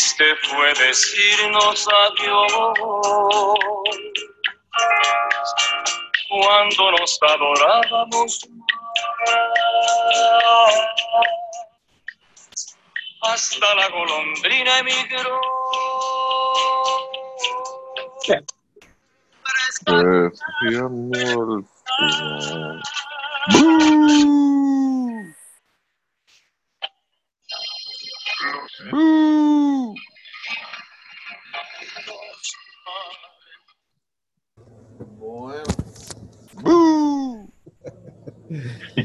triste 0.00 0.24
fue 0.48 0.72
decirnos 0.86 1.86
adiós 2.06 2.52
cuando 6.28 6.90
nos 6.92 7.18
adorábamos 7.22 8.48
hasta 13.22 13.74
la 13.74 13.88
golondrina 13.88 14.78
emigró. 14.78 15.40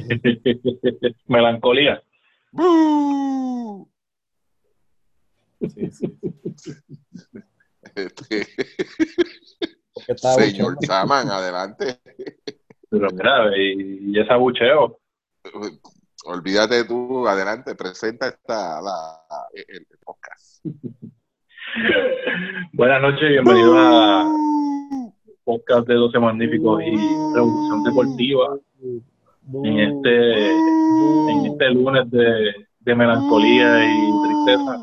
Melancolía. 1.27 2.01
Este, 7.95 8.45
señor. 10.17 10.77
Saman, 10.85 11.29
adelante. 11.29 11.99
Pero 12.89 13.07
mira, 13.11 13.57
y, 13.57 14.11
y 14.11 14.19
ese 14.19 14.31
abucheo. 14.31 14.99
Olvídate 16.25 16.83
tú, 16.85 17.27
adelante, 17.27 17.75
presenta 17.75 18.27
esta, 18.27 18.81
la, 18.81 19.25
el, 19.53 19.85
el 19.89 19.97
podcast. 20.03 20.65
Buenas 22.73 23.01
noches, 23.01 23.29
bienvenidos 23.29 23.75
a 23.77 24.25
podcast 25.45 25.87
de 25.87 25.93
12 25.93 26.19
Magníficos 26.19 26.81
y 26.81 26.95
Revolución 27.35 27.83
Deportiva. 27.83 28.57
En 29.53 29.79
este, 29.79 30.51
en 31.31 31.45
este 31.45 31.69
lunes 31.69 32.09
de, 32.09 32.67
de 32.79 32.95
melancolía 32.95 33.85
y 33.85 34.11
tristeza. 34.23 34.77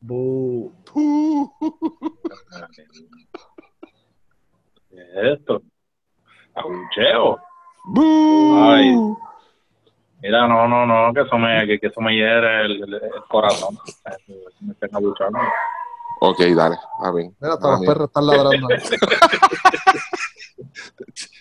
Bu. 0.00 0.72
¿Qué 4.90 4.96
es 5.00 5.38
esto? 5.38 5.62
Abucheo. 6.54 7.38
Ay. 8.54 8.94
Mira, 10.22 10.48
no, 10.48 10.66
no, 10.66 10.86
no, 10.86 11.12
que 11.12 11.20
eso 11.20 11.36
me, 11.38 11.66
que, 11.66 11.78
que 11.78 11.86
eso 11.88 12.00
me 12.00 12.14
hiere 12.14 12.64
el, 12.64 12.82
el- 12.84 12.94
el 12.94 13.22
corazón. 13.28 13.76
Me 14.60 14.72
estén 14.72 14.94
abuchando. 14.96 15.38
Ok, 16.20 16.40
dale, 16.56 16.76
a 17.02 17.10
ver. 17.10 17.26
Mira, 17.38 17.54
hasta 17.54 17.68
los 17.70 17.80
Mira, 17.80 17.92
perros 17.92 18.08
están 18.08 18.26
ladrando. 18.26 18.68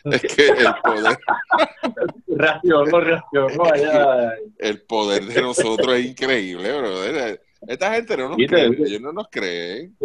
Es 0.06 0.22
que 0.36 0.48
el 0.48 0.68
poder, 0.84 1.18
Reaccionó, 2.28 3.00
reaccionó 3.00 3.64
allá. 3.66 4.34
el 4.60 4.82
poder 4.82 5.26
de 5.26 5.42
nosotros 5.42 5.94
es 5.96 6.06
increíble, 6.06 6.78
brother. 6.78 7.42
Esta 7.68 7.94
gente 7.94 8.16
no 8.18 8.30
nos 8.30 8.38
cree, 8.38 8.66
ellos 8.66 9.02
no 9.02 9.12
nos 9.14 9.28
creen. 9.30 9.96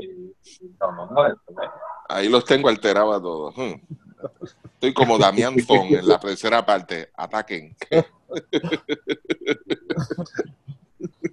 No, 0.80 0.92
no, 0.92 1.06
no, 1.11 1.27
esto 1.27 1.52
me- 1.56 1.69
Ahí 2.08 2.28
los 2.28 2.44
tengo 2.44 2.69
alterados 2.69 3.17
a 3.17 3.20
todos. 3.20 3.55
Hmm. 3.56 3.75
Estoy 4.75 4.94
como 4.94 5.19
Damián 5.19 5.58
Fon 5.67 5.86
en 5.89 6.06
la 6.08 6.19
tercera 6.19 6.64
parte. 6.64 7.11
Ataquen. 7.17 7.77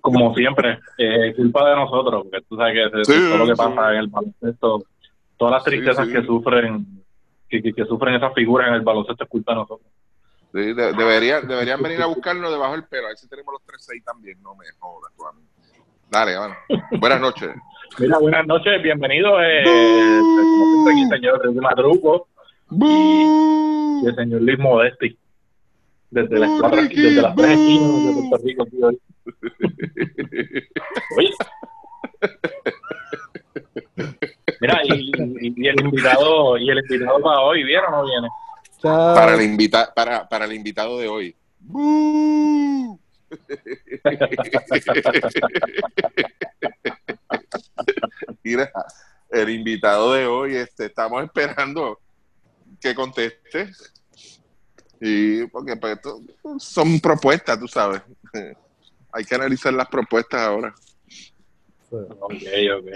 como 0.01 0.33
siempre, 0.35 0.79
eh, 0.97 1.33
culpa 1.35 1.69
de 1.69 1.75
nosotros, 1.75 2.23
porque 2.23 2.45
tú 2.47 2.55
sabes 2.55 2.73
que 2.73 3.03
Sí, 3.13 3.19
todo 3.29 3.37
lo 3.39 3.45
que 3.45 3.51
sí. 3.51 3.57
pasa 3.57 3.91
en 3.93 3.97
el 3.99 4.07
baloncesto, 4.07 4.83
todas 5.37 5.51
las 5.53 5.63
tristezas 5.63 6.07
sí. 6.07 6.13
que 6.13 6.23
sufren, 6.23 7.03
que, 7.49 7.61
que- 7.61 7.73
que 7.73 7.85
sufren 7.85 8.15
esas 8.15 8.33
figuras 8.33 8.67
en 8.69 8.73
el 8.75 8.81
baloncesto 8.81 9.23
es 9.23 9.29
culpa 9.29 9.51
de 9.53 9.59
nosotros. 9.59 9.89
Sí, 10.53 10.73
de- 10.73 10.93
deberían, 10.93 11.47
deberían 11.47 11.81
venir 11.81 12.01
a 12.01 12.05
buscarnos 12.07 12.51
debajo 12.51 12.73
del 12.73 12.85
pelo. 12.85 13.05
A 13.05 13.09
ver 13.09 13.17
si 13.17 13.27
tenemos 13.27 13.53
los 13.53 13.61
3-6 13.65 14.03
también. 14.03 14.41
No 14.41 14.55
me 14.55 14.65
jodas, 14.79 15.13
tú 15.15 15.25
a 15.25 15.33
mí. 15.33 15.41
Dale, 16.09 16.37
bueno. 16.37 16.55
Buenas 16.99 17.21
noches. 17.21 17.49
Mira, 17.99 18.17
buenas 18.19 18.45
noches, 18.47 18.81
bienvenidos, 18.83 19.33
eh, 19.43 19.63
como 20.19 20.65
siempre 20.83 20.93
aquí 20.93 21.05
señor 21.09 21.53
Madruco 21.61 22.27
y, 22.71 22.85
y 24.03 24.07
el 24.07 24.15
señor 24.15 24.41
Luis 24.41 24.59
Modesti, 24.59 25.17
desde 26.11 26.37
las, 26.37 26.49
cuatro, 26.59 26.81
desde 26.81 27.21
las 27.21 27.33
tres 27.35 27.49
esquinas 27.51 28.05
de 28.05 28.13
Puerto 28.13 28.37
Rico. 28.45 28.65
tío. 28.65 28.87
Oye. 31.17 31.31
Mira, 34.61 34.81
y, 34.85 35.11
y- 35.47 35.53
y 35.55 35.67
el 35.67 35.79
invitado, 35.81 36.57
y 36.57 36.69
el 36.69 36.79
invitado 36.79 37.19
para 37.21 37.39
hoy, 37.41 37.63
¿vieron 37.63 37.93
o 37.93 37.97
no 37.97 38.05
viene? 38.05 38.27
Chao. 38.81 39.15
Para 39.15 39.33
el, 39.35 39.41
invita 39.41 39.93
para, 39.93 40.27
para 40.27 40.45
el 40.45 40.53
invitado 40.53 40.99
de 40.99 41.07
hoy. 41.07 41.35
Mira, 48.43 48.71
el 49.29 49.49
invitado 49.49 50.13
de 50.13 50.25
hoy, 50.27 50.55
este, 50.55 50.85
estamos 50.85 51.23
esperando 51.23 51.99
que 52.79 52.95
conteste. 52.95 53.71
Y 54.99 55.45
porque 55.47 55.75
pues, 55.75 55.93
esto 55.97 56.19
son 56.59 56.99
propuestas, 56.99 57.59
tú 57.59 57.67
sabes. 57.67 58.01
Hay 59.11 59.23
que 59.25 59.35
analizar 59.35 59.73
las 59.73 59.87
propuestas 59.87 60.41
ahora. 60.41 60.73
Ok, 61.89 61.99
ok, 62.19 62.33
ok. 62.79 62.87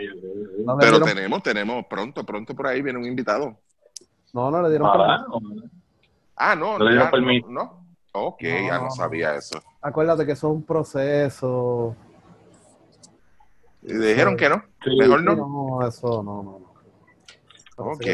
No 0.66 0.76
le 0.76 0.80
Pero 0.80 0.92
dieron, 1.00 1.04
tenemos, 1.06 1.44
tenemos, 1.44 1.86
pronto, 1.86 2.26
pronto 2.26 2.54
por 2.56 2.68
ahí 2.68 2.82
viene 2.82 3.00
un 3.00 3.06
invitado. 3.06 3.58
no, 4.34 4.52
no 4.52 4.62
le 4.62 4.70
dieron 4.70 4.88
Ah, 4.92 5.26
permiso. 5.30 5.70
Ah, 6.36 6.56
no, 6.56 6.78
No 6.78 6.86
le 6.86 6.92
dieron 6.92 7.08
ya, 7.08 7.12
permiso. 7.12 7.48
no, 7.50 7.64
no. 7.64 7.82
Ok, 8.14 8.44
No, 8.44 8.68
ya 8.68 8.80
no, 8.80 8.92
sabía 8.92 9.36
eso. 9.36 9.62
Acuérdate 9.82 10.26
que 10.26 10.34
eso 10.34 10.48
es 10.50 10.54
un 10.56 10.64
proceso. 10.64 11.96
Y 13.84 13.94
dijeron 13.94 14.36
que 14.36 14.50
no. 14.50 14.64
Sí, 14.84 14.96
Mejor 14.98 15.24
no. 15.24 15.36
No, 15.36 15.88
eso 15.88 16.22
no, 16.22 16.44
no. 16.44 16.60
no. 16.60 16.72
Ok. 17.92 18.06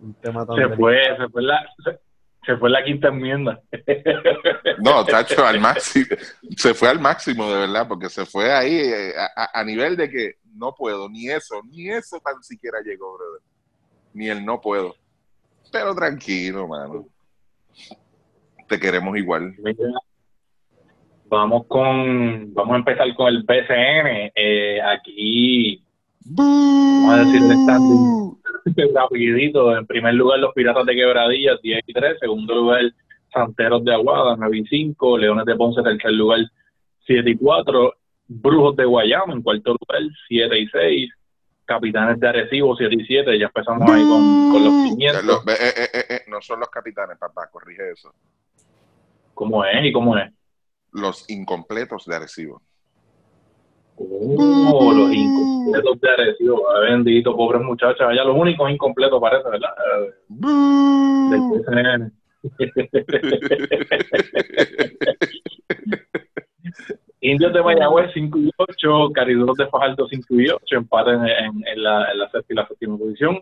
Un 0.00 0.14
tema 0.14 0.44
tan 0.44 0.56
Se 0.56 0.62
delicado. 0.62 0.78
fue, 0.80 1.16
se 1.16 1.28
fue 1.30 1.42
la, 1.42 1.66
se, 1.84 1.98
se 2.44 2.56
fue 2.56 2.70
la 2.70 2.84
quinta 2.84 3.08
enmienda. 3.08 3.60
No, 4.78 5.04
Tacho, 5.04 5.44
al 5.46 5.60
máximo. 5.60 6.06
Se 6.56 6.74
fue 6.74 6.88
al 6.88 6.98
máximo, 6.98 7.48
de 7.48 7.60
verdad, 7.60 7.86
porque 7.86 8.08
se 8.08 8.26
fue 8.26 8.52
ahí 8.52 8.74
eh, 8.74 9.12
a, 9.36 9.62
nivel 9.64 9.96
de 9.96 10.10
que 10.10 10.34
no 10.54 10.74
puedo, 10.74 11.08
ni 11.08 11.28
eso, 11.28 11.62
ni 11.70 11.88
eso 11.88 12.20
tan 12.20 12.42
siquiera 12.42 12.78
llegó, 12.84 13.16
brother. 13.16 13.42
Ni 14.12 14.28
el 14.28 14.44
no 14.44 14.60
puedo. 14.60 14.96
Pero 15.70 15.94
tranquilo, 15.94 16.66
mano. 16.66 17.06
Te 18.68 18.80
queremos 18.80 19.16
igual. 19.16 19.54
Vamos 21.26 21.66
con, 21.66 22.52
vamos 22.52 22.74
a 22.74 22.78
empezar 22.78 23.14
con 23.14 23.28
el 23.28 23.44
PCN. 23.44 24.32
Eh, 24.34 24.80
aquí, 24.82 25.84
vamos 26.24 27.14
a 27.14 27.18
decir 27.18 27.42
el 27.42 27.52
standing 27.52 28.41
rapidito. 28.94 29.76
En 29.76 29.86
primer 29.86 30.14
lugar, 30.14 30.38
los 30.40 30.52
Piratas 30.54 30.86
de 30.86 30.94
Quebradillas, 30.94 31.60
10 31.62 31.80
y 31.86 31.92
3. 31.92 32.18
Segundo 32.20 32.54
lugar, 32.54 32.82
Santeros 33.32 33.84
de 33.84 33.92
Aguada, 33.94 34.36
9 34.38 34.58
y 34.58 34.66
5. 34.66 35.18
Leones 35.18 35.44
de 35.46 35.56
Ponce, 35.56 35.82
tercer 35.82 36.12
lugar, 36.12 36.40
7 37.06 37.30
y 37.30 37.36
4. 37.36 37.94
Brujos 38.28 38.76
de 38.76 38.84
Guayama, 38.84 39.34
en 39.34 39.42
cuarto 39.42 39.70
lugar, 39.78 40.02
7 40.28 40.58
y 40.58 40.66
6. 40.68 41.10
Capitanes 41.64 42.18
de 42.20 42.28
Arecibo, 42.28 42.76
7 42.76 42.94
y 42.94 43.04
7. 43.06 43.38
Ya 43.38 43.46
empezamos 43.46 43.90
ahí 43.90 44.02
con, 44.06 44.50
con 44.52 44.64
los 44.64 44.72
500. 44.94 45.24
Lo- 45.24 45.34
eh, 45.52 45.56
eh, 45.76 45.88
eh, 45.94 46.04
eh, 46.08 46.20
no 46.28 46.40
son 46.40 46.60
los 46.60 46.68
capitanes, 46.70 47.18
papá, 47.18 47.48
corrige 47.50 47.90
eso. 47.92 48.12
¿Cómo 49.34 49.64
es 49.64 49.84
y 49.84 49.92
cómo 49.92 50.16
es? 50.18 50.30
Los 50.92 51.28
incompletos 51.30 52.04
de 52.04 52.16
Arecibo. 52.16 52.62
Oh, 53.96 54.92
los 54.92 55.12
incompletos 55.12 56.00
de 56.00 56.08
Arecibo. 56.10 56.62
Ay, 56.70 56.90
Bendito, 56.92 57.36
pobres 57.36 57.62
muchachos. 57.62 58.00
Allá 58.08 58.24
los 58.24 58.36
únicos 58.36 58.70
incompletos 58.70 59.20
parece, 59.20 59.48
¿verdad? 59.48 59.70
Del 61.30 61.42
PCN. 61.64 62.12
Indios 67.20 67.52
de 67.52 67.62
Mayagüez 67.62 68.10
5 68.14 68.38
y 68.38 68.50
8, 68.56 69.10
Cariduros 69.14 69.56
de 69.56 69.66
Fajardo 69.68 70.08
5 70.08 70.26
y 70.40 70.48
8, 70.48 70.76
empate 70.76 71.10
en, 71.12 71.26
en- 71.28 71.66
en 71.68 71.82
la, 71.82 72.10
en 72.10 72.18
la 72.18 72.28
sexta 72.30 72.52
y 72.52 72.56
la 72.56 72.66
séptima 72.66 72.98
posición. 72.98 73.40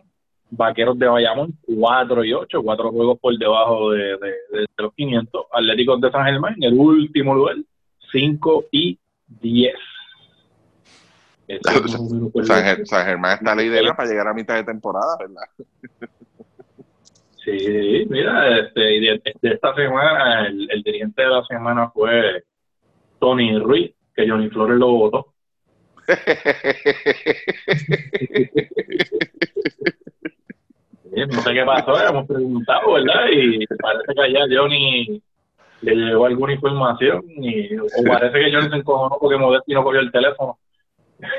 Vaqueros 0.51 0.99
de 0.99 1.07
Bayamón 1.07 1.53
4 1.65 2.25
y 2.25 2.33
8, 2.33 2.61
cuatro 2.61 2.91
juegos 2.91 3.17
por 3.19 3.35
debajo 3.37 3.91
de, 3.91 4.17
de- 4.17 4.59
de 4.59 4.65
los 4.77 4.93
500. 4.93 5.45
Atléticos 5.51 5.99
de 6.01 6.11
San 6.11 6.25
Germán 6.25 6.55
en 6.57 6.63
el 6.63 6.73
último 6.77 7.33
lugar 7.33 7.55
5 8.11 8.65
y 8.71 8.99
10. 9.41 9.73
Eso 9.73 9.79
es 9.79 9.79
más 9.79 9.79
o 9.79 9.79
menos, 9.79 11.37
pues, 11.37 11.40
San, 11.63 12.19
lo- 12.19 12.31
Ger- 12.31 12.85
San 12.85 13.05
Germán 13.05 13.33
está 13.37 13.55
la 13.55 13.63
idea 13.63 13.93
para 13.93 14.09
llegar 14.09 14.27
a 14.27 14.33
mitad 14.33 14.55
de 14.55 14.63
temporada, 14.63 15.17
¿verdad? 15.19 15.43
Sí, 17.43 18.05
mira, 18.09 18.59
este, 18.59 18.79
de, 18.79 19.21
de 19.41 19.49
esta 19.53 19.73
semana, 19.73 20.47
el, 20.47 20.69
el 20.71 20.83
dirigente 20.83 21.23
de 21.23 21.29
la 21.29 21.43
semana 21.45 21.89
fue 21.89 22.43
Tony 23.19 23.57
Ruiz, 23.59 23.93
que 24.15 24.29
Johnny 24.29 24.49
Flores 24.49 24.77
lo 24.77 24.91
votó. 24.91 25.33
Sí, 31.03 31.09
No 31.27 31.41
sé 31.41 31.53
qué 31.53 31.63
pasó, 31.65 32.07
hemos 32.07 32.25
preguntado, 32.27 32.93
¿verdad? 32.93 33.25
Y 33.31 33.65
parece 33.67 34.13
que 34.15 34.21
allá 34.21 34.45
Johnny 34.49 35.21
le 35.81 35.95
llegó 35.95 36.25
alguna 36.25 36.53
información 36.53 37.23
y, 37.27 37.75
o 37.77 37.87
parece 38.07 38.39
que 38.39 38.53
Johnny 38.53 38.69
se 38.69 38.75
encojonó 38.77 39.17
porque 39.19 39.37
Modesti 39.37 39.73
no 39.73 39.83
cogió 39.83 39.99
el 39.99 40.11
teléfono. 40.11 40.57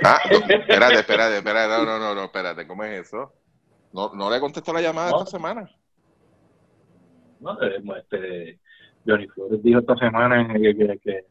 Ah, 0.04 0.18
no, 0.30 0.36
espérate, 0.38 0.94
espérate, 1.00 1.36
espérate, 1.38 1.68
no, 1.68 1.84
no, 1.84 1.98
no, 1.98 2.14
no, 2.14 2.24
espérate, 2.24 2.66
¿cómo 2.66 2.84
es 2.84 3.06
eso? 3.06 3.32
No, 3.92 4.12
no 4.14 4.30
le 4.30 4.40
contestó 4.40 4.72
la 4.72 4.80
llamada 4.80 5.10
No. 5.10 5.18
esta 5.18 5.30
semana. 5.30 5.68
¿no? 7.40 7.60
Eh, 7.62 7.82
Este, 7.98 8.60
Johnny 9.06 9.26
Flores 9.28 9.62
dijo 9.62 9.80
esta 9.80 9.96
semana 9.96 10.46
que, 10.54 10.60
que- 10.76 10.98
que- 11.02 11.24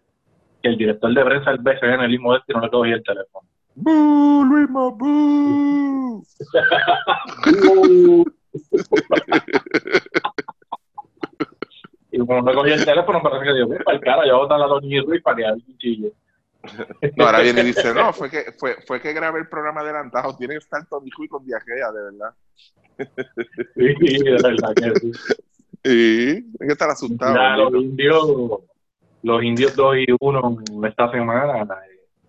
que 0.61 0.67
el 0.69 0.77
director 0.77 1.13
de 1.13 1.23
prensa 1.25 1.51
del 1.51 1.59
BCN, 1.61 2.07
Luis 2.07 2.19
Modesti, 2.19 2.53
no 2.53 2.61
le 2.61 2.69
cogía 2.69 2.95
el 2.95 3.03
teléfono. 3.03 3.47
¡Bú, 3.75 4.43
Luisma, 4.45 4.89
bú! 4.91 6.23
y 12.11 12.17
como 12.19 12.41
no 12.41 12.51
le 12.51 12.55
cogía 12.57 12.75
el 12.75 12.85
teléfono, 12.85 13.21
parece 13.23 13.45
que 13.45 13.53
dijo, 13.53 13.67
"Mira, 13.69 13.83
para 13.85 13.97
el 13.97 14.03
cara, 14.03 14.25
yo 14.27 14.33
voy 14.33 14.39
a 14.39 14.43
botar 14.43 14.61
a 14.61 14.67
Ruiz 14.67 15.21
para 15.23 15.37
que 15.37 15.45
alguien 15.45 15.77
chille. 15.77 16.11
No, 17.15 17.25
ahora 17.25 17.39
viene 17.41 17.61
y 17.61 17.65
dice, 17.65 17.93
no, 17.93 18.13
fue 18.13 18.29
que, 18.29 18.51
fue, 18.57 18.75
fue 18.85 19.01
que 19.01 19.13
grabé 19.13 19.39
el 19.39 19.47
programa 19.49 19.81
adelantado, 19.81 20.35
tiene 20.37 20.53
que 20.55 20.59
estar 20.59 20.85
Tony 20.87 21.09
Hui 21.17 21.27
con 21.27 21.43
diarrea, 21.45 21.91
de 21.91 22.03
verdad. 22.03 22.33
Sí, 23.75 24.23
de 24.23 24.31
verdad 24.31 24.73
que 24.75 24.99
sí. 24.99 25.11
Y 25.83 26.29
hay 26.35 26.67
que 26.67 26.73
estar 26.73 26.89
asustado. 26.89 27.35
Ya, 27.35 27.57
los 27.57 27.73
indios, 27.81 28.27
los 29.23 29.43
indios 29.43 29.75
2 29.75 29.95
y 29.97 30.05
1 30.19 30.57
esta 30.87 31.09
semana 31.11 31.67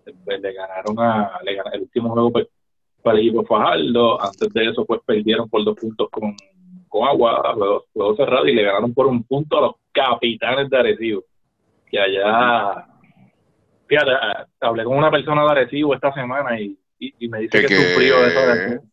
eh, 0.07 0.39
le 0.39 0.53
ganaron 0.53 0.99
a, 0.99 1.39
le 1.43 1.55
ganaron- 1.55 1.73
el 1.75 1.81
último 1.81 2.09
juego 2.09 2.31
pues, 2.31 2.47
para 3.03 3.19
el 3.19 3.27
equipo 3.27 3.45
Fajardo, 3.45 4.19
antes 4.21 4.49
de 4.53 4.65
eso 4.69 4.85
pues 4.85 5.01
perdieron 5.05 5.47
por 5.49 5.63
dos 5.63 5.77
puntos 5.77 6.09
con, 6.09 6.35
con 6.87 7.07
Agua, 7.07 7.53
juego, 7.53 7.85
juego 7.93 8.15
cerrado 8.15 8.47
y 8.47 8.55
le 8.55 8.63
ganaron 8.63 8.93
por 8.93 9.05
un 9.05 9.23
punto 9.23 9.57
a 9.57 9.61
los 9.61 9.75
capitanes 9.91 10.69
de 10.71 10.77
Arecibo, 10.77 11.23
que 11.91 11.99
allá, 11.99 12.87
fíjate, 13.87 14.11
eh, 14.11 14.45
hablé 14.61 14.83
con 14.83 14.97
una 14.97 15.11
persona 15.11 15.43
de 15.43 15.51
Arecibo 15.51 15.93
esta 15.93 16.13
semana 16.13 16.59
y, 16.59 16.77
y, 16.99 17.13
y 17.19 17.27
me 17.29 17.39
dice 17.39 17.61
¿Que 17.61 17.67
que, 17.67 17.75
sufrió 17.75 18.25
eso 18.25 18.39
de 18.39 18.51
Arecibo. 18.51 18.83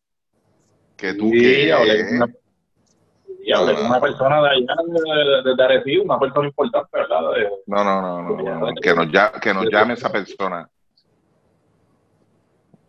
Que 0.97 1.15
tú 1.15 1.31
Sí, 1.31 1.41
que... 1.41 1.73
hablé 1.73 2.07
con 2.07 2.17
una, 2.17 2.27
sí, 2.27 3.53
hablé 3.53 3.75
con 3.75 3.87
una 3.87 4.01
persona 4.01 4.43
de 4.43 4.49
allá, 4.49 4.75
de, 4.87 5.51
de, 5.51 5.57
de 5.57 5.65
Arecibo, 5.65 6.05
una 6.05 6.19
persona 6.19 6.49
importante, 6.49 6.89
¿verdad? 6.93 7.21
De- 7.35 7.51
No, 7.67 7.85
no, 7.85 8.03
no, 8.23 8.23
no, 8.61 8.75
Que, 8.83 8.95
nos 8.95 9.11
llame, 9.11 9.41
que 9.41 9.55
nos 9.55 9.71
llame 9.71 9.95
esa 9.95 10.11
persona. 10.11 10.69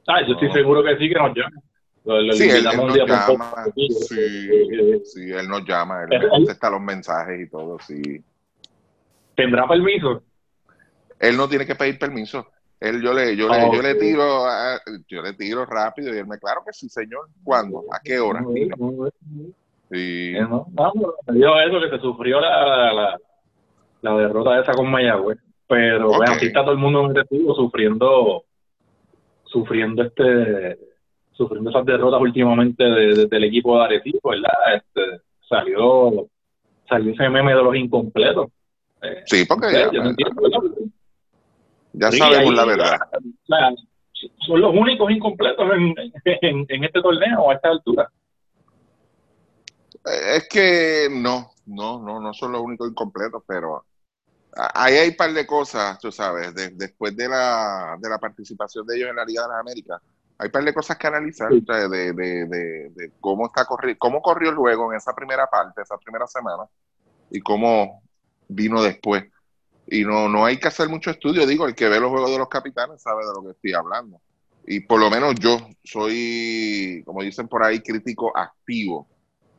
Ah, 0.08 0.22
yo 0.28 0.34
estoy 0.34 0.52
seguro 0.52 0.84
que 0.84 0.98
sí 0.98 1.08
que 1.08 1.16
nos 1.16 1.36
llama. 1.36 1.62
Lo, 2.04 2.20
lo 2.20 2.34
Sí, 2.34 2.50
él, 2.50 2.68
él 2.68 2.78
nos 2.78 2.98
llama. 2.98 3.66
Sí, 3.76 3.90
sí, 5.06 5.32
él 5.32 5.48
nos 5.48 5.64
llama, 5.64 6.04
él 6.04 6.10
me 6.10 6.28
contesta 6.28 6.70
los 6.70 6.82
mensajes 6.82 7.40
y 7.40 7.50
todo, 7.50 7.78
sí. 7.80 8.22
¿Tendrá 9.36 9.68
permiso? 9.68 10.24
Él 11.22 11.38
no 11.38 11.48
tiene 11.48 11.66
que 11.66 11.76
pedir 11.76 11.98
permiso. 12.00 12.48
Él, 12.80 13.02
yo 13.02 13.14
le, 13.14 13.36
yo 13.38 13.48
le, 13.48 13.72
yo 13.76 13.82
le 13.82 13.94
tiro, 13.96 14.46
a- 14.48 14.80
yo 15.08 15.22
le 15.22 15.34
tiro 15.34 15.66
rápido 15.66 16.14
y 16.14 16.18
él 16.18 16.26
me, 16.26 16.40
claro 16.40 16.64
que 16.66 16.74
sí, 16.74 16.90
señor. 16.90 17.28
¿Cuándo? 17.44 17.84
¿A 17.94 18.00
qué 18.04 18.20
hora? 18.20 18.44
Sí. 19.92 20.34
Eh, 20.36 20.42
no, 20.42 20.66
no, 20.74 21.62
eso 21.62 21.80
que 21.82 21.90
se 21.96 22.00
sufrió 22.02 22.40
la, 22.42 22.92
la, 22.92 23.20
la 24.02 24.18
derrota 24.18 24.60
esa 24.60 24.72
con 24.74 24.90
Mayagüez. 24.90 25.38
Pero 25.68 26.10
Ok. 26.10 26.18
bueno, 26.18 26.34
así 26.34 26.48
está 26.48 26.62
todo 26.64 26.72
el 26.72 26.80
mundo 26.80 27.02
en 27.02 27.10
el 27.12 27.16
recibo 27.18 27.54
sufriendo, 27.56 28.44
sufriendo 29.46 30.04
este, 30.04 30.80
sufriendo 31.34 31.70
esas 31.70 31.86
derrotas 31.86 32.20
últimamente 32.20 32.84
de- 32.84 33.16
de- 33.16 33.26
del 33.28 33.44
equipo 33.44 33.78
de 33.78 33.86
Arecibo, 33.86 34.30
¿verdad? 34.32 34.52
Este, 34.76 35.22
salió, 35.48 36.28
salió 36.90 37.14
ese 37.14 37.30
meme 37.30 37.54
de 37.54 37.64
los 37.64 37.76
incompletos. 37.76 38.48
Eh, 39.04 39.24
Sí, 39.26 39.46
porque 39.46 39.68
yo 39.72 39.92
ya, 39.92 40.04
no 40.04 40.10
entiendo, 40.10 40.42
¿verdad? 40.42 40.60
Ya 41.94 42.12
Sí, 42.12 42.18
sabemos 42.18 42.50
ahí, 42.52 42.56
la 42.56 42.66
verdad. 42.66 43.00
o 43.14 43.46
sea, 43.48 43.70
son 44.46 44.62
los 44.62 44.74
únicos 44.76 45.10
incompletos 45.12 45.66
en, 45.74 45.96
en, 46.26 46.66
en 46.70 46.84
este 46.84 47.02
torneo 47.02 47.50
a 47.50 47.54
esta 47.56 47.70
altura. 47.70 48.10
Es 50.04 50.48
que 50.50 51.08
no, 51.12 51.52
no, 51.66 52.00
no, 52.02 52.20
no 52.20 52.34
son 52.34 52.54
los 52.54 52.62
únicos 52.62 52.90
incompletos, 52.90 53.44
pero 53.48 53.86
ahí 54.56 54.96
hay 54.96 55.10
un 55.10 55.16
par 55.16 55.32
de 55.34 55.46
cosas, 55.46 56.00
tú 56.00 56.12
sabes, 56.12 56.54
de- 56.56 56.70
después 56.72 57.16
de 57.16 57.28
la, 57.30 57.98
de 58.00 58.10
la 58.10 58.18
participación 58.18 58.86
de 58.88 58.98
ellos 58.98 59.10
en 59.10 59.16
la 59.16 59.26
Liga 59.26 59.44
de 59.44 59.50
las 59.50 59.60
Américas, 59.60 60.02
hay 60.40 60.48
un 60.48 60.52
par 60.52 60.64
de 60.64 60.74
cosas 60.74 60.98
que 60.98 61.08
analizar 61.08 61.50
Sí. 61.52 61.64
o 61.68 61.90
de, 61.90 62.14
de, 62.14 62.46
de, 62.48 62.90
de 62.90 63.12
cómo 63.20 63.46
está 63.46 63.66
corri 63.66 63.96
cómo 63.98 64.22
corrió 64.22 64.50
el 64.50 64.56
juego 64.56 64.92
en 64.92 64.98
esa 64.98 65.14
primera 65.14 65.46
parte, 65.48 65.82
esa 65.84 65.98
primera 65.98 66.26
semana, 66.28 66.64
y 67.30 67.40
cómo 67.42 68.02
vino 68.48 68.82
después. 68.82 69.24
Y 69.94 70.06
no, 70.06 70.30
no 70.30 70.46
hay 70.46 70.58
que 70.58 70.70
hacer 70.70 70.88
mucho 70.88 71.12
estudio, 71.12 71.46
digo, 71.46 71.68
el 71.68 71.76
que 71.76 71.90
ve 71.90 72.00
los 72.00 72.10
juegos 72.10 72.32
de 72.32 72.38
los 72.38 72.48
capitanes 72.48 73.02
sabe 73.02 73.26
de 73.26 73.34
lo 73.34 73.44
que 73.44 73.52
estoy 73.52 73.74
hablando. 73.74 74.22
Y 74.66 74.80
por 74.80 75.02
lo 75.02 75.10
menos 75.10 75.36
yo 75.36 75.58
soy, 75.84 77.04
como 77.06 77.22
dicen 77.22 77.50
por 77.50 77.62
ahí, 77.62 77.82
crítico 77.82 78.32
activo 78.34 79.10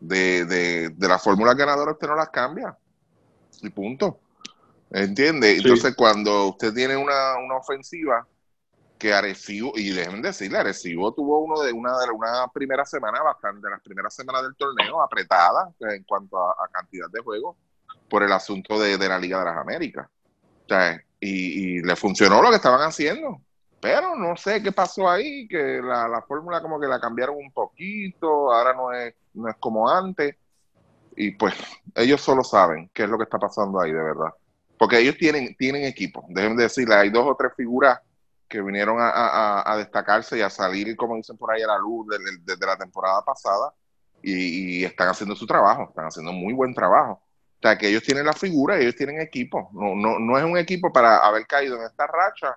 de, 0.01 0.47
de, 0.47 0.89
de 0.89 1.09
la 1.09 1.19
fórmula 1.19 1.53
ganadora, 1.53 1.93
usted 1.93 2.09
no 2.09 2.17
las 2.17 2.31
cambia. 2.31 2.75
Y 3.61 3.69
punto. 3.69 4.21
¿Entiende? 4.91 5.53
Sí. 5.53 5.59
Entonces, 5.59 5.95
cuando 5.95 6.49
usted 6.49 6.73
tiene 6.73 6.97
una, 6.97 7.37
una 7.37 7.57
ofensiva 7.57 8.27
que 8.99 9.13
Arecibo, 9.13 9.73
y 9.75 9.91
déjenme 9.91 10.23
decirle, 10.23 10.57
Arecibo 10.57 11.13
tuvo 11.13 11.41
uno 11.41 11.61
de 11.61 11.75
una 11.75 11.99
de 11.99 12.11
una 12.11 12.49
primera 12.55 12.87
semana 12.87 13.23
bastante, 13.23 13.67
de 13.67 13.71
las 13.71 13.83
primeras 13.83 14.15
semanas 14.15 14.45
del 14.45 14.57
torneo 14.57 15.03
apretada 15.03 15.71
en 15.81 16.05
cuanto 16.05 16.39
a, 16.39 16.53
a 16.53 16.69
cantidad 16.73 17.11
de 17.13 17.21
juegos 17.21 17.55
por 18.09 18.23
el 18.23 18.33
asunto 18.33 18.81
de, 18.81 18.97
de 18.97 19.09
la 19.11 19.19
Liga 19.19 19.39
de 19.39 19.45
las 19.45 19.59
Américas. 19.59 20.09
Y, 21.21 21.77
y 21.79 21.83
le 21.83 21.95
funcionó 21.95 22.43
lo 22.43 22.51
que 22.51 22.57
estaban 22.57 22.81
haciendo. 22.81 23.41
Pero 23.83 24.15
no 24.15 24.37
sé 24.37 24.63
qué 24.63 24.71
pasó 24.71 25.11
ahí, 25.11 25.49
que 25.49 25.81
la, 25.83 26.07
la 26.07 26.23
fórmula 26.23 26.63
como 26.63 26.79
que 26.79 26.87
la 26.87 27.01
cambiaron 27.01 27.35
un 27.37 27.51
poquito, 27.51 28.53
ahora 28.53 28.75
no 28.75 28.93
es, 28.93 29.13
no 29.35 29.49
es 29.49 29.57
como 29.57 29.89
antes. 29.89 30.37
Y 31.17 31.33
pues 31.33 31.55
ellos 31.97 32.21
solo 32.21 32.45
saben 32.45 32.91
qué 32.95 33.03
es 33.05 33.09
lo 33.09 33.19
que 33.19 33.25
está 33.25 33.39
pasando 33.39 33.81
ahí, 33.81 33.91
de 33.91 34.03
verdad. 34.03 34.31
Porque 34.79 34.99
ellos 35.01 35.17
tienen, 35.19 35.57
tienen 35.57 35.85
equipo. 35.85 36.25
Déjenme 36.29 36.63
decirle, 36.63 36.95
hay 36.95 37.11
dos 37.11 37.27
o 37.27 37.35
tres 37.35 37.53
figuras 37.57 38.01
que 38.49 38.61
vinieron 38.61 38.99
a, 39.01 39.75
destacarse 39.79 40.39
y 40.39 40.43
a 40.43 40.51
salir, 40.51 40.95
como 40.95 41.17
dicen 41.17 41.37
por 41.39 41.51
ahí, 41.51 41.63
a 41.63 41.67
la 41.67 41.79
luz 41.79 42.07
desde, 42.45 42.67
la 42.67 42.77
temporada 42.77 43.25
pasada 43.25 43.73
y 44.23 44.85
están 44.85 45.09
haciendo 45.09 45.35
su 45.35 45.47
trabajo, 45.47 45.85
están 45.89 46.07
haciendo 46.07 46.33
muy 46.33 46.53
buen 46.53 46.75
trabajo. 46.75 47.22
O 47.63 47.69
sea, 47.69 47.79
que 47.79 47.89
ellos 47.89 48.03
tienen 48.03 48.27
la 48.27 48.33
figura 48.33 48.77
y 48.77 48.83
ellos 48.83 48.97
tienen 48.97 49.21
equipo. 49.21 49.71
No, 49.73 49.95
no, 49.95 50.19
no 50.19 50.37
es 50.37 50.43
un 50.45 50.59
equipo 50.59 50.93
para 50.93 51.19
haber 51.19 51.47
caído 51.47 51.77
en 51.77 51.85
esta 51.85 52.09
racha. 52.09 52.57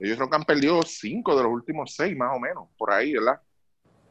Ellos 0.00 0.16
creo 0.16 0.30
que 0.30 0.36
han 0.36 0.44
perdido 0.44 0.80
cinco 0.82 1.36
de 1.36 1.42
los 1.42 1.52
últimos 1.52 1.94
seis, 1.94 2.16
más 2.16 2.34
o 2.34 2.40
menos, 2.40 2.66
por 2.78 2.90
ahí, 2.90 3.12
¿verdad? 3.12 3.38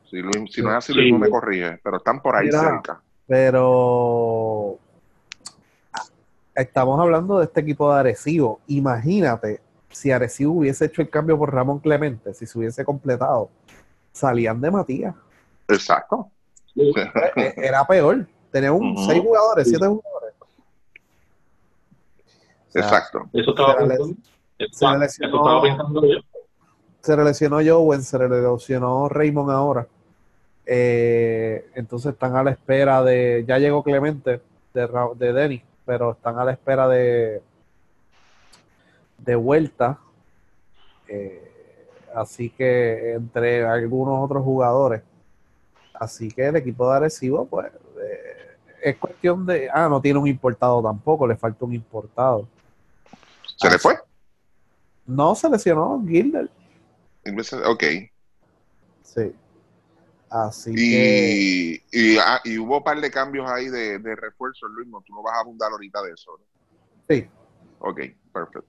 Si, 0.08 0.18
Luis- 0.18 0.54
si 0.54 0.62
no 0.62 0.70
es 0.70 0.76
así, 0.78 0.94
Sí. 0.94 1.00
Luis 1.00 1.14
no 1.14 1.18
me 1.18 1.30
corrige, 1.32 1.80
pero 1.84 1.98
están 1.98 2.22
por 2.22 2.36
ahí 2.36 2.46
Mira. 2.46 2.60
cerca. 2.60 3.02
Pero 3.26 4.78
estamos 6.54 7.00
hablando 7.00 7.40
de 7.40 7.46
este 7.46 7.62
equipo 7.62 7.92
de 7.92 8.00
Arecibo. 8.02 8.60
Imagínate 8.68 9.62
si 9.90 10.12
Arecibo 10.12 10.54
hubiese 10.54 10.86
hecho 10.86 11.02
el 11.02 11.10
cambio 11.10 11.40
por 11.40 11.52
Ramón 11.52 11.80
Clemente, 11.80 12.36
si 12.36 12.46
se 12.46 12.56
hubiese 12.60 12.86
completado, 12.86 13.50
salían 14.12 14.62
de 14.62 14.70
Matías. 14.70 15.16
Exacto. 15.68 16.30
Eh, 16.76 17.54
Era 17.58 17.84
peor. 17.88 18.28
Teníamos 18.52 18.82
un 18.82 19.06
seis 19.08 19.22
jugadores, 19.22 19.68
siete 19.68 19.86
jugadores. 19.88 20.15
Exacto. 22.80 23.30
Eso 23.34 23.52
estaba 23.52 23.78
pensando, 23.78 24.06
se 24.06 24.14
le 24.62 24.66
eso 24.68 24.98
lesionó- 24.98 25.38
estaba 25.38 25.62
pensando 25.62 26.02
yo. 26.06 26.18
se 27.02 27.18
le 27.18 27.24
lesionó 27.24 27.58
Jowen, 27.66 28.04
se 28.04 28.18
le 28.20 28.30
lesionó 28.30 29.10
Raymond 29.10 29.52
ahora. 29.52 29.88
Eh, 30.66 31.68
entonces 31.76 32.14
están 32.14 32.36
a 32.36 32.44
la 32.44 32.52
espera 32.52 33.04
de. 33.04 33.44
Ya 33.48 33.58
llegó 33.60 33.84
Clemente 33.84 34.42
de, 34.74 34.88
Ra- 34.88 35.10
de 35.16 35.32
Denis, 35.34 35.62
pero 35.86 36.12
están 36.12 36.40
a 36.40 36.46
la 36.46 36.52
espera 36.54 36.88
de. 36.88 37.42
de 39.20 39.36
vuelta. 39.36 40.00
Eh, 41.08 41.88
así 42.16 42.50
que 42.50 43.14
entre 43.14 43.66
algunos 43.66 44.24
otros 44.24 44.44
jugadores. 44.44 45.04
Así 45.94 46.30
que 46.30 46.48
el 46.48 46.56
equipo 46.58 46.90
de 46.90 46.98
Arecibo, 46.98 47.46
pues. 47.46 47.68
eh, 47.68 48.58
es 48.84 48.98
cuestión 48.98 49.46
de. 49.46 49.70
Ah, 49.72 49.88
no 49.90 50.02
tiene 50.02 50.20
un 50.20 50.28
importado 50.28 50.82
tampoco, 50.82 51.28
le 51.28 51.36
falta 51.36 51.64
un 51.66 51.74
importado. 51.74 52.48
¿Se 53.58 53.70
le 53.70 53.80
fue? 53.80 53.98
No 55.06 55.36
se 55.36 55.50
lesionó 55.50 56.04
Gilder. 56.08 56.50
Ok. 57.66 57.84
Sí. 59.04 59.34
Así 60.30 60.74
que. 60.76 61.82
Y, 61.92 62.14
y, 62.14 62.18
ah, 62.18 62.42
y 62.44 62.58
hubo 62.58 62.78
un 62.80 62.84
par 62.84 63.00
de 63.00 63.10
cambios 63.12 63.50
ahí 63.50 63.70
de, 63.70 64.00
de 64.00 64.16
refuerzo, 64.16 64.68
Luis, 64.68 64.88
no, 64.88 65.02
tú 65.02 65.14
no 65.14 65.22
vas 65.24 65.38
a 65.38 65.42
abundar 65.42 65.72
ahorita 65.72 66.02
de 66.04 66.12
eso, 66.12 66.32
¿no? 66.38 66.46
Sí. 67.10 67.28
Ok, 67.80 68.00
perfecto. 68.34 68.66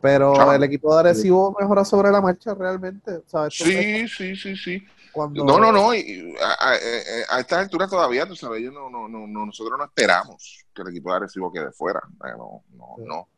Pero 0.00 0.38
Ah. 0.40 0.54
el 0.54 0.62
equipo 0.62 0.92
de 0.94 1.00
Arecibo 1.00 1.56
mejora 1.58 1.84
sobre 1.84 2.10
la 2.10 2.20
marcha 2.20 2.54
realmente. 2.54 3.22
Sí, 3.50 4.06
sí, 4.08 4.36
sí, 4.36 4.56
sí. 4.56 4.86
Cuando- 5.16 5.44
No, 5.44 5.58
no, 5.58 5.72
no. 5.72 5.94
y- 5.94 5.98
y 6.00 6.36
a, 6.40 6.52
a- 6.52 7.36
a 7.36 7.40
estas 7.40 7.58
alturas 7.60 7.88
todavía, 7.90 8.26
tú 8.26 8.36
sabes, 8.36 8.62
yo 8.62 8.70
no, 8.70 8.90
no, 8.90 9.08
no, 9.08 9.26
no- 9.26 9.46
nosotros 9.46 9.78
no 9.78 9.84
esperamos 9.84 10.64
que 10.74 10.82
el 10.82 10.88
equipo 10.88 11.10
de 11.10 11.16
Arecibo 11.16 11.50
quede 11.52 11.72
fuera. 11.72 12.00
Eh, 12.24 12.32
No, 12.36 12.62
no, 12.74 12.94
Sí. 12.98 13.02
no. 13.06 13.28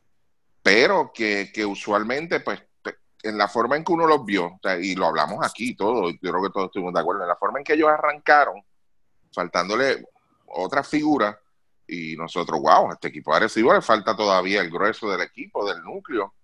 Pero 0.63 1.13
que, 1.15 1.51
que 1.55 1.65
usualmente, 1.65 2.41
pues, 2.41 2.61
en 3.23 3.39
la 3.39 3.49
forma 3.49 3.77
en 3.77 3.85
que 3.85 3.93
uno 3.93 4.07
los 4.07 4.25
vio, 4.25 4.61
y 4.81 4.95
lo 4.95 5.07
hablamos 5.07 5.45
aquí 5.45 5.75
todo, 5.75 6.09
y 6.11 6.19
yo 6.23 6.31
creo 6.33 6.43
que 6.43 6.51
todos 6.51 6.67
estuvimos 6.67 6.93
de 6.95 7.01
acuerdo, 7.01 7.23
en 7.23 7.29
la 7.29 7.37
forma 7.37 7.59
en 7.59 7.65
que 7.65 7.73
ellos 7.75 7.89
arrancaron, 7.89 8.63
faltándole 9.33 10.05
otra 10.47 10.83
figura, 10.83 11.39
y 11.87 12.17
nosotros, 12.17 12.61
wow, 12.61 12.91
a 12.91 12.95
este 12.95 13.09
equipo 13.09 13.31
de 13.31 13.39
Arecibo 13.39 13.73
le 13.73 13.81
falta 13.83 14.15
todavía 14.15 14.61
el 14.61 14.71
grueso 14.71 15.11
del 15.11 15.23
equipo, 15.23 15.67
del 15.67 15.83
núcleo, 15.83 16.35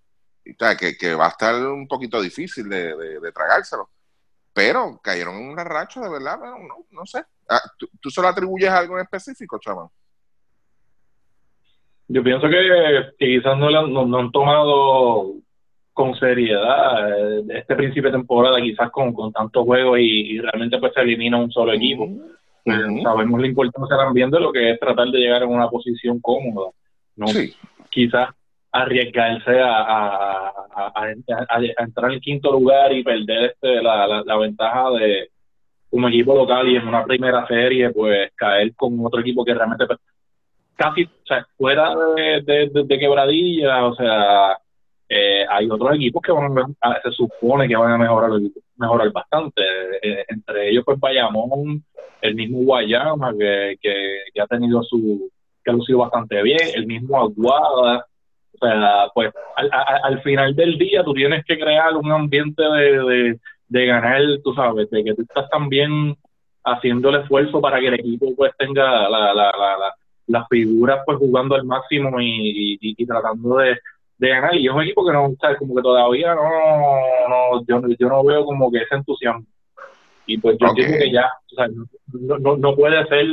y, 0.43 0.53
sea, 0.53 0.75
que, 0.75 0.97
que 0.97 1.13
va 1.15 1.27
a 1.27 1.29
estar 1.29 1.55
un 1.55 1.87
poquito 1.87 2.21
difícil 2.21 2.67
de, 2.69 2.95
de- 2.95 3.19
de 3.19 3.31
tragárselo. 3.31 3.89
Pero 4.55 4.99
cayeron 5.03 5.35
en 5.35 5.49
una 5.49 5.65
racha, 5.65 5.99
de 5.99 6.09
verdad, 6.09 6.39
no, 6.39 6.57
no, 6.59 6.75
no 6.89 7.05
sé. 7.05 7.21
Ah, 7.49 7.59
¿tú, 7.77 7.89
tú 8.01 8.09
se 8.09 8.21
lo 8.21 8.29
atribuyes 8.29 8.69
a 8.69 8.77
algo 8.77 8.95
en 8.97 9.03
específico, 9.03 9.59
chaval? 9.59 9.87
Yo 12.07 12.23
pienso 12.23 12.47
que, 12.47 13.11
que 13.19 13.25
quizás 13.37 13.57
no, 13.57 13.67
han- 13.67 13.91
no, 13.91 14.05
no 14.05 14.17
han 14.19 14.31
tomado 14.31 15.33
con 15.91 16.15
seriedad 16.15 17.09
eh, 17.39 17.43
este 17.49 17.75
principio 17.75 18.09
de 18.11 18.17
temporada, 18.17 18.61
quizás 18.61 18.89
con, 18.91 19.13
con 19.13 19.33
tantos 19.33 19.65
juegos 19.65 19.99
y, 19.99 20.35
y 20.35 20.39
realmente 20.39 20.77
pues 20.77 20.93
se 20.93 21.01
elimina 21.01 21.37
un 21.37 21.51
solo 21.51 21.73
equipo. 21.73 22.05
Ujú. 22.05 23.01
Sabemos 23.03 23.41
la 23.41 23.47
importancia 23.47 23.97
también 23.97 24.31
de 24.31 24.39
lo 24.39 24.51
que 24.53 24.71
es 24.71 24.79
tratar 24.79 25.07
de 25.09 25.19
llegar 25.19 25.43
en 25.43 25.49
una 25.49 25.69
posición 25.69 26.19
cómoda. 26.21 26.71
No 27.17 27.27
Sí, 27.27 27.53
quizás 27.89 28.29
arriesgarse 28.81 29.59
a, 29.59 29.77
a, 29.81 30.53
a- 30.75 30.91
a- 30.95 31.83
entrar 31.83 32.11
en 32.11 32.19
quinto 32.19 32.51
lugar 32.51 32.91
y 32.91 33.03
perder 33.03 33.51
este, 33.51 33.81
la, 33.81 34.05
la, 34.05 34.21
la 34.25 34.37
ventaja 34.37 34.89
de 34.91 35.29
como 35.89 36.09
equipo 36.09 36.35
local 36.35 36.67
y 36.67 36.75
en 36.75 36.87
una 36.87 37.05
primera 37.05 37.47
serie 37.47 37.89
pues 37.91 38.31
caer 38.35 38.75
con 38.75 38.97
otro 39.05 39.21
equipo 39.21 39.45
que 39.45 39.53
realmente 39.53 39.85
pues, 39.85 39.99
casi 40.75 41.03
o 41.03 41.09
sea, 41.25 41.45
fuera 41.57 41.93
de, 42.15 42.41
de, 42.41 42.83
de- 42.83 42.99
quebradilla 42.99 43.85
o 43.85 43.95
sea 43.95 44.57
eh, 45.07 45.45
hay 45.49 45.69
otros 45.69 45.95
equipos 45.95 46.21
que 46.21 46.33
van 46.33 46.51
a, 46.57 46.89
a- 46.89 47.01
se 47.01 47.11
supone 47.11 47.67
que 47.69 47.75
van 47.77 47.93
a 47.93 47.97
mejorar 47.97 48.31
mejorar 48.77 49.09
bastante 49.13 49.61
Eh, 50.01 50.25
entre 50.27 50.69
ellos 50.69 50.83
pues 50.85 50.99
Bayamón 50.99 51.81
el 52.21 52.35
mismo 52.35 52.59
Guayama 52.63 53.31
que, 53.39 53.77
que, 53.81 53.93
que 54.33 54.41
ha 54.41 54.47
tenido 54.47 54.83
su 54.83 55.29
que 55.63 55.71
ha 55.71 55.73
lucido 55.73 55.99
bastante 55.99 56.41
bien 56.43 56.59
el 56.75 56.85
mismo 56.87 57.21
Aguada 57.21 58.05
o 58.59 58.65
sea, 58.65 59.07
pues 59.13 59.31
al, 59.55 59.69
a- 59.71 59.99
al 60.03 60.21
final 60.21 60.55
del 60.55 60.77
día 60.77 61.03
tú 61.03 61.13
tienes 61.13 61.43
que 61.45 61.57
crear 61.57 61.95
un 61.95 62.11
ambiente 62.11 62.63
de, 62.63 62.99
de, 63.03 63.39
de 63.67 63.85
ganar, 63.85 64.21
tú 64.43 64.53
sabes, 64.53 64.89
de 64.89 65.03
que 65.03 65.13
tú 65.13 65.21
estás 65.23 65.49
también 65.49 66.15
haciendo 66.63 67.09
el 67.09 67.21
esfuerzo 67.21 67.61
para 67.61 67.79
que 67.79 67.87
el 67.87 67.93
equipo 67.95 68.33
pues 68.35 68.51
tenga 68.57 69.07
la, 69.09 69.33
la, 69.33 69.33
la, 69.33 69.77
la- 69.77 69.95
las 70.27 70.47
figuras 70.49 71.01
pues 71.05 71.19
jugando 71.19 71.53
al 71.53 71.65
máximo 71.65 72.19
y, 72.19 72.77
y, 72.81 72.95
y 72.97 73.05
tratando 73.05 73.57
de, 73.57 73.77
de 74.17 74.29
ganar. 74.29 74.55
Y 74.55 74.65
es 74.65 74.73
un 74.73 74.81
equipo 74.81 75.05
que 75.05 75.13
no, 75.13 75.25
o 75.25 75.35
sea, 75.39 75.55
como 75.55 75.75
que 75.75 75.83
todavía 75.83 76.33
no, 76.33 76.41
no 77.29 77.63
yo, 77.67 77.81
yo 77.99 78.07
no 78.09 78.23
veo 78.23 78.43
como 78.43 78.71
que 78.71 78.79
ese 78.79 78.95
entusiasmo. 78.95 79.45
Y 80.25 80.39
pues 80.39 80.57
yo 80.57 80.65
Ok. 80.65 80.79
entiendo 80.79 80.97
que 80.97 81.11
ya, 81.11 81.29
o 81.51 81.55
sea, 81.55 81.67
no, 81.67 82.39
no, 82.39 82.57
no 82.57 82.75
puede 82.75 83.05
ser, 83.05 83.23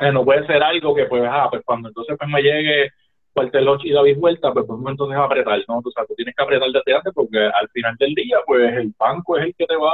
eh, 0.00 0.12
no 0.12 0.24
puede 0.24 0.46
ser 0.46 0.62
algo 0.62 0.94
que 0.94 1.06
pues, 1.06 1.24
ah, 1.28 1.48
pues 1.50 1.62
cuando 1.64 1.88
entonces 1.88 2.16
pues 2.16 2.30
me 2.30 2.42
llegue 2.42 2.90
Cuarteloch 3.32 3.84
y 3.84 3.92
David 3.92 4.18
Vuelta, 4.18 4.52
pues 4.52 4.66
podemos 4.66 4.90
entonces 4.90 5.18
apretar, 5.18 5.58
¿no? 5.68 5.78
O 5.78 5.90
sea, 5.90 6.04
tú 6.06 6.14
tienes 6.14 6.34
que 6.34 6.42
apretar 6.42 6.68
desde 6.70 6.94
antes 6.96 7.12
porque 7.14 7.38
al 7.38 7.68
final 7.70 7.96
del 7.98 8.14
día, 8.14 8.38
pues 8.46 8.72
el 8.76 8.92
banco 8.98 9.38
es 9.38 9.44
el 9.46 9.54
que 9.54 9.66
te 9.66 9.76
va 9.76 9.92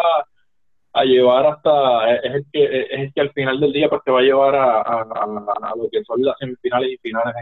a 0.93 1.05
llevar 1.05 1.47
hasta, 1.47 2.14
es 2.16 2.35
el 2.35 2.47
que, 2.52 2.64
es 2.64 2.87
el 3.00 3.12
que 3.12 3.21
al 3.21 3.31
final 3.33 3.61
del 3.61 3.73
día 3.73 3.88
pues 3.88 4.00
te 4.05 4.11
va 4.11 4.21
a 4.21 4.23
llevar 4.23 4.55
a, 4.55 4.76
a, 4.81 5.00
a- 5.02 5.71
a 5.73 5.76
lo 5.76 5.88
que 5.90 6.02
son 6.05 6.23
las 6.23 6.37
semifinales 6.38 6.90
y 6.93 6.97
finales 6.99 7.35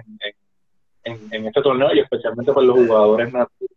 en, 1.05 1.19
en, 1.31 1.47
este 1.47 1.63
torneo 1.63 1.95
y 1.95 2.01
especialmente 2.01 2.53
por 2.53 2.65
los 2.65 2.77
jugadores 2.77 3.33
nativos. 3.33 3.71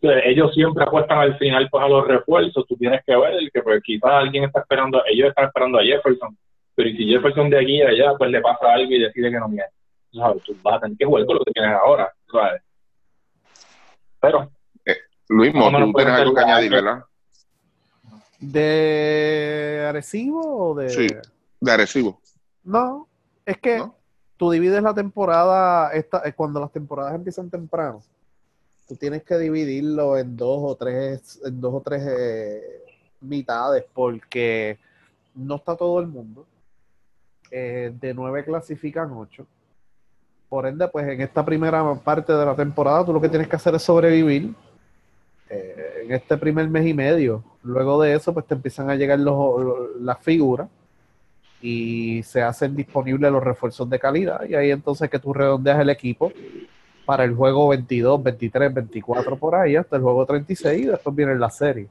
Ellos 0.00 0.54
siempre 0.54 0.84
apuestan 0.84 1.18
al 1.18 1.36
final 1.38 1.68
pues 1.70 1.82
a 1.84 1.88
los 1.88 2.06
refuerzos, 2.06 2.64
tú 2.68 2.76
tienes 2.76 3.02
que 3.04 3.16
ver 3.16 3.34
que 3.52 3.62
pues 3.62 3.82
quizás 3.82 4.10
alguien 4.12 4.44
está 4.44 4.60
esperando, 4.60 5.02
ellos 5.06 5.28
están 5.30 5.46
esperando 5.46 5.78
a 5.78 5.82
Jefferson, 5.82 6.36
pero 6.76 6.90
si 6.90 7.08
Jefferson 7.08 7.50
de 7.50 7.58
aquí 7.58 7.82
a 7.82 7.88
allá 7.88 8.12
pues 8.16 8.30
le 8.30 8.40
pasa 8.40 8.72
algo 8.74 8.92
y 8.92 9.00
decide 9.00 9.30
que 9.30 9.38
no 9.38 9.48
viene, 9.48 9.64
sabes, 10.12 10.42
tú 10.44 10.56
vas 10.62 10.76
a 10.76 10.80
tener 10.80 10.96
que 10.96 11.04
jugar 11.04 11.26
con 11.26 11.36
lo 11.36 11.44
que 11.44 11.52
tienes 11.52 11.76
ahora, 11.76 12.12
¿sabes? 12.30 12.62
Pero 14.20 14.50
Luis, 15.28 15.54
Más 15.54 15.66
o 15.66 15.70
menos 15.70 15.88
tú 15.88 15.92
tienes 15.94 16.14
algo 16.14 16.34
que 16.34 16.40
añadir. 16.40 16.70
¿verdad? 16.70 17.04
¿De 18.40 19.84
Arecibo 19.88 20.70
o 20.70 20.74
de.? 20.74 20.88
Sí. 20.88 21.06
De 21.60 21.72
Arecibo. 21.72 22.20
No, 22.64 23.08
es 23.44 23.58
que 23.58 23.78
¿No? 23.78 23.94
tú 24.36 24.50
divides 24.50 24.82
la 24.82 24.94
temporada, 24.94 25.92
esta, 25.92 26.22
eh, 26.24 26.32
cuando 26.32 26.60
las 26.60 26.72
temporadas 26.72 27.14
empiezan 27.14 27.50
temprano, 27.50 28.02
tú 28.86 28.96
tienes 28.96 29.22
que 29.22 29.36
dividirlo 29.36 30.16
en 30.16 30.36
dos 30.36 30.60
o 30.62 30.74
tres, 30.76 31.40
en 31.44 31.60
dos 31.60 31.74
o 31.74 31.80
tres 31.82 32.02
eh, 32.06 32.84
mitades, 33.20 33.84
porque 33.92 34.78
no 35.34 35.56
está 35.56 35.76
todo 35.76 36.00
el 36.00 36.06
mundo. 36.06 36.46
Eh, 37.50 37.92
de 37.98 38.14
nueve 38.14 38.44
clasifican 38.44 39.10
ocho. 39.12 39.46
Por 40.48 40.66
ende, 40.66 40.88
pues 40.88 41.06
en 41.08 41.20
esta 41.20 41.44
primera 41.44 41.94
parte 41.96 42.32
de 42.32 42.44
la 42.46 42.54
temporada, 42.56 43.04
tú 43.04 43.12
lo 43.12 43.20
que 43.20 43.28
tienes 43.28 43.48
que 43.48 43.56
hacer 43.56 43.74
es 43.74 43.82
sobrevivir 43.82 44.54
eh, 45.50 46.02
en 46.04 46.12
este 46.12 46.36
primer 46.38 46.68
mes 46.68 46.86
y 46.86 46.94
medio. 46.94 47.42
Luego 47.62 48.00
de 48.00 48.14
eso, 48.14 48.32
pues 48.32 48.46
te 48.46 48.54
empiezan 48.54 48.88
a 48.90 48.94
llegar 48.94 49.18
las 49.18 50.18
figuras 50.20 50.68
y 51.60 52.22
se 52.22 52.40
hacen 52.42 52.74
disponibles 52.76 53.30
los 53.30 53.42
refuerzos 53.42 53.88
de 53.90 53.98
calidad. 53.98 54.44
Y 54.48 54.54
ahí 54.54 54.70
entonces 54.70 55.10
que 55.10 55.18
tú 55.18 55.34
redondeas 55.34 55.80
el 55.80 55.90
equipo 55.90 56.32
para 57.04 57.24
el 57.24 57.34
juego 57.34 57.68
22, 57.68 58.22
23, 58.22 58.72
24 58.72 59.36
por 59.36 59.54
ahí, 59.54 59.76
hasta 59.76 59.96
el 59.96 60.02
juego 60.02 60.24
36 60.24 60.82
y 60.82 60.86
después 60.86 61.14
viene 61.14 61.34
la 61.36 61.50
serie. 61.50 61.88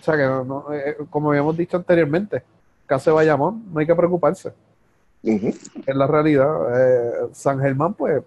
O 0.00 0.02
sea 0.04 0.16
que, 0.16 0.22
no- 0.24 0.44
no, 0.44 0.72
eh, 0.72 0.96
como 1.10 1.30
habíamos 1.30 1.56
dicho 1.56 1.76
anteriormente, 1.76 2.42
caso 2.86 3.10
de 3.10 3.14
Bayamón, 3.16 3.64
no 3.72 3.80
hay 3.80 3.86
que 3.86 3.94
preocuparse. 3.94 4.52
Es 5.22 5.94
la 5.94 6.06
realidad. 6.06 6.48
Eh, 6.76 7.28
San 7.32 7.60
Germán, 7.60 7.94
pues, 7.94 8.22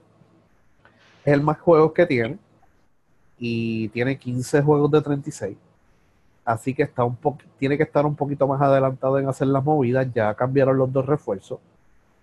es 1.25 1.33
el 1.33 1.41
más 1.41 1.59
juegos 1.59 1.91
que 1.93 2.05
tiene 2.05 2.37
y 3.37 3.89
tiene 3.89 4.17
15 4.17 4.61
juegos 4.61 4.91
de 4.91 5.01
36. 5.01 5.57
Así 6.45 6.73
que 6.73 6.83
está 6.83 7.03
un 7.03 7.17
tiene 7.57 7.75
que 7.75 7.83
estar 7.83 8.05
un 8.05 8.15
poquito 8.15 8.47
más 8.47 8.61
adelantado 8.61 9.19
en 9.19 9.27
hacer 9.27 9.47
las 9.47 9.63
movidas. 9.63 10.07
Ya 10.13 10.33
cambiaron 10.35 10.77
los 10.77 10.91
dos 10.93 11.05
refuerzos. 11.05 11.59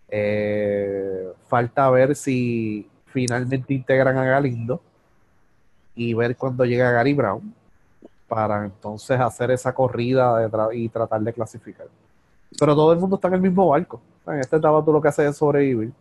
Eh, 0.09 1.33
falta 1.49 1.91
ver 1.91 2.15
si 2.15 2.89
finalmente 3.07 3.75
integran 3.75 4.17
a 4.17 4.25
Galindo 4.25 4.81
y 5.95 6.15
ver 6.15 6.37
cuándo 6.37 6.65
llega 6.65 6.91
Gary 6.93 7.15
Brown 7.15 7.55
para 8.29 8.65
entonces 8.65 9.19
hacer 9.21 9.51
esa 9.51 9.75
corrida 9.75 10.49
y 10.73 10.89
tratar 10.89 11.21
de 11.21 11.33
clasificar. 11.33 11.87
Pero 12.59 12.75
todo 12.75 12.93
el 12.93 12.99
mundo 12.99 13.17
está 13.17 13.29
en 13.29 13.35
el 13.35 13.41
mismo 13.41 13.69
barco. 13.69 14.01
En 14.27 14.39
esta 14.39 14.57
etapa 14.57 14.85
tú 14.85 14.93
lo 14.93 15.01
que 15.01 15.09
haces 15.09 15.31
es 15.31 15.37
sobrevivir. 15.37 15.93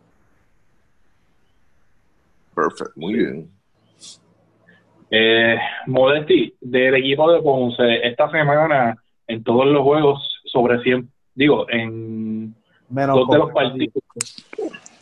Perfecto, 2.54 2.92
muy 2.96 3.14
bien. 3.14 3.50
Eh, 5.10 5.58
Modesti, 5.86 6.54
del 6.60 6.94
equipo 6.94 7.30
de 7.30 7.42
Ponce, 7.42 8.06
esta 8.06 8.30
semana 8.30 8.96
en 9.26 9.42
todos 9.42 9.66
los 9.66 9.82
juegos 9.82 10.40
sobre 10.44 10.82
100, 10.82 11.10
digo, 11.34 11.66
en 11.68 12.54
Menos 12.88 13.16
dos 13.16 13.28
de 13.28 13.38
los 13.38 13.50
partidos, 13.52 14.02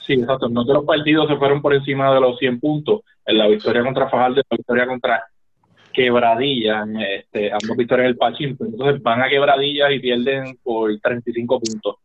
sí, 0.04 0.14
exacto, 0.14 0.46
en 0.46 0.54
dos 0.54 0.66
de 0.66 0.74
los 0.74 0.84
partidos 0.84 1.28
se 1.28 1.36
fueron 1.36 1.62
por 1.62 1.74
encima 1.74 2.12
de 2.12 2.20
los 2.20 2.38
100 2.38 2.60
puntos, 2.60 3.02
en 3.24 3.38
la 3.38 3.46
victoria 3.46 3.84
contra 3.84 4.08
Fajardo 4.08 4.40
y 4.40 4.44
la 4.48 4.56
victoria 4.56 4.86
contra 4.86 5.24
Quebradilla, 5.92 6.84
este, 7.08 7.52
ambas 7.52 7.76
victorias 7.76 8.06
del 8.06 8.16
Pachín, 8.16 8.56
entonces 8.58 9.02
van 9.02 9.22
a 9.22 9.28
Quebradilla 9.28 9.90
y 9.90 10.00
pierden 10.00 10.56
por 10.62 10.98
35 10.98 11.60
puntos. 11.60 11.96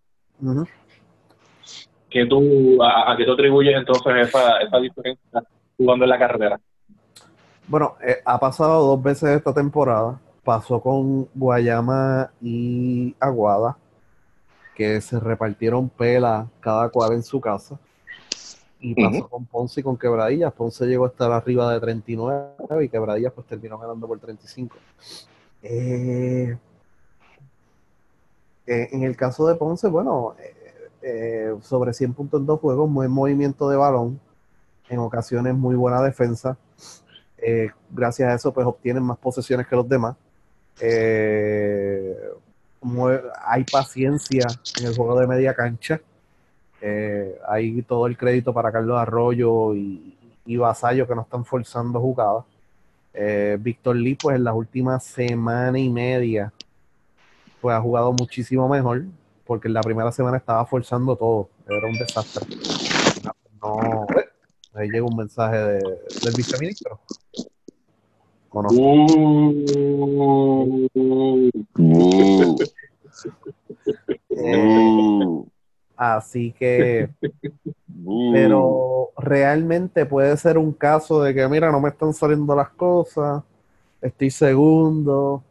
Ujú. 0.41 0.67
¿Qué 2.15 2.25
tú, 2.25 2.81
a, 2.81 3.12
a 3.12 3.17
qué 3.17 3.25
tú 3.25 3.34
atribuyes 3.34 3.75
entonces 3.75 4.29
esa, 4.29 4.60
esa 4.60 4.77
diferencia 4.77 5.43
jugando 5.75 6.05
en 6.05 6.10
la 6.10 6.17
carrera? 6.17 6.57
Bueno, 7.67 7.98
eh, 8.01 8.19
ha 8.24 8.39
pasado 8.39 8.86
dos 8.86 9.03
veces 9.03 9.31
esta 9.31 9.53
temporada. 9.53 10.17
Pasó 10.41 10.79
con 10.79 11.27
Guayama 11.36 12.31
y 12.41 13.13
Aguada, 13.19 13.75
que 14.75 15.01
se 15.01 15.19
repartieron 15.19 15.89
pelas 15.89 16.48
cada 16.62 16.88
cual 16.88 17.15
en 17.15 17.24
su 17.24 17.41
casa. 17.41 17.77
Y 18.79 18.95
pasó 18.95 19.27
con 19.27 19.45
Ponce 19.45 19.81
y 19.81 19.84
con 19.84 19.98
Quebradillas. 19.98 20.53
Ponce 20.53 20.86
llegó 20.86 21.03
a 21.03 21.10
estar 21.10 21.29
arriba 21.34 21.74
de 21.74 21.81
39 21.81 22.45
y 22.81 22.88
Quebradillas 22.88 23.34
pues 23.34 23.45
terminó 23.45 23.77
ganando 23.77 24.07
por 24.07 24.19
35. 24.19 24.74
Eh, 25.63 26.57
eh, 28.67 28.89
en 28.93 29.03
el 29.03 29.17
caso 29.17 29.45
de 29.48 29.55
Ponce, 29.55 29.89
bueno, 29.89 30.36
eh, 30.39 30.55
eh, 31.08 31.54
sobre 31.62 31.94
100 31.94 32.14
puntos 32.14 32.40
en 32.40 32.48
dos 32.48 32.60
juegos, 32.60 32.92
buen 32.92 33.12
movimiento 33.12 33.70
de 33.70 33.78
balón. 33.78 34.20
en 34.90 35.00
ocasiones 35.00 35.54
muy 35.56 35.76
buena 35.76 36.02
defensa. 36.02 36.58
Eh, 37.38 37.70
gracias 37.92 38.30
a 38.30 38.36
eso, 38.36 38.54
pues 38.54 38.66
obtienen 38.68 39.04
más 39.04 39.18
posesiones 39.18 39.68
que 39.68 39.76
los 39.76 39.88
demás. 39.88 40.16
Eh, 40.82 42.16
hay 43.46 43.64
paciencia 43.64 44.46
en 44.80 44.88
el 44.88 44.96
juego 44.96 45.20
de 45.20 45.28
media 45.28 45.54
cancha. 45.54 46.02
Eh, 46.82 47.40
hay 47.48 47.82
todo 47.84 48.08
el 48.08 48.18
crédito 48.18 48.54
para 48.54 48.72
Carlos 48.72 48.98
Arroyo 49.00 49.74
y, 49.76 50.16
y 50.46 50.58
Vasallo 50.58 51.08
que 51.08 51.16
no 51.16 51.22
están 51.22 51.46
forzando 51.46 52.00
jugadas. 52.00 52.46
Eh, 53.14 53.58
Víctor 53.60 53.96
Lee, 53.96 54.16
pues 54.16 54.36
en 54.36 54.44
las 54.44 54.54
últimas 54.54 55.04
semana 55.04 55.80
y 55.80 55.90
media, 55.90 56.52
pues 57.62 57.76
ha 57.76 57.82
jugado 57.82 58.12
muchísimo 58.12 58.68
mejor, 58.68 59.06
porque 59.46 59.68
en 59.68 59.74
la 59.74 59.82
primera 59.82 60.12
semana 60.12 60.38
estaba 60.38 60.66
forzando 60.66 61.16
todo. 61.16 61.50
Era 61.68 61.88
un 61.88 61.94
desastre. 61.94 62.46
No, 63.62 64.06
ahí 64.74 64.90
llega 64.90 65.06
un 65.06 65.16
mensaje 65.16 65.58
de- 65.58 65.80
del 66.24 66.34
viceministro. 66.36 67.00
¿O 68.50 68.62
no? 68.62 68.70
Uh, 74.30 75.46
así 75.96 76.52
que, 76.54 77.10
uh. 78.04 78.34
pero 78.34 79.10
realmente 79.18 80.06
puede 80.06 80.36
ser 80.38 80.58
un 80.58 80.72
caso 80.74 81.22
de 81.22 81.34
que, 81.34 81.48
mira, 81.48 81.72
no 81.72 81.80
me 81.80 81.90
están 81.90 82.14
saliendo 82.14 82.56
las 82.56 82.70
cosas, 82.70 83.44
estoy 84.02 84.30
segundo, 84.30 85.44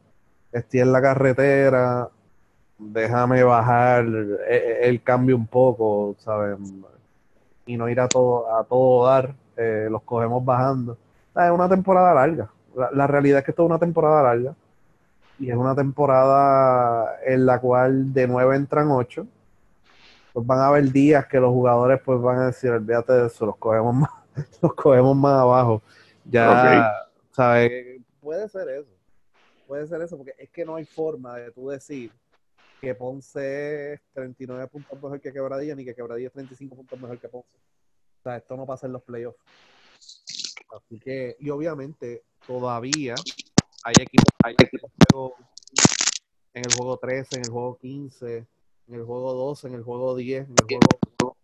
estoy 0.53 0.81
en 0.81 0.93
la 0.93 1.01
carretera, 1.03 2.09
déjame 2.79 3.43
bajar 3.43 4.05
el, 4.05 4.39
el 4.49 5.03
cambio 5.03 5.37
un 5.37 5.47
poco, 5.47 6.17
¿sabes? 6.19 6.59
Y 7.67 7.77
no 7.77 7.89
ir 7.89 8.01
a 8.01 8.09
todo, 8.09 8.57
a 8.57 8.65
todo 8.65 9.07
dar, 9.07 9.35
eh, 9.57 9.89
los 9.91 10.03
cogemos 10.03 10.45
bajando. 10.45 10.99
Es 11.35 11.51
una 11.51 11.69
temporada 11.69 12.15
larga. 12.15 12.51
La, 12.75 12.91
la 12.91 13.07
realidad 13.07 13.39
es 13.39 13.45
que 13.45 13.51
esto 13.53 13.63
es 13.63 13.71
una 13.71 13.79
temporada 13.79 14.23
larga. 14.23 14.55
Y 15.39 15.51
es 15.51 15.57
una 15.57 15.75
temporada 15.75 17.19
en 17.25 17.47
la 17.47 17.61
cual 17.61 18.13
de 18.13 18.29
nueve 18.29 18.57
entran 18.57 18.91
ocho. 18.91 19.27
Pues 20.33 20.47
van 20.47 20.59
a 20.61 20.69
haber 20.69 20.91
días 20.91 21.27
que 21.27 21.41
los 21.41 21.51
jugadores 21.51 22.01
pues 22.05 22.21
van 22.21 22.39
a 22.39 22.47
decir, 22.47 22.71
olvídate 22.71 23.13
de 23.13 23.27
eso, 23.27 23.47
los 23.47 23.57
cogemos 23.57 23.95
más, 23.95 24.11
los 24.63 24.75
cogemos 24.75 25.17
más 25.17 25.41
abajo. 25.41 25.83
Ya, 26.25 26.93
¿sabes? 27.31 28.01
Puede 28.21 28.49
ser 28.49 28.69
eso. 28.69 28.91
Puede 29.67 29.87
ser 29.87 30.03
eso, 30.03 30.17
porque 30.17 30.35
es 30.39 30.51
que 30.51 30.65
no 30.65 30.77
hay 30.77 30.85
forma 30.85 31.37
de 31.37 31.51
tú 31.51 31.69
decir 31.69 32.11
que 32.85 32.95
Ponce 32.95 33.95
es 33.95 34.01
39 34.13 34.69
puntos 34.69 35.03
mejor 35.03 35.21
que 35.21 35.33
Quebradilla, 35.33 35.75
ni 35.75 35.85
que 35.85 35.95
Quebradilla 35.95 36.29
es 36.29 36.33
35 36.33 36.77
puntos 36.77 37.01
mejor 37.01 37.19
que 37.19 37.29
Ponce. 37.29 37.57
O 37.57 38.23
sea, 38.23 38.37
esto 38.37 38.57
no 38.57 38.67
pasa 38.67 38.87
en 38.87 38.93
los 38.93 39.03
playoffs. 39.03 39.39
Así 40.71 40.99
que, 41.01 41.37
y 41.41 41.51
obviamente, 41.51 42.25
todavía 42.47 43.15
hay 43.85 43.95
equipos, 44.01 44.33
hay 44.43 44.55
equipos 44.59 44.91
en 44.91 45.01
el 45.01 45.07
juego- 45.13 45.37
en 46.55 46.63
el 46.67 46.75
juego 46.77 46.97
13, 46.99 47.37
en 47.37 47.45
el 47.45 47.51
juego 47.51 47.79
15, 47.79 48.47
en 48.87 48.95
el 48.95 49.05
juego 49.05 49.33
12, 49.33 49.69
en 49.69 49.75
el 49.75 49.83
juego 49.83 50.15
10, 50.15 50.47
en 50.47 50.55
el 50.59 50.65
juego 50.65 51.37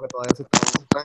que 0.00 0.08
todavía 0.08 0.34
se 0.34 0.42
están 0.42 1.04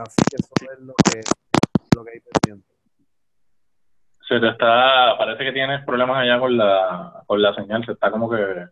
Así 0.00 0.22
que 0.30 0.36
eso 0.36 0.72
es 0.72 0.78
lo 0.80 0.94
que, 0.94 1.22
lo 1.96 2.04
que 2.04 2.10
hay 2.12 2.20
pendiente. 2.20 2.77
Se 4.28 4.38
te 4.40 4.48
está, 4.48 5.16
parece 5.18 5.44
que 5.44 5.52
tienes 5.52 5.84
problemas 5.84 6.18
allá 6.18 6.38
con 6.38 6.56
la, 6.56 7.22
con 7.26 7.40
la 7.40 7.54
señal, 7.54 7.84
se 7.84 7.92
está 7.92 8.10
como 8.10 8.30
que, 8.30 8.66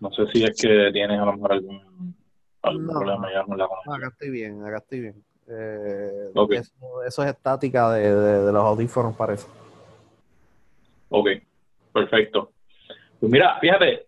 no 0.00 0.10
sé 0.12 0.26
si 0.32 0.44
es 0.44 0.60
que 0.60 0.90
tienes 0.92 1.20
a 1.20 1.24
lo 1.26 1.32
mejor 1.34 1.52
algún, 1.52 2.16
algún 2.62 2.86
No. 2.86 2.92
problema 2.92 3.28
allá 3.28 3.44
con 3.44 3.58
la 3.58 3.66
conexión. 3.66 3.94
acá 3.94 4.08
estoy 4.08 4.30
bien, 4.30 4.64
acá 4.64 4.78
estoy 4.78 5.00
bien. 5.00 5.24
Eh, 5.48 6.30
eso, 6.50 7.02
eso 7.06 7.22
es 7.22 7.28
estática 7.28 7.90
de, 7.92 8.14
de- 8.14 8.44
de 8.46 8.52
los 8.52 8.64
audífonos, 8.64 9.14
parece. 9.14 9.46
Ok, 11.08 11.28
perfecto. 11.92 12.50
Pues 13.20 13.30
mira, 13.30 13.58
fíjate, 13.60 14.06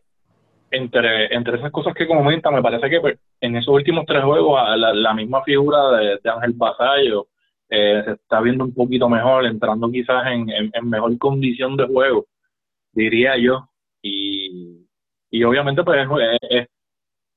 entre, 0.70 1.32
entre 1.34 1.56
esas 1.58 1.70
cosas 1.70 1.94
que 1.94 2.06
comenta, 2.08 2.50
me 2.50 2.60
parece 2.60 2.90
que 2.90 3.00
pues, 3.00 3.18
en 3.40 3.56
esos 3.56 3.72
últimos 3.72 4.04
tres 4.04 4.24
juegos 4.24 4.60
la, 4.76 4.92
la 4.92 5.14
misma 5.14 5.42
figura 5.44 5.90
de, 5.92 6.18
de 6.22 6.30
Ángel 6.30 6.52
Basallo 6.54 7.28
eh, 7.70 8.02
se 8.04 8.12
está 8.12 8.40
viendo 8.40 8.64
un 8.64 8.74
poquito 8.74 9.08
mejor, 9.08 9.46
entrando 9.46 9.90
quizás 9.90 10.26
en, 10.28 10.48
en- 10.50 10.70
mejor 10.88 11.16
condición 11.18 11.76
de 11.76 11.86
juego, 11.86 12.26
diría 12.92 13.36
yo. 13.36 13.68
Y, 14.02 14.86
y 15.30 15.44
obviamente, 15.44 15.82
pues, 15.84 16.06
es- 16.50 16.68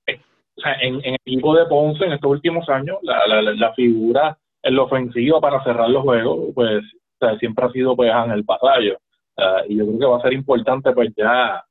en, 0.08 0.96
en 0.96 1.06
el 1.06 1.18
equipo 1.26 1.56
de 1.56 1.66
Ponce 1.66 2.06
en 2.06 2.14
estos 2.14 2.30
últimos 2.32 2.68
años, 2.70 2.98
la, 3.02 3.42
la, 3.42 3.74
figura 3.74 4.38
en 4.64 4.76
la 4.76 4.84
ofensiva 4.84 5.40
para 5.42 5.64
cerrar 5.64 5.90
los 5.90 6.04
juegos, 6.04 6.52
pues, 6.54 6.84
siempre 7.40 7.66
ha 7.66 7.72
sido 7.72 7.96
pues 7.96 8.12
Ángel 8.12 8.44
Basallo. 8.44 8.98
Ah, 9.38 9.62
y 9.68 9.78
yo 9.78 9.86
creo 9.86 10.00
que 10.00 10.06
va 10.06 10.18
a 10.18 10.22
ser 10.22 10.34
importante 10.34 10.92
pues 10.92 11.10
ya 11.16 11.64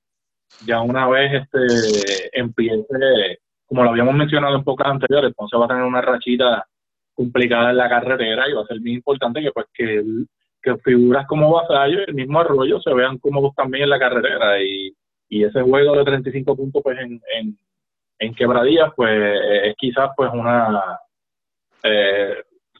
ya 0.67 0.81
una 0.81 1.07
vez 1.09 1.43
este 1.43 2.39
empiece 2.39 3.39
como 3.67 3.85
lo 3.85 3.91
habíamos 3.91 4.15
mencionado 4.15 4.57
en 4.57 4.65
pocas 4.65 4.89
anteriores 4.89 5.29
entonces 5.29 5.61
va 5.61 5.67
a 5.67 5.69
tener 5.69 5.83
una 5.85 6.01
rachita 6.01 6.67
complicada 7.21 7.71
en 7.71 7.77
la 7.77 7.89
carretera 7.89 8.49
y 8.49 8.55
va 8.55 8.63
a 8.63 8.67
ser 8.67 8.81
muy 8.81 8.95
importante 8.95 9.43
que 9.43 9.53
pues 9.53 9.67
que, 9.75 10.03
que 10.63 10.77
figuras 10.79 11.27
como 11.27 11.53
Vasallo 11.53 11.99
y 12.01 12.05
el 12.09 12.15
mismo 12.15 12.41
Arroyo 12.41 12.81
se 12.81 12.95
vean 12.95 13.19
cómodos 13.19 13.55
también 13.55 13.85
en 13.85 13.91
la 13.91 13.99
carretera 13.99 14.63
y, 14.63 14.97
y 15.29 15.45
ese 15.45 15.61
juego 15.61 15.97
de 15.97 16.05
35 16.05 16.57
puntos 16.57 16.83
pues 16.83 16.99
en, 16.99 17.21
en, 17.37 17.59
en 18.21 18.35
quebradillas 18.35 18.91
pues 18.97 19.13
es 19.65 19.75
quizás 19.77 20.11
pues 20.17 20.31
una 20.33 20.99
eh, 21.83 22.37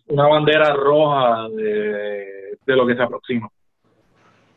una 0.09 0.27
bandera 0.27 0.73
roja 0.73 1.49
de, 1.51 2.57
de 2.65 2.77
lo 2.77 2.87
que 2.87 2.97
se 2.97 3.03
aproxima 3.03 3.51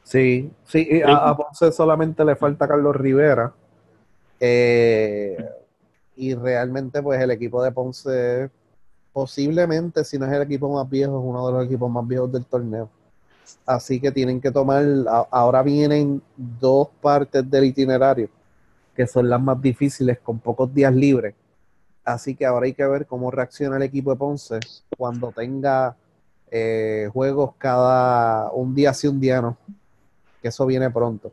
Sí, 0.03 0.51
sí, 0.65 0.87
y 0.89 1.01
a, 1.01 1.15
a 1.15 1.35
Ponce 1.35 1.71
solamente 1.71 2.23
le 2.25 2.35
falta 2.35 2.67
Carlos 2.67 2.95
Rivera. 2.95 3.53
Eh, 4.39 5.37
y 6.15 6.35
realmente, 6.35 7.01
pues 7.01 7.21
el 7.21 7.31
equipo 7.31 7.63
de 7.63 7.71
Ponce, 7.71 8.51
posiblemente, 9.13 10.04
si 10.04 10.17
no 10.19 10.26
es 10.26 10.34
el 10.34 10.41
equipo 10.43 10.73
más 10.73 10.89
viejo, 10.89 11.17
es 11.19 11.26
uno 11.26 11.47
de 11.47 11.54
los 11.54 11.65
equipos 11.65 11.91
más 11.91 12.08
viejos 12.08 12.32
del 12.32 12.45
torneo. 12.45 12.89
Así 13.65 13.99
que 14.02 14.12
tienen 14.12 14.41
que 14.41 14.52
tomar, 14.52 14.84
a- 15.10 15.28
ahora 15.32 15.63
vienen 15.63 16.21
dos 16.38 16.89
partes 17.02 17.49
del 17.49 17.65
itinerario, 17.65 18.30
que 18.95 19.08
son 19.08 19.30
las 19.30 19.41
más 19.41 19.62
difíciles, 19.62 20.19
con 20.19 20.39
pocos 20.39 20.73
días 20.73 20.93
libres. 20.95 21.36
Así 22.06 22.36
que 22.36 22.45
ahora 22.45 22.65
hay 22.67 22.73
que 22.73 22.86
ver 22.86 23.08
cómo 23.08 23.32
reacciona 23.32 23.78
el 23.78 23.84
equipo 23.84 24.12
de 24.12 24.17
Ponce 24.17 24.60
cuando 24.97 25.32
tenga 25.32 25.95
eh, 26.52 27.10
juegos 27.13 27.54
cada 27.58 28.52
un 28.52 28.76
día 28.76 28.93
sí, 28.93 29.08
un 29.08 29.19
día 29.19 29.41
no 29.41 29.58
que 30.41 30.49
eso 30.49 30.65
viene 30.65 30.89
pronto. 30.91 31.32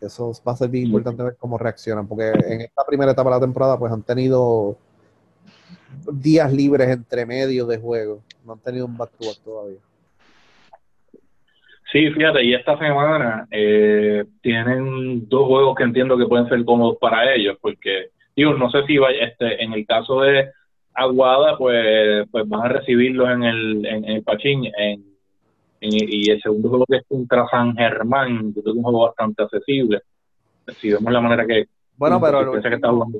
Eso 0.00 0.32
va 0.46 0.52
a 0.52 0.56
ser 0.56 0.68
bien 0.68 0.84
importante 0.86 1.22
ver 1.22 1.36
cómo 1.38 1.56
reaccionan, 1.56 2.06
porque 2.06 2.28
en 2.30 2.60
esta 2.62 2.84
primera 2.84 3.12
etapa 3.12 3.30
de 3.30 3.36
la 3.36 3.40
temporada 3.40 3.78
pues 3.78 3.92
han 3.92 4.02
tenido 4.02 4.76
días 6.12 6.52
libres 6.52 6.88
entre 6.88 7.26
medio 7.26 7.66
de 7.66 7.78
juego, 7.78 8.22
no 8.44 8.54
han 8.54 8.60
tenido 8.60 8.86
un 8.86 8.96
back-to-back 8.96 9.38
todavía. 9.44 9.78
Sí, 11.92 12.10
fíjate, 12.10 12.42
y 12.42 12.54
esta 12.54 12.76
semana 12.78 13.46
eh, 13.50 14.24
tienen 14.42 15.28
dos 15.28 15.46
juegos 15.46 15.76
que 15.76 15.84
entiendo 15.84 16.16
que 16.18 16.26
pueden 16.26 16.48
ser 16.48 16.64
cómodos 16.64 16.96
para 17.00 17.32
ellos, 17.34 17.56
porque, 17.60 18.08
digo, 18.34 18.54
no 18.54 18.68
sé 18.70 18.84
si 18.86 18.96
va, 18.98 19.10
este, 19.12 19.62
en 19.62 19.72
el 19.72 19.86
caso 19.86 20.20
de 20.22 20.50
Aguada, 20.92 21.56
pues, 21.56 22.26
pues 22.30 22.48
van 22.48 22.62
a 22.62 22.68
recibirlos 22.68 23.28
en 23.30 23.42
el, 23.44 23.86
en, 23.86 24.04
el 24.06 24.22
Pachín, 24.22 24.64
en, 24.64 25.04
en- 25.80 25.90
y 26.08 26.30
el 26.30 26.40
segundo 26.40 26.68
juego 26.68 26.84
que 26.88 26.96
es 26.96 27.04
contra 27.06 27.46
San 27.48 27.76
Germán, 27.76 28.52
que 28.54 28.60
es 28.60 28.66
un 28.66 28.82
juego 28.82 29.06
bastante 29.06 29.42
accesible. 29.44 30.02
Si 30.80 30.90
vemos 30.90 31.12
la 31.12 31.20
manera 31.20 31.46
que, 31.46 31.66
Bueno, 31.96 32.20
pero 32.20 32.54
el 32.54 32.62
que 32.62 32.74
está 32.74 32.88
jugando 32.90 33.18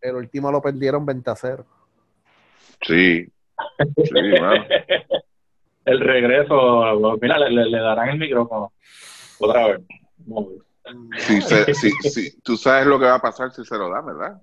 el 0.00 0.14
último 0.14 0.52
lo 0.52 0.62
perdieron 0.62 1.04
20 1.04 1.30
a 1.30 1.34
0. 1.34 1.66
Sí, 2.82 3.26
sí, 4.04 4.14
mano. 4.40 4.64
el 5.86 6.00
regreso, 6.00 7.16
mira, 7.20 7.38
le, 7.38 7.50
le- 7.70 7.78
darán 7.78 8.10
el 8.10 8.18
micrófono 8.18 8.72
otra 9.38 9.66
vez. 9.68 9.80
Si 11.18 11.40
se- 11.42 11.74
si- 11.74 11.90
si- 11.90 12.40
tú 12.42 12.56
sabes 12.56 12.86
lo 12.86 12.98
que 12.98 13.06
va 13.06 13.14
a 13.16 13.20
pasar 13.22 13.50
si 13.52 13.64
se 13.64 13.76
lo 13.76 13.90
da, 13.90 14.00
¿verdad? 14.02 14.40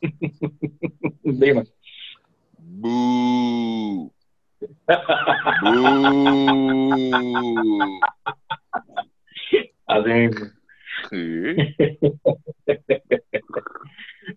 Dime. 1.22 1.64
Boo. 2.58 4.12
Boo. 5.62 8.00
Así 9.86 10.08
mismo. 10.10 10.46
Sí. 11.10 11.54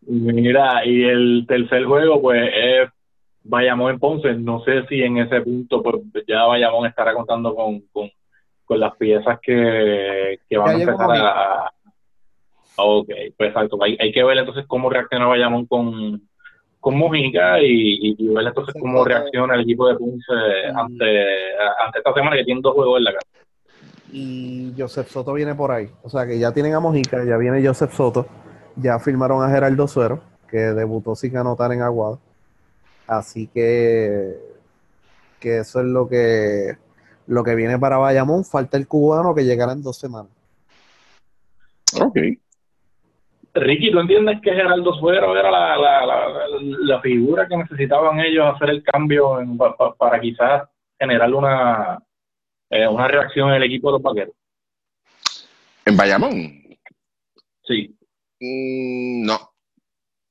Mira, 0.01 0.85
y 0.85 1.03
el 1.03 1.45
tercer 1.47 1.85
juego, 1.85 2.21
pues, 2.21 2.49
es 2.53 2.89
Bayamón 3.43 3.93
en 3.93 3.99
Ponce. 3.99 4.33
No 4.35 4.63
sé 4.63 4.85
si 4.87 5.01
en 5.01 5.17
ese 5.17 5.41
punto, 5.41 5.81
pues, 5.81 6.01
ya 6.27 6.45
Bayamón 6.45 6.87
estará 6.87 7.13
contando 7.13 7.55
con, 7.55 7.81
con, 7.91 8.09
con 8.65 8.79
las 8.79 8.95
piezas 8.97 9.39
que, 9.41 10.39
que 10.49 10.57
van 10.57 10.75
a 10.75 10.79
empezar 10.79 11.09
a... 11.11 11.71
Ok, 12.77 13.09
pues 13.37 13.49
exacto. 13.49 13.81
Hay, 13.81 13.97
hay 13.99 14.11
que 14.11 14.23
ver 14.23 14.37
entonces 14.37 14.65
cómo 14.67 14.89
reacciona 14.89 15.27
Bayamón 15.27 15.65
con, 15.65 16.27
con 16.79 16.95
Mujica 16.95 17.61
y, 17.61 18.15
y, 18.17 18.27
ver 18.27 18.47
entonces 18.47 18.75
cómo 18.79 19.05
reacciona 19.05 19.55
el 19.55 19.61
equipo 19.61 19.87
de 19.87 19.95
Ponce 19.95 20.33
ante, 20.75 21.29
ante 21.83 21.97
esta 21.99 22.13
semana 22.13 22.35
que 22.35 22.43
tiene 22.43 22.61
dos 22.61 22.73
juegos 22.73 22.97
en 22.97 23.03
la 23.05 23.13
casa. 23.13 23.27
Y 24.11 24.73
Joseph 24.77 25.07
Soto 25.07 25.33
viene 25.33 25.55
por 25.55 25.71
ahí. 25.71 25.89
O 26.03 26.09
sea 26.09 26.25
que 26.25 26.37
ya 26.37 26.53
tienen 26.53 26.73
a 26.73 26.79
Mojica, 26.79 27.23
ya 27.25 27.37
viene 27.37 27.65
Joseph 27.65 27.91
Soto. 27.93 28.27
Ya 28.75 28.99
firmaron 28.99 29.43
a 29.43 29.49
Gerardo 29.49 29.87
Suero, 29.87 30.21
que 30.49 30.57
debutó 30.57 31.15
sin 31.15 31.37
anotar 31.37 31.71
en 31.71 31.81
Aguado. 31.81 32.19
Así 33.07 33.47
que, 33.47 34.35
que 35.39 35.59
eso 35.59 35.79
es 35.79 35.85
lo 35.85 36.07
que, 36.07 36.77
lo 37.27 37.43
que 37.43 37.55
viene 37.55 37.79
para 37.79 37.97
Bayamón. 37.97 38.43
Falta 38.45 38.77
el 38.77 38.87
cubano 38.87 39.33
que 39.33 39.45
llegará 39.45 39.73
en 39.73 39.81
dos 39.81 39.97
semanas. 39.97 40.31
Ok. 42.01 42.17
Ricky, 43.53 43.91
¿tú 43.91 43.99
entiendes 43.99 44.41
que 44.41 44.51
Geraldo 44.51 44.93
Suero 44.95 45.37
era 45.37 45.49
la, 45.49 45.77
la, 45.77 46.05
la, 46.59 47.01
figura 47.01 47.47
que 47.47 47.55
necesitaban 47.55 48.19
ellos 48.19 48.53
hacer 48.53 48.69
el 48.69 48.83
cambio 48.83 49.39
para 49.97 50.19
quizás 50.19 50.63
generar 50.99 51.33
una, 51.33 51.97
eh, 52.75 52.87
una 52.87 53.07
reacción 53.07 53.49
en 53.49 53.55
el 53.55 53.63
equipo 53.63 53.89
de 53.89 53.93
los 53.93 54.01
vaqueros? 54.01 54.35
¿En 55.85 55.95
Bayamón? 55.95 56.77
Sí. 57.63 57.95
Mm, 58.39 59.25
no, 59.25 59.53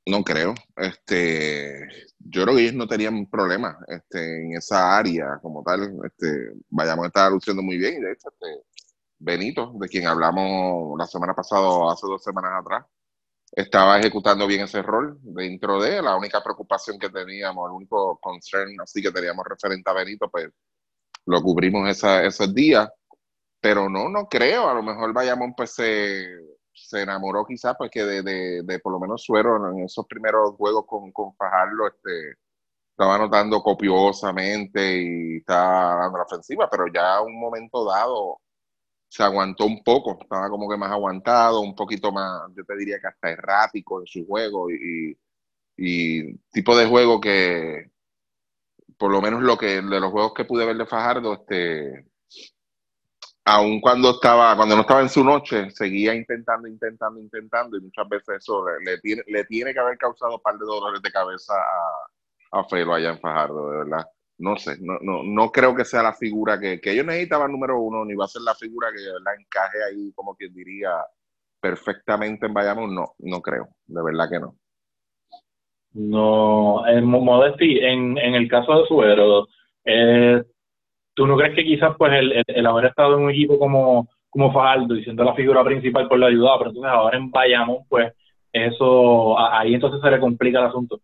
no 0.06 0.22
creo. 0.22 0.54
Este, 0.76 1.88
yo 2.18 2.42
creo 2.42 2.56
que 2.56 2.62
ellos 2.62 2.74
no 2.74 2.86
tenían 2.86 3.26
problema 3.26 3.78
este, 3.88 4.44
en 4.44 4.56
esa 4.56 4.96
área 4.96 5.38
como 5.40 5.62
tal. 5.62 5.96
Este, 6.04 6.52
Bayamón 6.68 7.06
estaba 7.06 7.30
luciendo 7.30 7.62
muy 7.62 7.78
bien 7.78 7.94
y 7.98 8.00
de 8.00 8.12
hecho, 8.12 8.28
este, 8.28 8.64
Benito, 9.18 9.72
de 9.74 9.88
quien 9.88 10.06
hablamos 10.06 10.98
la 10.98 11.06
semana 11.06 11.34
pasada, 11.34 11.92
hace 11.92 12.06
dos 12.06 12.22
semanas 12.22 12.52
atrás, 12.60 12.84
estaba 13.52 13.98
ejecutando 13.98 14.46
bien 14.46 14.62
ese 14.62 14.82
rol 14.82 15.18
dentro 15.22 15.80
de 15.80 16.02
la 16.02 16.16
única 16.16 16.42
preocupación 16.42 16.98
que 16.98 17.08
teníamos, 17.08 17.68
el 17.68 17.76
único 17.76 18.18
concern 18.20 18.80
así 18.80 19.00
que 19.00 19.12
teníamos 19.12 19.46
referente 19.48 19.88
a 19.88 19.94
Benito, 19.94 20.28
pues 20.28 20.48
lo 21.26 21.42
cubrimos 21.42 21.88
esa, 21.88 22.24
esos 22.24 22.54
días, 22.54 22.88
pero 23.60 23.88
no, 23.88 24.08
no 24.08 24.28
creo, 24.28 24.68
a 24.68 24.74
lo 24.74 24.82
mejor 24.82 25.12
Bayamón 25.12 25.54
pues 25.56 25.74
se, 25.74 26.26
se 26.72 27.02
enamoró 27.02 27.44
quizás 27.46 27.74
pues 27.78 27.90
que 27.90 28.04
de, 28.04 28.22
de, 28.22 28.62
de, 28.62 28.78
por 28.80 28.92
lo 28.92 29.00
menos 29.00 29.22
Suero 29.24 29.70
en 29.70 29.84
esos 29.84 30.06
primeros 30.06 30.54
juegos 30.56 30.84
con, 30.86 31.12
con 31.12 31.34
Fajardo, 31.36 31.88
este, 31.88 32.38
estaba 32.90 33.16
anotando 33.16 33.62
copiosamente 33.62 35.02
y 35.02 35.36
estaba 35.38 35.96
dando 35.96 36.18
la 36.18 36.24
ofensiva, 36.24 36.68
pero 36.70 36.86
ya 36.92 37.16
a 37.16 37.22
un 37.22 37.38
momento 37.40 37.84
dado 37.84 38.40
se 39.08 39.22
aguantó 39.22 39.66
un 39.66 39.82
poco, 39.84 40.18
estaba 40.20 40.50
como 40.50 40.68
que 40.68 40.76
más 40.76 40.90
aguantado, 40.90 41.60
un 41.60 41.74
poquito 41.74 42.12
más, 42.12 42.50
yo 42.56 42.64
te 42.64 42.76
diría 42.76 42.98
que 43.00 43.06
hasta 43.08 43.30
errático 43.30 44.00
en 44.00 44.06
su 44.06 44.26
juego 44.26 44.70
y, 44.70 45.16
y 45.76 46.36
tipo 46.50 46.76
de 46.76 46.86
juego 46.86 47.20
que, 47.20 47.92
por 48.98 49.10
lo 49.10 49.20
menos 49.20 49.42
lo 49.42 49.56
que 49.56 49.80
de 49.82 50.00
los 50.00 50.10
juegos 50.10 50.32
que 50.34 50.44
pude 50.44 50.66
ver 50.66 50.76
de 50.76 50.86
Fajardo, 50.86 51.34
este, 51.34 52.06
aun 53.44 53.80
cuando 53.80 54.10
estaba, 54.10 54.56
cuando 54.56 54.74
no 54.74 54.82
estaba 54.82 55.02
en 55.02 55.08
su 55.08 55.24
noche, 55.24 55.70
seguía 55.70 56.14
intentando, 56.14 56.68
intentando, 56.68 57.20
intentando, 57.20 57.76
y 57.76 57.82
muchas 57.82 58.08
veces 58.08 58.36
eso 58.38 58.64
le, 58.84 58.98
tiene, 58.98 59.22
le 59.26 59.44
tiene 59.44 59.72
que 59.72 59.80
haber 59.80 59.98
causado 59.98 60.36
un 60.36 60.42
par 60.42 60.58
de 60.58 60.66
dolores 60.66 61.02
de 61.02 61.10
cabeza 61.10 61.54
a, 61.54 62.60
a 62.60 62.64
Felo 62.64 62.94
allá 62.94 63.10
en 63.10 63.20
Fajardo, 63.20 63.70
de 63.70 63.78
verdad 63.78 64.06
no 64.38 64.56
sé, 64.56 64.76
no, 64.80 64.98
no, 65.00 65.22
no 65.22 65.52
creo 65.52 65.74
que 65.74 65.84
sea 65.84 66.02
la 66.02 66.14
figura 66.14 66.58
que, 66.58 66.80
que 66.80 66.92
ellos 66.92 67.06
necesitaban 67.06 67.52
número 67.52 67.80
uno, 67.80 68.04
ni 68.04 68.14
va 68.14 68.24
a 68.24 68.28
ser 68.28 68.42
la 68.42 68.54
figura 68.54 68.90
que 68.90 69.00
la 69.00 69.34
encaje 69.34 69.78
ahí, 69.84 70.12
como 70.12 70.34
quien 70.34 70.52
diría, 70.52 70.90
perfectamente 71.60 72.46
en 72.46 72.54
Bayamón, 72.54 72.94
no, 72.94 73.14
no 73.18 73.40
creo, 73.40 73.68
de 73.86 74.02
verdad 74.02 74.28
que 74.28 74.40
no. 74.40 74.56
No, 75.94 76.84
en 76.88 77.04
en, 77.04 78.18
en 78.18 78.34
el 78.34 78.48
caso 78.48 78.80
de 78.80 78.86
Suero, 78.86 79.46
eh, 79.84 80.42
¿tú 81.14 81.26
no 81.26 81.36
crees 81.36 81.54
que 81.54 81.64
quizás 81.64 81.94
pues 81.96 82.12
el, 82.12 82.42
el, 82.46 82.66
haber 82.66 82.86
estado 82.86 83.16
en 83.16 83.24
un 83.24 83.30
equipo 83.30 83.60
como, 83.60 84.08
como 84.28 84.52
Faldo 84.52 84.96
y 84.96 85.04
siendo 85.04 85.22
la 85.22 85.34
figura 85.34 85.62
principal 85.62 86.08
por 86.08 86.18
la 86.18 86.26
ayuda, 86.26 86.58
pero 86.58 86.70
entonces 86.70 86.92
ahora 86.92 87.16
en 87.16 87.30
Bayamón, 87.30 87.84
pues 87.88 88.12
eso, 88.52 89.38
ahí 89.38 89.74
entonces 89.74 90.00
se 90.00 90.10
le 90.10 90.18
complica 90.18 90.58
el 90.58 90.66
asunto? 90.66 91.00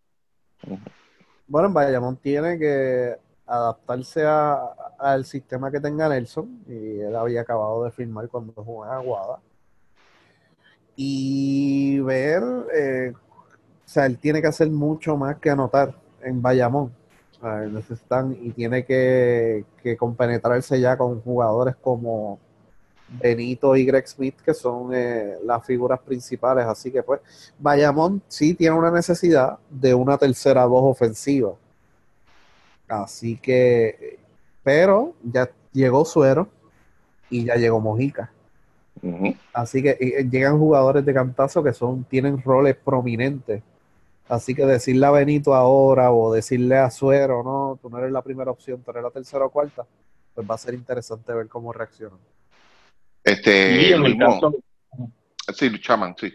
Bueno, 1.46 1.68
en 1.68 1.74
Bayamón 1.74 2.16
tiene 2.16 2.58
que 2.58 3.14
adaptarse 3.46 4.24
al 4.24 5.24
sistema 5.24 5.70
que 5.70 5.80
tenga 5.80 6.08
Nelson, 6.08 6.64
y 6.68 7.00
él 7.00 7.14
había 7.14 7.42
acabado 7.42 7.84
de 7.84 7.92
firmar 7.92 8.28
cuando 8.28 8.52
jugó 8.52 8.86
en 8.86 8.92
Aguada. 8.92 9.38
Y 10.96 12.00
ver, 12.00 12.42
eh, 12.76 13.12
o 13.90 13.92
sea, 13.92 14.06
él 14.06 14.18
tiene 14.18 14.40
que 14.40 14.46
hacer 14.46 14.70
mucho 14.70 15.16
más 15.16 15.38
que 15.38 15.50
anotar 15.50 15.92
en 16.22 16.40
Bayamón. 16.40 16.92
necesitan 17.72 18.38
y 18.40 18.52
tiene 18.52 18.84
que, 18.84 19.64
que 19.82 19.96
compenetrarse 19.96 20.80
ya 20.80 20.96
con 20.96 21.20
jugadores 21.20 21.74
como 21.74 22.38
Benito 23.08 23.74
y 23.74 23.84
Greg 23.84 24.06
Smith, 24.06 24.36
que 24.44 24.54
son 24.54 24.94
eh, 24.94 25.38
las 25.44 25.66
figuras 25.66 25.98
principales. 25.98 26.66
Así 26.66 26.92
que, 26.92 27.02
pues, 27.02 27.20
Bayamón 27.58 28.22
sí 28.28 28.54
tiene 28.54 28.76
una 28.76 28.92
necesidad 28.92 29.58
de 29.68 29.92
una 29.92 30.16
tercera 30.16 30.66
voz 30.66 30.92
ofensiva. 30.92 31.54
Así 32.86 33.38
que, 33.38 34.20
pero 34.62 35.14
ya 35.24 35.50
llegó 35.72 36.04
Suero 36.04 36.46
y 37.28 37.46
ya 37.46 37.56
llegó 37.56 37.80
Mojica. 37.80 38.30
Así 39.52 39.82
que 39.82 39.96
eh, 39.98 40.28
llegan 40.30 40.60
jugadores 40.60 41.04
de 41.04 41.12
cantazo 41.12 41.60
que 41.64 41.72
son, 41.72 42.04
tienen 42.04 42.40
roles 42.40 42.76
prominentes. 42.76 43.64
Así 44.30 44.54
que 44.54 44.64
decirle 44.64 45.04
a 45.06 45.10
Benito 45.10 45.54
ahora 45.54 46.12
o 46.12 46.32
decirle 46.32 46.76
a 46.76 46.88
Suero, 46.88 47.42
no, 47.42 47.80
tú 47.82 47.90
no 47.90 47.98
eres 47.98 48.12
la 48.12 48.22
primera 48.22 48.52
opción, 48.52 48.80
tú 48.80 48.92
eres 48.92 49.02
la 49.02 49.10
tercera 49.10 49.44
o 49.44 49.50
cuarta, 49.50 49.84
pues 50.32 50.48
va 50.48 50.54
a 50.54 50.58
ser 50.58 50.74
interesante 50.74 51.34
ver 51.34 51.48
cómo 51.48 51.72
reaccionan. 51.72 52.20
Este, 53.24 53.88
y 53.88 53.92
en 53.92 54.06
el 54.06 54.16
caso, 54.16 54.54
sí, 55.52 55.68
Chaman, 55.80 56.14
sí. 56.16 56.32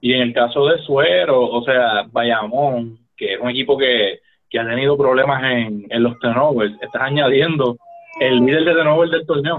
Y 0.00 0.12
en 0.12 0.20
el 0.22 0.32
caso 0.32 0.66
de 0.66 0.78
Suero, 0.84 1.50
o 1.50 1.64
sea, 1.64 2.04
Bayamón, 2.12 3.08
que 3.16 3.34
es 3.34 3.40
un 3.40 3.50
equipo 3.50 3.76
que, 3.76 4.20
que 4.48 4.60
ha 4.60 4.64
tenido 4.64 4.96
problemas 4.96 5.42
en, 5.42 5.86
en 5.90 6.02
los 6.02 6.16
turnovers, 6.20 6.74
estás 6.80 7.02
añadiendo 7.02 7.76
el 8.20 8.38
líder 8.38 8.66
de 8.66 8.74
turnovers 8.74 9.10
del 9.10 9.26
torneo. 9.26 9.56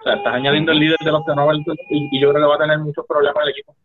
O 0.00 0.02
sea, 0.02 0.14
estás 0.14 0.32
añadiendo 0.32 0.72
el 0.72 0.78
líder 0.78 0.98
de 1.04 1.12
los 1.12 1.26
turnovers 1.26 1.60
y, 1.90 2.08
y 2.10 2.20
yo 2.20 2.30
creo 2.30 2.42
que 2.42 2.48
va 2.48 2.54
a 2.54 2.66
tener 2.66 2.78
muchos 2.78 3.04
problemas 3.06 3.44
el 3.44 3.50
equipo. 3.50 3.76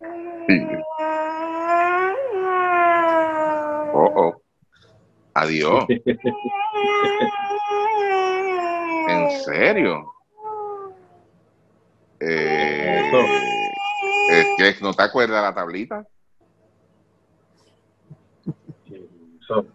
Sí. 0.00 0.66
Oh, 3.92 4.12
oh. 4.14 4.42
Adiós. 5.34 5.84
¿En 9.08 9.30
serio? 9.44 10.12
Eh, 12.20 13.10
¿Es 14.30 14.46
que 14.56 14.74
no 14.82 14.92
te 14.92 15.02
acuerdas 15.02 15.42
la 15.42 15.54
tablita? 15.54 16.06
Eso, 19.40 19.66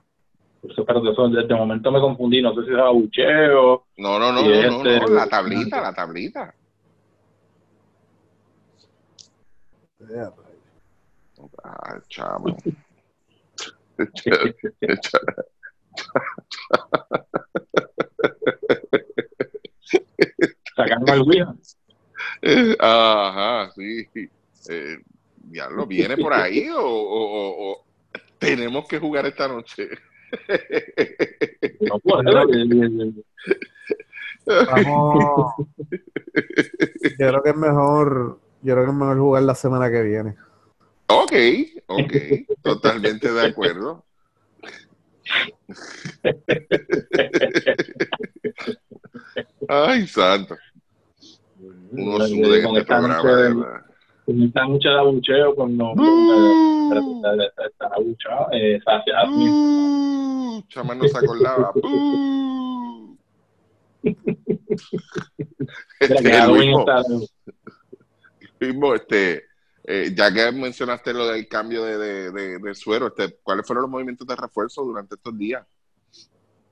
eso, 0.63 0.85
pero 0.85 1.11
eso, 1.11 1.29
desde 1.29 1.55
momento 1.55 1.91
me 1.91 1.99
confundí, 1.99 2.41
no 2.41 2.53
sé 2.55 2.65
si 2.65 2.71
era 2.71 2.89
bucheo. 2.89 3.85
No, 3.97 4.19
no, 4.19 4.31
no, 4.31 4.41
no, 4.41 4.49
este, 4.51 4.99
no, 4.99 5.07
la 5.07 5.27
tablita, 5.27 5.81
la 5.81 5.93
tablita. 5.93 6.53
Ah, 11.63 11.99
chamo. 12.07 12.57
Sacando 20.75 21.11
al 21.11 21.21
Wii. 21.21 21.43
Ajá, 22.79 23.71
sí. 23.75 24.07
Eh, 24.69 24.97
ya 25.51 25.69
lo 25.69 25.85
viene 25.85 26.17
por 26.17 26.33
ahí 26.33 26.69
o, 26.69 26.81
o, 26.81 27.71
o, 27.71 27.85
tenemos 28.39 28.87
que 28.87 28.99
jugar 28.99 29.25
esta 29.25 29.47
noche. 29.47 29.89
No 31.81 31.99
puedo. 31.99 32.23
Vamos. 34.45 35.53
Yo 37.19 37.27
creo 37.27 37.43
que 37.43 37.49
es 37.49 37.55
mejor. 37.55 38.39
Yo 38.63 38.73
creo 38.73 38.85
que 38.85 38.91
es 38.91 38.97
mejor 38.97 39.17
jugar 39.17 39.43
la 39.43 39.55
semana 39.55 39.91
que 39.91 40.01
viene. 40.01 40.35
Ok, 41.07 41.33
ok, 41.87 42.13
totalmente 42.61 43.31
de 43.31 43.47
acuerdo. 43.47 44.05
Ay, 49.67 50.07
santo. 50.07 50.55
Uno 51.91 52.25
sude 52.25 52.59
en 52.63 52.75
este 52.77 52.85
programa, 52.85 53.85
Con 54.25 54.41
esta 54.41 54.65
mucha 54.65 54.89
de 54.89 54.99
abucheo, 54.99 55.55
cuando 55.55 55.93
está 57.69 57.87
abuchado, 57.87 58.47
eh, 58.53 58.79
Chamán 60.69 60.99
no 60.99 61.07
se 61.07 61.17
acordaba. 61.17 61.73
Este, 65.99 66.21
Mira, 66.21 66.45
que 66.47 67.27
Luismo, 68.63 68.93
este, 68.95 69.43
eh, 69.83 70.13
ya 70.15 70.33
que 70.33 70.51
mencionaste 70.51 71.13
lo 71.13 71.27
del 71.27 71.47
cambio 71.47 71.83
de, 71.83 71.97
de- 71.97 72.31
de- 72.31 72.57
de 72.59 72.75
suero, 72.75 73.07
este, 73.07 73.37
¿cuáles 73.43 73.65
fueron 73.67 73.81
los 73.83 73.91
movimientos 73.91 74.25
de 74.27 74.35
refuerzo 74.35 74.83
durante 74.83 75.15
estos 75.15 75.37
días? 75.37 75.65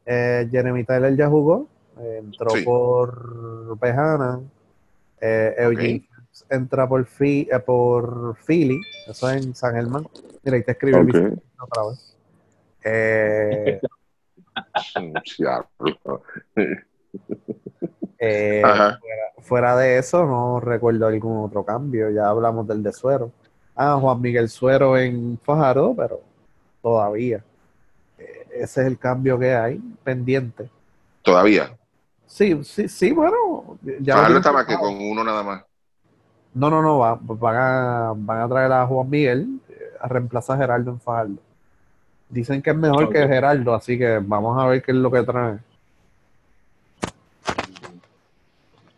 Eh, 0.05 0.47
Jeremy 0.49 0.83
Tyler 0.83 1.15
ya 1.15 1.27
jugó, 1.27 1.67
eh, 1.99 2.21
entró 2.23 2.51
Sí. 2.51 2.63
por 2.63 3.77
Pejana, 3.79 4.39
eh, 5.19 5.53
Eugene 5.57 6.07
entra 6.49 6.87
por, 6.87 7.05
Fi- 7.05 7.49
por 7.65 8.35
Philly, 8.47 8.79
eso 9.07 9.29
es 9.29 9.43
en 9.45 9.53
San 9.55 9.75
Germán. 9.75 10.07
Mira, 10.43 10.57
ahí 10.57 10.63
te 10.63 10.71
escribí 10.71 10.95
el 10.95 11.01
Ok. 11.01 11.07
Vicente 11.07 11.43
otra 11.59 11.83
vez. 11.89 12.17
Eh. 12.83 13.81
eh, 18.21 18.61
fuera, 18.61 18.99
fuera 19.39 19.77
de 19.77 19.97
eso, 19.97 20.25
no 20.25 20.59
recuerdo 20.59 21.07
algún 21.07 21.45
otro 21.45 21.63
cambio. 21.65 22.09
Ya 22.11 22.29
hablamos 22.29 22.67
del 22.67 22.83
de 22.83 22.93
Suero. 22.93 23.31
Ah, 23.75 23.97
Juan 23.99 24.21
Miguel 24.21 24.49
Suero 24.49 24.97
en 24.97 25.39
Fajardo, 25.43 25.95
pero 25.95 26.21
todavía. 26.81 27.43
Eh, 28.19 28.47
ese 28.53 28.81
es 28.81 28.87
el 28.87 28.97
cambio 28.97 29.39
que 29.39 29.53
hay 29.55 29.79
pendiente. 30.03 30.69
Todavía. 31.23 31.71
Sí, 32.27 32.63
sí, 32.63 32.87
sí, 32.87 33.11
bueno. 33.11 33.77
Ya 34.01 34.15
Fajardo 34.15 34.37
estaba 34.37 34.65
que 34.65 34.77
con 34.77 34.95
uno 35.01 35.23
nada 35.23 35.43
más. 35.43 35.63
No, 36.53 36.69
no, 36.69 36.81
no, 36.81 36.99
va- 36.99 37.17
van, 37.21 37.55
a, 37.57 38.13
van 38.15 38.41
a 38.41 38.47
traer 38.49 38.71
a 38.71 38.85
Juan 38.85 39.09
Miguel 39.09 39.59
eh, 39.69 39.73
a 39.99 40.07
reemplazar 40.07 40.57
a 40.57 40.59
Gerardo 40.59 40.91
en 40.91 40.99
Fajardo. 40.99 41.35
Dicen 42.29 42.61
que 42.61 42.69
es 42.69 42.75
mejor 42.75 43.09
que 43.09 43.27
Gerardo, 43.27 43.73
así 43.73 43.97
que 43.97 44.19
vamos 44.23 44.57
a 44.61 44.67
ver 44.67 44.81
qué 44.81 44.91
es 44.91 44.97
lo 44.97 45.11
que 45.11 45.23
trae. 45.23 45.59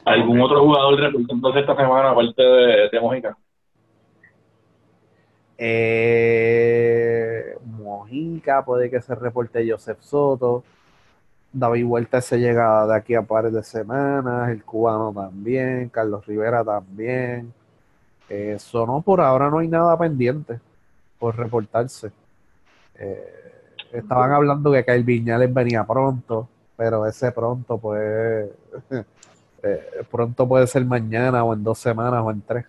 ¿Algún 0.06 0.42
otro 0.42 0.62
jugador 0.62 1.00
representante 1.00 1.60
esta 1.60 1.76
semana 1.76 2.10
aparte 2.12 2.42
de, 2.42 2.90
de 2.92 3.00
Mojica? 3.00 3.38
Eh, 5.58 7.56
Mojica, 7.64 8.66
puede 8.66 8.90
que 8.90 9.02
se 9.02 9.16
reporte 9.16 9.70
Joseph 9.70 10.00
Soto. 10.02 10.64
David 11.54 11.86
Huerta 11.86 12.20
se 12.20 12.40
llega 12.40 12.86
de 12.88 12.96
aquí 12.96 13.16
a 13.16 13.22
pares 13.22 13.54
de 13.54 13.64
semanas. 13.64 14.50
El 14.50 14.64
cubano 14.64 15.14
también. 15.14 15.90
Carlos 15.90 16.26
Rivera 16.26 16.64
también. 16.64 17.54
Eh, 18.30 18.58
Sonó 18.60 19.02
por 19.02 19.22
ahora 19.22 19.50
no 19.50 19.60
hay 19.60 19.68
nada 19.68 19.98
pendiente 19.98 20.60
por 21.20 21.38
reportarse. 21.38 22.12
Eh, 22.96 23.24
estaban 23.92 24.32
hablando 24.32 24.72
que 24.72 24.84
Kyle 24.84 25.04
Viñales 25.04 25.54
venía 25.54 25.84
pronto, 25.86 26.48
pero 26.76 27.06
ese 27.06 27.32
pronto 27.32 27.78
pues 27.78 28.50
eh, 29.64 30.04
pronto 30.12 30.48
puede 30.48 30.68
ser 30.68 30.86
mañana 30.86 31.44
o 31.44 31.54
en 31.54 31.64
dos 31.64 31.80
semanas 31.80 32.22
o 32.24 32.32
en 32.32 32.42
tres. 32.42 32.66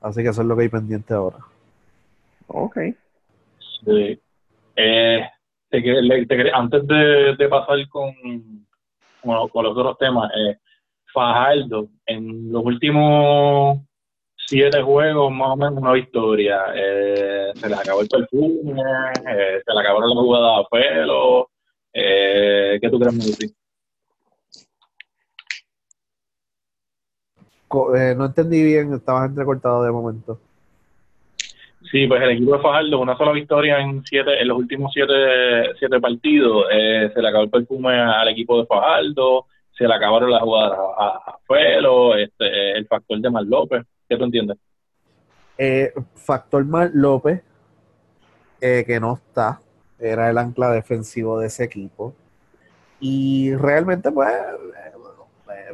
Así 0.00 0.22
que 0.22 0.28
eso 0.28 0.42
es 0.42 0.46
lo 0.46 0.56
que 0.56 0.62
hay 0.62 0.68
pendiente 0.68 1.14
ahora. 1.14 1.38
Ok. 2.48 2.76
Sí. 3.84 4.20
Eh, 4.76 5.20
te 5.70 5.80
le- 5.80 6.26
te 6.26 6.52
antes 6.52 6.86
de, 6.86 7.34
de 7.36 7.48
pasar 7.48 7.76
con, 7.88 8.12
con, 9.22 9.48
con 9.48 9.64
los 9.64 9.76
otros 9.76 9.98
temas, 9.98 10.30
eh, 10.36 10.56
Fajardo, 11.12 11.88
en 12.04 12.52
los 12.52 12.62
últimos 12.64 13.78
siete 14.36 14.82
juegos, 14.82 15.32
más 15.32 15.48
o 15.48 15.56
menos 15.56 15.78
una 15.78 15.92
victoria. 15.92 16.60
Eh, 16.74 17.52
se 17.54 17.68
les 17.68 17.78
acabó 17.78 18.02
el 18.02 18.08
perfume, 18.08 18.82
eh, 19.28 19.62
se 19.64 19.74
le 19.74 19.80
acabaron 19.80 20.10
las 20.10 20.18
jugadas 20.18 20.64
a 20.64 20.68
pelo. 20.68 21.48
Eh, 21.92 22.78
¿Qué 22.80 22.90
tú 22.90 22.98
crees, 23.00 23.14
Melvin? 23.14 23.56
Eh, 27.96 28.14
no 28.16 28.26
entendí 28.26 28.62
bien, 28.62 28.92
estabas 28.94 29.28
entrecortado 29.28 29.84
de 29.84 29.92
momento. 29.92 30.40
Sí, 31.90 32.06
pues 32.06 32.20
el 32.22 32.30
equipo 32.30 32.56
de 32.56 32.62
Fajardo, 32.62 33.00
una 33.00 33.16
sola 33.16 33.32
victoria 33.32 33.78
en 33.78 34.02
siete, 34.04 34.40
en 34.40 34.48
los 34.48 34.58
últimos 34.58 34.92
siete, 34.92 35.74
siete 35.78 36.00
partidos. 36.00 36.66
Eh, 36.72 37.10
se 37.14 37.22
le 37.22 37.28
acabó 37.28 37.44
el 37.44 37.50
perfume 37.50 37.92
al 37.92 38.28
equipo 38.28 38.58
de 38.58 38.66
Fajardo, 38.66 39.46
se 39.76 39.86
le 39.86 39.94
acabaron 39.94 40.30
las 40.30 40.42
jugadas 40.42 40.78
a, 40.98 41.38
Felo, 41.46 42.16
este, 42.16 42.72
el 42.72 42.86
factor 42.86 43.20
de 43.20 43.30
Mar 43.30 43.44
López. 43.44 43.84
¿Qué 44.08 44.16
tú 44.16 44.24
entiendes? 44.24 44.56
Eh, 45.58 45.92
Factor 46.14 46.64
Mar 46.64 46.90
López, 46.92 47.42
eh, 48.60 48.84
que 48.86 48.98
no 48.98 49.14
está, 49.14 49.60
era 49.98 50.28
el 50.28 50.38
ancla 50.38 50.70
defensivo 50.72 51.38
de 51.38 51.46
ese 51.46 51.64
equipo. 51.64 52.14
Y 52.98 53.54
realmente, 53.54 54.10
pues, 54.10 54.28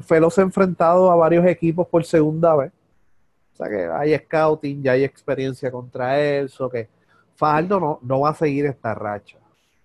Felo 0.00 0.30
se 0.30 0.40
ha 0.40 0.44
enfrentado 0.44 1.10
a 1.10 1.16
varios 1.16 1.44
equipos 1.46 1.86
por 1.86 2.04
segunda 2.04 2.54
vez. 2.56 2.72
O 3.52 3.56
sea 3.56 3.68
que 3.68 3.84
hay 3.86 4.16
scouting, 4.16 4.82
ya 4.82 4.92
hay 4.92 5.04
experiencia 5.04 5.70
contra 5.70 6.18
él. 6.20 6.48
So 6.48 6.70
que 6.70 6.88
Fajardo 7.36 7.80
no, 7.80 7.98
no 8.02 8.20
va 8.20 8.30
a 8.30 8.34
seguir 8.34 8.66
esta 8.66 8.94
racha. 8.94 9.38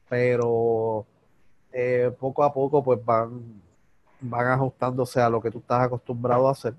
Pero 0.09 1.05
eh, 1.71 2.11
poco 2.19 2.43
a 2.43 2.53
poco, 2.53 2.83
pues 2.83 3.03
van, 3.03 3.61
van 4.21 4.47
ajustándose 4.47 5.21
a 5.21 5.29
lo 5.29 5.41
que 5.41 5.51
tú 5.51 5.59
estás 5.59 5.83
acostumbrado 5.83 6.47
a 6.47 6.51
hacer. 6.51 6.73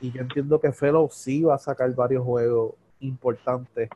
Y 0.00 0.10
yo 0.12 0.20
entiendo 0.20 0.60
que 0.60 0.72
Felo 0.72 1.08
sí 1.10 1.42
va 1.42 1.54
a 1.54 1.58
sacar 1.58 1.92
varios 1.94 2.24
juegos 2.24 2.74
importantes 3.00 3.88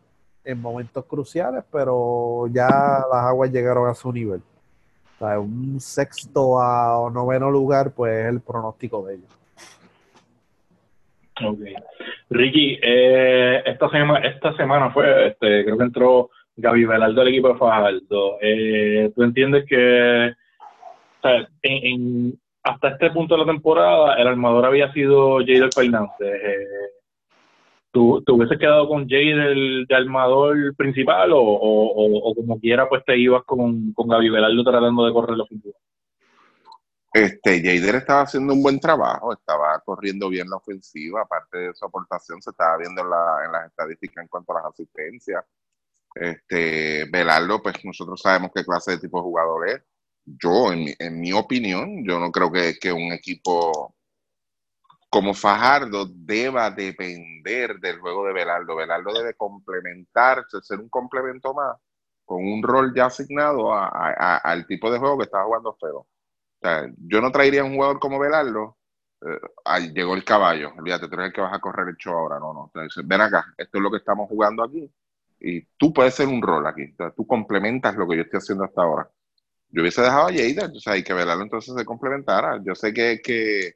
en 0.45 0.61
momentos 0.61 1.05
cruciales, 1.05 1.65
pero 1.71 2.47
ya 2.49 2.69
las 3.11 3.25
aguas 3.25 3.51
llegaron 3.51 3.89
a 3.89 3.95
su 3.95 4.13
nivel. 4.13 4.43
O 5.21 5.27
sea, 5.27 5.39
un 5.39 5.79
sexto 5.81 6.59
a 6.61 6.99
o 6.99 7.11
noveno 7.11 7.51
lugar, 7.51 7.93
pues 7.95 8.25
es 8.25 8.33
el 8.33 8.41
pronóstico 8.41 9.05
de 9.05 9.17
ellos. 9.17 9.31
Ok. 11.45 11.59
Ricky, 12.31 12.79
eh, 12.83 13.63
esta, 13.67 13.91
semana, 13.91 14.27
esta 14.27 14.57
semana 14.57 14.91
fue, 14.91 15.29
este, 15.29 15.65
creo 15.65 15.77
que 15.77 15.85
entró 15.85 16.31
Gaby 16.57 16.85
Velardo 16.87 17.21
al 17.21 17.29
equipo 17.29 17.49
de 17.49 17.55
Fajardo. 17.57 18.39
Eh, 18.41 19.13
¿Tú 19.15 19.23
entiendes 19.23 19.67
que 19.69 20.31
o 20.31 21.21
sea, 21.23 21.49
en, 21.63 21.87
en- 21.87 22.41
hasta 22.63 22.89
este 22.89 23.11
punto 23.11 23.35
de 23.35 23.41
la 23.41 23.47
temporada 23.53 24.15
el 24.17 24.27
armador 24.27 24.67
había 24.67 24.91
sido 24.93 25.39
Jader 25.39 25.71
Fernández? 25.75 26.13
Eh, 26.21 26.67
¿tú, 27.93 28.23
¿Te 28.25 28.33
hubieses 28.33 28.59
quedado 28.59 28.89
con 28.89 29.09
Jader 29.09 29.87
de 29.87 29.95
armador 29.95 30.75
principal 30.77 31.33
o, 31.33 31.41
o, 31.41 32.31
o- 32.31 32.35
como 32.35 32.59
quiera 32.61 32.89
pues 32.89 33.05
te 33.05 33.19
ibas 33.19 33.43
con, 33.45 33.93
con 33.93 34.09
Gaby 34.09 34.31
Velardo 34.31 34.65
tratando 34.65 35.05
de 35.07 35.13
correr 35.13 35.37
la 35.37 35.45
ofensiva? 35.45 35.75
Este, 37.13 37.61
Jader 37.61 37.97
estaba 37.97 38.23
haciendo 38.23 38.53
un 38.55 38.63
buen 38.63 38.79
trabajo, 38.79 39.33
estaba 39.33 39.81
corriendo 39.85 40.29
bien 40.29 40.49
la 40.49 40.57
ofensiva, 40.57 41.23
aparte 41.23 41.59
de 41.59 41.75
su 41.75 41.85
aportación 41.85 42.41
se 42.41 42.51
estaba 42.51 42.77
viendo 42.79 43.03
en, 43.03 43.11
la- 43.11 43.45
en 43.47 43.53
las 43.53 43.67
estadísticas 43.67 44.23
en 44.23 44.29
cuanto 44.29 44.53
a 44.57 44.63
las 44.63 44.73
asistencias. 44.73 45.45
Este, 46.15 47.07
Velardo, 47.11 47.63
pues 47.63 47.85
nosotros 47.85 48.21
sabemos 48.21 48.51
qué 48.55 48.65
clase 48.65 48.93
de 48.93 48.99
tipo 48.99 49.19
de 49.19 49.23
jugador 49.25 49.69
es. 49.69 49.83
Yo, 50.25 50.73
en 50.73 50.85
mi, 50.85 50.93
en 50.99 51.21
mi 51.21 51.33
opinión, 51.33 52.05
yo 52.07 52.21
no 52.21 52.31
creo 52.31 52.53
que, 52.53 52.75
que 52.81 52.93
un 52.93 53.13
equipo 53.13 53.95
como 55.11 55.35
Fajardo 55.35 56.07
deba 56.09 56.71
depender 56.71 57.79
del 57.81 57.99
juego 58.01 58.27
de 58.27 58.33
Velardo. 58.35 58.77
Velardo 58.77 59.13
debe 59.13 59.35
complementarse, 59.35 60.61
ser 60.63 60.81
un 60.81 60.89
complemento 60.89 61.55
más, 61.55 61.77
con 62.25 62.45
un 62.47 62.63
rol 62.63 62.95
ya 62.95 63.07
asignado 63.07 63.75
a- 63.75 63.89
a- 63.89 64.15
a- 64.37 64.39
al 64.39 64.67
tipo 64.67 64.91
de 64.91 64.99
juego 64.99 65.19
que 65.19 65.25
está 65.25 65.45
jugando 65.45 65.77
Fero. 65.81 65.99
O 66.01 66.07
sea, 66.63 66.89
yo 66.99 67.21
no 67.21 67.33
traería 67.33 67.65
un 67.65 67.75
jugador 67.75 67.99
como 68.01 68.19
Velardo. 68.19 68.77
eh, 69.23 69.39
ahí 69.67 69.93
llegó 69.93 70.15
el 70.15 70.25
caballo. 70.25 70.73
Olvídate, 70.79 71.07
tú 71.09 71.15
eres 71.15 71.27
el 71.29 71.33
que 71.35 71.41
vas 71.43 71.53
a 71.55 71.61
correr 71.61 71.89
el 71.89 71.97
show 71.97 72.15
ahora. 72.15 72.39
No, 72.39 72.55
no. 72.55 72.73
Ven 73.05 73.21
acá, 73.21 73.47
esto 73.59 73.79
es 73.79 73.83
lo 73.83 73.91
que 73.91 73.99
estamos 73.99 74.29
jugando 74.31 74.63
aquí. 74.65 74.91
Y 75.41 75.63
tú 75.79 75.93
puedes 75.93 76.15
ser 76.15 76.29
un 76.29 76.41
rol 76.43 76.67
aquí. 76.67 76.85
O 76.93 76.97
sea, 76.97 77.11
tú 77.13 77.27
complementas 77.27 77.97
lo 77.97 78.09
que 78.09 78.17
yo 78.17 78.23
estoy 78.23 78.39
haciendo 78.39 78.65
hasta 78.65 78.83
ahora. 78.83 79.11
Yo 79.71 79.83
hubiese 79.83 80.03
dejado 80.03 80.29
a 80.29 80.33
Jader, 80.33 80.71
o 80.77 80.81
sea, 80.81 80.97
y 80.97 81.05
que 81.05 81.15
Velardo 81.15 81.43
entonces 81.43 81.75
se 81.77 81.85
complementara. 81.85 82.61
Yo 82.65 82.75
sé 82.75 82.93
que, 82.95 83.21
que, 83.23 83.75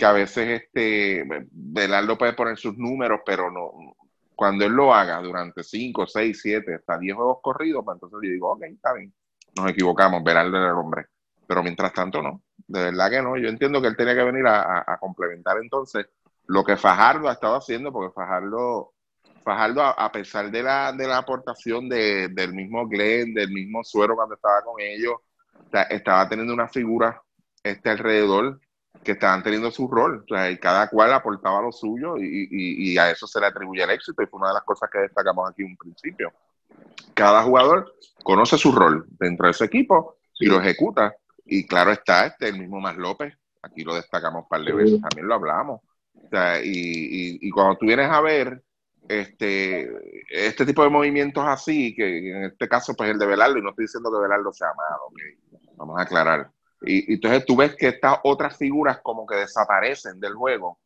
que 0.00 0.06
a 0.06 0.12
veces 0.12 0.62
este 0.62 1.24
Velardo 1.52 2.16
puede 2.16 2.32
poner 2.32 2.56
sus 2.56 2.76
números, 2.76 3.20
pero 3.24 3.50
no. 3.50 3.94
Cuando 4.34 4.64
él 4.64 4.72
lo 4.72 4.94
haga 4.94 5.20
durante 5.20 5.62
5, 5.62 6.06
6, 6.06 6.40
7, 6.40 6.74
hasta 6.74 6.98
10 6.98 7.14
juegos 7.14 7.38
corridos, 7.42 7.84
pues 7.84 7.96
entonces 7.96 8.18
yo 8.22 8.32
digo, 8.32 8.52
ok, 8.52 8.62
está 8.62 8.94
bien. 8.94 9.12
Nos 9.56 9.70
equivocamos, 9.70 10.24
Velardo 10.24 10.56
el 10.56 10.72
hombre 10.72 11.06
pero 11.50 11.64
mientras 11.64 11.92
tanto 11.92 12.22
no, 12.22 12.44
de 12.68 12.80
verdad 12.80 13.10
que 13.10 13.20
no. 13.20 13.36
Yo 13.36 13.48
entiendo 13.48 13.82
que 13.82 13.88
él 13.88 13.96
tenía 13.96 14.14
que 14.14 14.22
venir 14.22 14.46
a, 14.46 14.96
complementar 15.00 15.56
entonces 15.60 16.06
lo 16.46 16.62
que 16.62 16.76
Fajardo 16.76 17.28
ha 17.28 17.32
estado 17.32 17.56
haciendo, 17.56 17.92
porque 17.92 18.14
Fajardo, 18.14 18.92
Fajardo 19.42 19.82
a, 19.82 20.12
pesar 20.12 20.52
de 20.52 20.62
la, 20.62 20.92
de 20.92 21.08
la 21.08 21.18
aportación 21.18 21.88
de- 21.88 22.28
del 22.28 22.54
mismo 22.54 22.86
Glenn, 22.86 23.34
del 23.34 23.50
mismo 23.50 23.82
Suero 23.82 24.14
cuando 24.14 24.36
estaba 24.36 24.62
con 24.62 24.80
ellos, 24.80 25.14
estaba 25.90 26.28
teniendo 26.28 26.54
una 26.54 26.68
figura 26.68 27.20
este 27.64 27.90
alrededor 27.90 28.60
que 29.02 29.12
estaban 29.12 29.42
teniendo 29.42 29.70
su 29.70 29.88
rol, 29.88 30.24
o 30.24 30.34
sea, 30.34 30.50
y 30.50 30.58
cada 30.58 30.88
cual 30.88 31.12
aportaba 31.12 31.62
lo 31.62 31.72
suyo 31.72 32.16
y, 32.18 32.48
y- 32.50 32.92
y 32.92 32.98
a 32.98 33.10
eso 33.10 33.26
se 33.26 33.40
le 33.40 33.46
atribuye 33.46 33.82
el 33.82 33.90
éxito 33.90 34.22
y 34.22 34.26
fue 34.26 34.38
una 34.40 34.48
de 34.48 34.54
las 34.54 34.64
cosas 34.64 34.90
que 34.90 34.98
destacamos 34.98 35.48
aquí 35.50 35.62
en 35.62 35.68
un 35.70 35.76
principio. 35.76 36.32
Cada 37.14 37.42
jugador 37.42 37.94
conoce 38.22 38.58
su 38.58 38.72
rol 38.72 39.06
dentro 39.18 39.46
de 39.46 39.52
ese 39.52 39.64
equipo 39.64 40.16
y 40.38 40.46
lo 40.46 40.60
ejecuta 40.60 41.14
Y 41.46 41.66
claro 41.66 41.90
está, 41.92 42.26
este, 42.26 42.48
el 42.48 42.58
mismo 42.58 42.78
Más 42.80 42.96
López, 42.96 43.34
aquí 43.62 43.82
lo 43.84 43.94
destacamos 43.94 44.42
un 44.44 44.48
par 44.48 44.60
de 44.62 44.72
veces, 44.72 45.00
también 45.00 45.26
lo 45.26 45.34
hablamos. 45.34 45.80
O 46.14 46.28
sea, 46.30 46.62
y, 46.62 46.68
y, 46.70 47.38
y 47.40 47.50
cuando 47.50 47.76
tú 47.76 47.86
vienes 47.86 48.08
a 48.10 48.20
ver 48.20 48.62
este, 49.08 49.90
este 50.30 50.64
tipo 50.66 50.82
de 50.84 50.90
movimientos 50.90 51.44
así, 51.44 51.94
que 51.94 52.30
en 52.30 52.44
este 52.44 52.68
caso, 52.68 52.94
pues 52.94 53.10
el 53.10 53.18
de 53.18 53.26
Velardo, 53.26 53.58
y 53.58 53.62
no 53.62 53.70
estoy 53.70 53.86
diciendo 53.86 54.10
que 54.12 54.20
Velardo 54.22 54.52
sea 54.52 54.68
malo, 54.76 55.02
okay, 55.08 55.34
vamos 55.76 55.98
a 55.98 56.02
aclarar. 56.02 56.50
Y, 56.82 57.12
y, 57.12 57.14
entonces 57.14 57.44
tú 57.44 57.56
ves 57.56 57.76
que 57.76 57.88
estas 57.88 58.18
otras 58.24 58.56
figuras 58.56 59.00
como 59.02 59.26
que 59.26 59.36
desaparecen 59.36 60.20
del 60.20 60.34
juego. 60.34 60.80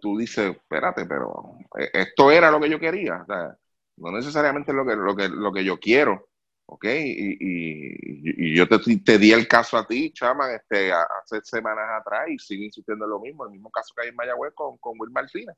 Tú 0.00 0.16
dices, 0.16 0.56
espérate, 0.56 1.06
pero 1.06 1.56
eh, 1.78 1.90
esto 1.92 2.30
era 2.30 2.50
lo 2.50 2.60
que 2.60 2.70
yo 2.70 2.78
quería. 2.78 3.22
O 3.22 3.26
sea, 3.26 3.56
no 3.96 4.12
necesariamente 4.12 4.72
lo 4.72 4.86
que, 4.86 4.96
lo 4.96 5.16
que, 5.16 5.28
lo 5.28 5.52
que 5.52 5.64
yo 5.64 5.78
quiero. 5.78 6.30
¿ok? 6.66 6.84
Y, 6.84 7.36
y, 7.40 8.52
y 8.52 8.56
yo 8.56 8.68
te, 8.68 8.78
te, 8.98 9.18
di 9.18 9.32
el 9.32 9.48
caso 9.48 9.76
a 9.76 9.86
ti, 9.86 10.12
Chama, 10.12 10.52
este, 10.52 10.92
hace 10.92 11.40
semanas 11.42 11.86
atrás 12.00 12.28
y 12.28 12.38
sigo 12.38 12.62
insistiendo 12.62 13.04
en 13.04 13.10
lo 13.10 13.20
mismo, 13.20 13.44
el 13.44 13.50
mismo 13.50 13.70
caso 13.70 13.92
que 13.94 14.02
hay 14.02 14.08
en 14.10 14.16
Mayagüez 14.16 14.54
con, 14.54 14.78
con 14.78 14.94
Will 14.98 15.10
Martínez. 15.10 15.56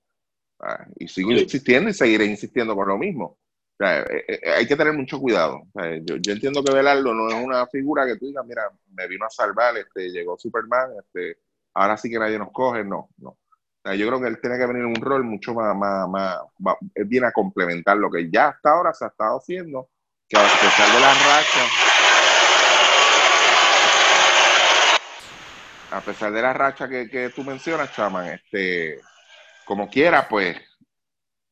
¿sabes? 0.59 0.89
Y 0.97 1.09
sigo 1.09 1.31
sí. 1.31 1.43
insistiendo 1.43 1.91
y 1.91 1.95
seguiré 1.95 2.25
insistiendo 2.25 2.75
con 2.75 2.89
lo 2.89 2.97
mismo. 2.97 3.39
Sea, 3.79 4.01
eh, 4.03 4.25
eh, 4.29 4.41
hay 4.57 4.67
que 4.67 4.77
tener 4.77 4.93
mucho 4.93 5.19
cuidado. 5.19 5.63
Yo, 6.05 6.33
entiendo 6.33 6.63
que 6.63 6.73
Velardo 6.73 7.15
no 7.15 7.29
es 7.29 7.35
una 7.35 7.67
figura 7.67 8.07
que 8.07 8.17
tú 8.17 8.27
digas, 8.27 8.45
mira, 8.47 8.71
me 8.95 9.09
vino 9.09 9.27
a 9.27 9.31
salvar, 9.31 9.77
este, 9.77 10.11
llegó 10.11 10.39
Superman, 10.39 10.91
este, 10.99 11.39
ahora 11.75 11.97
sí 11.97 12.11
que 12.11 12.19
nadie 12.19 12.39
nos 12.39 12.53
coge. 12.53 12.85
No, 12.85 13.09
no. 13.19 13.37
Yo 13.85 14.07
creo 14.07 14.21
que 14.21 14.29
él 14.29 14.41
tiene 14.41 14.59
que 14.59 14.67
venir 14.67 14.83
en 14.83 14.91
un 14.91 15.03
rol 15.03 15.25
mucho 15.25 15.55
más, 15.55 15.77
más, 15.77 16.09
más, 16.09 16.77
viene 17.07 17.27
a 17.27 17.33
complementar 17.33 17.97
lo 17.97 18.11
que 18.11 18.31
ya 18.31 18.49
hasta 18.49 18.71
ahora 18.71 18.95
se 18.95 19.05
ha 19.05 19.09
estado 19.09 19.39
haciendo 19.39 19.89
que 20.29 20.39
a 20.39 20.43
pesar 20.43 20.95
de 20.95 21.01
la 21.01 21.15
racha, 21.15 21.67
a 25.91 26.01
pesar 26.01 26.33
de 26.33 26.43
la 26.43 26.53
racha 26.53 26.89
que, 26.89 27.11
que 27.11 27.31
tú 27.31 27.43
mencionas, 27.43 27.93
Chaman, 27.93 28.29
este, 28.29 29.01
como 29.65 29.91
quiera, 29.91 30.29
pues, 30.29 30.57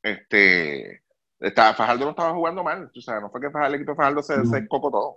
este, 0.02 0.99
está, 1.40 1.74
Fajardo 1.74 2.05
no 2.05 2.11
estaba 2.11 2.33
jugando 2.33 2.62
mal, 2.62 2.90
o 2.94 3.00
sea, 3.00 3.20
no 3.20 3.31
fue 3.31 3.40
que 3.40 3.50
Fajardo, 3.50 3.74
el 3.74 3.81
equipo 3.81 3.92
de 3.92 3.96
Fajardo 3.96 4.22
se, 4.22 4.44
se 4.44 4.68
cocó 4.68 4.90
todo, 4.90 5.16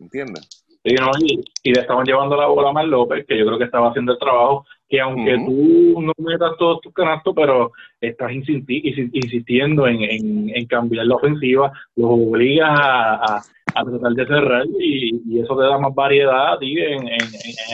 ¿entiendes? 0.00 0.66
Sí, 0.86 0.94
no, 0.94 1.10
y, 1.20 1.42
y, 1.64 1.74
le 1.74 1.80
estaban 1.80 2.06
llevando 2.06 2.36
la 2.36 2.46
bola 2.46 2.68
a 2.68 2.72
Mar 2.72 2.86
López, 2.86 3.26
que 3.26 3.36
yo 3.36 3.44
creo 3.44 3.58
que 3.58 3.64
estaba 3.64 3.88
haciendo 3.88 4.12
el 4.12 4.18
trabajo, 4.20 4.64
que 4.88 5.00
aunque 5.00 5.34
uh 5.34 5.38
-huh. 5.38 5.46
tú 5.94 6.00
no 6.00 6.12
metas 6.18 6.52
todos 6.58 6.80
tus 6.80 6.92
canastos, 6.94 7.34
pero 7.34 7.72
estás 8.00 8.30
insistiendo 8.30 9.88
en, 9.88 10.02
en, 10.02 10.50
en, 10.54 10.66
cambiar 10.66 11.06
la 11.06 11.16
ofensiva, 11.16 11.72
los 11.96 12.10
obligas 12.10 12.70
a, 12.70 13.14
a, 13.14 13.42
a 13.74 13.84
tratar 13.84 14.12
de 14.12 14.26
cerrar 14.26 14.64
y, 14.78 15.22
y, 15.26 15.40
eso 15.40 15.56
te 15.56 15.64
da 15.64 15.76
más 15.76 15.92
variedad 15.92 16.52
a 16.52 16.58
ti 16.60 16.78
en, 16.78 17.08
en, 17.08 17.20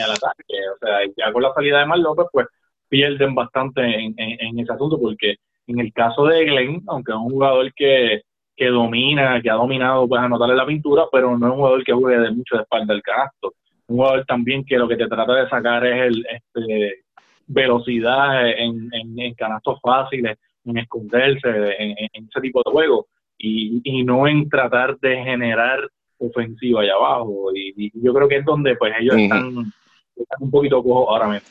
el 0.03 0.11
ataque. 0.11 0.55
O 0.73 0.77
sea, 0.79 0.97
ya 1.15 1.31
con 1.31 1.43
la 1.43 1.53
salida 1.53 1.79
de 1.79 1.85
Mar 1.85 1.99
López, 1.99 2.25
pues 2.31 2.47
pierden 2.89 3.35
bastante 3.35 3.81
en, 3.81 4.15
en 4.17 4.59
ese 4.59 4.73
asunto, 4.73 4.99
porque 4.99 5.35
en 5.67 5.79
el 5.79 5.93
caso 5.93 6.25
de 6.25 6.45
Glenn, 6.45 6.83
aunque 6.87 7.11
es 7.11 7.17
un 7.17 7.31
jugador 7.31 7.73
que 7.73 8.21
que 8.55 8.67
domina, 8.67 9.41
que 9.41 9.49
ha 9.49 9.55
dominado 9.55 10.07
pues 10.07 10.21
anotarle 10.21 10.55
la 10.55 10.65
pintura, 10.65 11.05
pero 11.11 11.37
no 11.37 11.47
es 11.47 11.51
un 11.51 11.57
jugador 11.57 11.83
que 11.83 11.93
juegue 11.93 12.19
de 12.19 12.31
mucho 12.31 12.55
de 12.55 12.61
espalda 12.61 12.93
del 12.93 13.03
canasto. 13.03 13.53
Un 13.87 13.97
jugador 13.97 14.25
también 14.25 14.63
que 14.63 14.77
lo 14.77 14.87
que 14.87 14.95
te 14.95 15.07
trata 15.07 15.33
de 15.33 15.49
sacar 15.49 15.85
es 15.85 16.07
el 16.07 16.25
este, 16.25 17.03
velocidad 17.47 18.49
en, 18.49 18.89
en, 18.93 19.19
en, 19.19 19.33
canastos 19.33 19.79
fáciles, 19.81 20.37
en 20.65 20.77
esconderse, 20.77 21.49
en, 21.49 21.95
en, 21.97 22.27
ese 22.29 22.41
tipo 22.41 22.61
de 22.63 22.71
juego, 22.71 23.07
y, 23.37 23.81
y, 23.83 24.03
no 24.03 24.27
en 24.27 24.47
tratar 24.49 24.97
de 24.99 25.17
generar 25.17 25.79
ofensiva 26.19 26.81
allá 26.81 26.93
abajo. 26.93 27.51
Y, 27.53 27.73
y 27.75 27.91
yo 28.01 28.13
creo 28.13 28.27
que 28.27 28.37
es 28.37 28.45
donde 28.45 28.75
pues 28.75 28.93
ellos 28.99 29.15
uh 29.15 29.17
-huh. 29.17 29.23
están, 29.23 29.73
están, 30.15 30.37
un 30.39 30.51
poquito 30.51 30.83
cojos 30.83 31.07
ahora 31.09 31.27
mismo. 31.27 31.49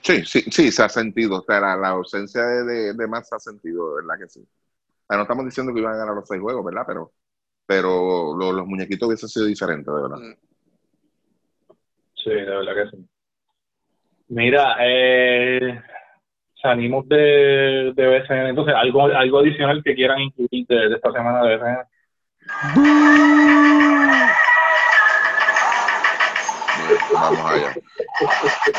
Sí, 0.00 0.24
sí, 0.24 0.40
sí, 0.50 0.70
se 0.72 0.82
ha 0.82 0.88
sentido. 0.88 1.38
O 1.38 1.42
sea, 1.42 1.60
la, 1.60 1.76
la 1.76 1.88
ausencia 1.88 2.42
de, 2.42 2.64
de, 2.64 2.94
de 2.94 3.06
más 3.06 3.28
se 3.28 3.36
ha 3.36 3.38
sentido, 3.38 3.96
¿verdad 3.96 4.18
que 4.18 4.28
sí? 4.28 4.46
no 5.16 5.22
estamos 5.22 5.44
diciendo 5.46 5.72
que 5.72 5.80
iban 5.80 5.94
a 5.94 5.98
ganar 5.98 6.14
los 6.14 6.28
seis 6.28 6.40
juegos, 6.40 6.64
¿verdad? 6.64 6.82
Pero, 6.86 7.12
pero 7.66 8.36
lo, 8.36 8.52
los 8.52 8.66
muñequitos 8.66 9.06
hubiesen 9.08 9.28
sido 9.28 9.46
diferentes, 9.46 9.86
de 9.86 10.02
verdad. 10.02 10.18
Sí, 12.14 12.30
de 12.30 12.44
verdad 12.44 12.74
que 12.74 12.96
sí. 12.96 13.08
Mira, 14.28 14.76
eh, 14.80 15.80
salimos 16.60 17.08
de, 17.08 17.92
de 17.96 18.06
BCN, 18.06 18.48
entonces, 18.50 18.74
¿algo, 18.74 19.04
algo 19.04 19.38
adicional 19.38 19.82
que 19.82 19.94
quieran 19.94 20.20
incluir 20.20 20.66
de, 20.66 20.88
de 20.90 20.96
esta 20.96 21.12
semana 21.12 21.42
de 21.42 21.56
BCN? 21.56 21.78
Vamos 27.12 27.50
allá. 27.50 27.74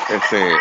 Este, 0.09 0.57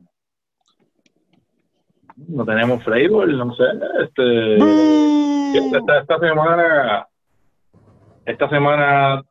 no 2.16 2.44
tenemos 2.46 2.82
flavor, 2.82 3.28
no 3.28 3.54
sé, 3.54 3.64
este 4.02 4.56
esta, 5.56 6.00
esta 6.00 6.18
semana 6.18 7.06
esta 8.24 8.48
semana 8.48 9.22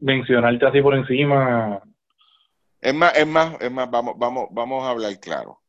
mencionarte 0.00 0.66
así 0.66 0.80
por 0.80 0.94
encima. 0.94 1.82
Es 2.80 2.94
más, 2.94 3.16
es 3.16 3.26
más, 3.26 3.60
es 3.60 3.70
más, 3.70 3.90
vamos, 3.90 4.14
vamos, 4.18 4.48
vamos 4.50 4.84
a 4.84 4.90
hablar 4.90 5.12
claro 5.20 5.59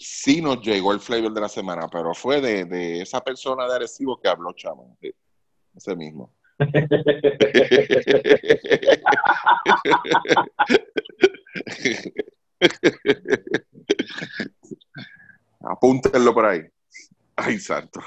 sí 0.00 0.40
nos 0.40 0.62
llegó 0.62 0.92
el 0.92 1.00
flavor 1.00 1.32
de 1.32 1.40
la 1.42 1.48
semana, 1.48 1.86
pero 1.88 2.14
fue 2.14 2.40
de, 2.40 2.64
de 2.64 3.02
esa 3.02 3.22
persona 3.22 3.66
de 3.66 3.74
Arecibo 3.74 4.18
que 4.18 4.28
habló 4.28 4.52
Chamo, 4.54 4.96
ese 5.76 5.94
mismo. 5.94 6.32
Apúntenlo 15.60 16.32
por 16.32 16.46
ahí. 16.46 16.62
Ay, 17.36 17.58
santo. 17.58 18.00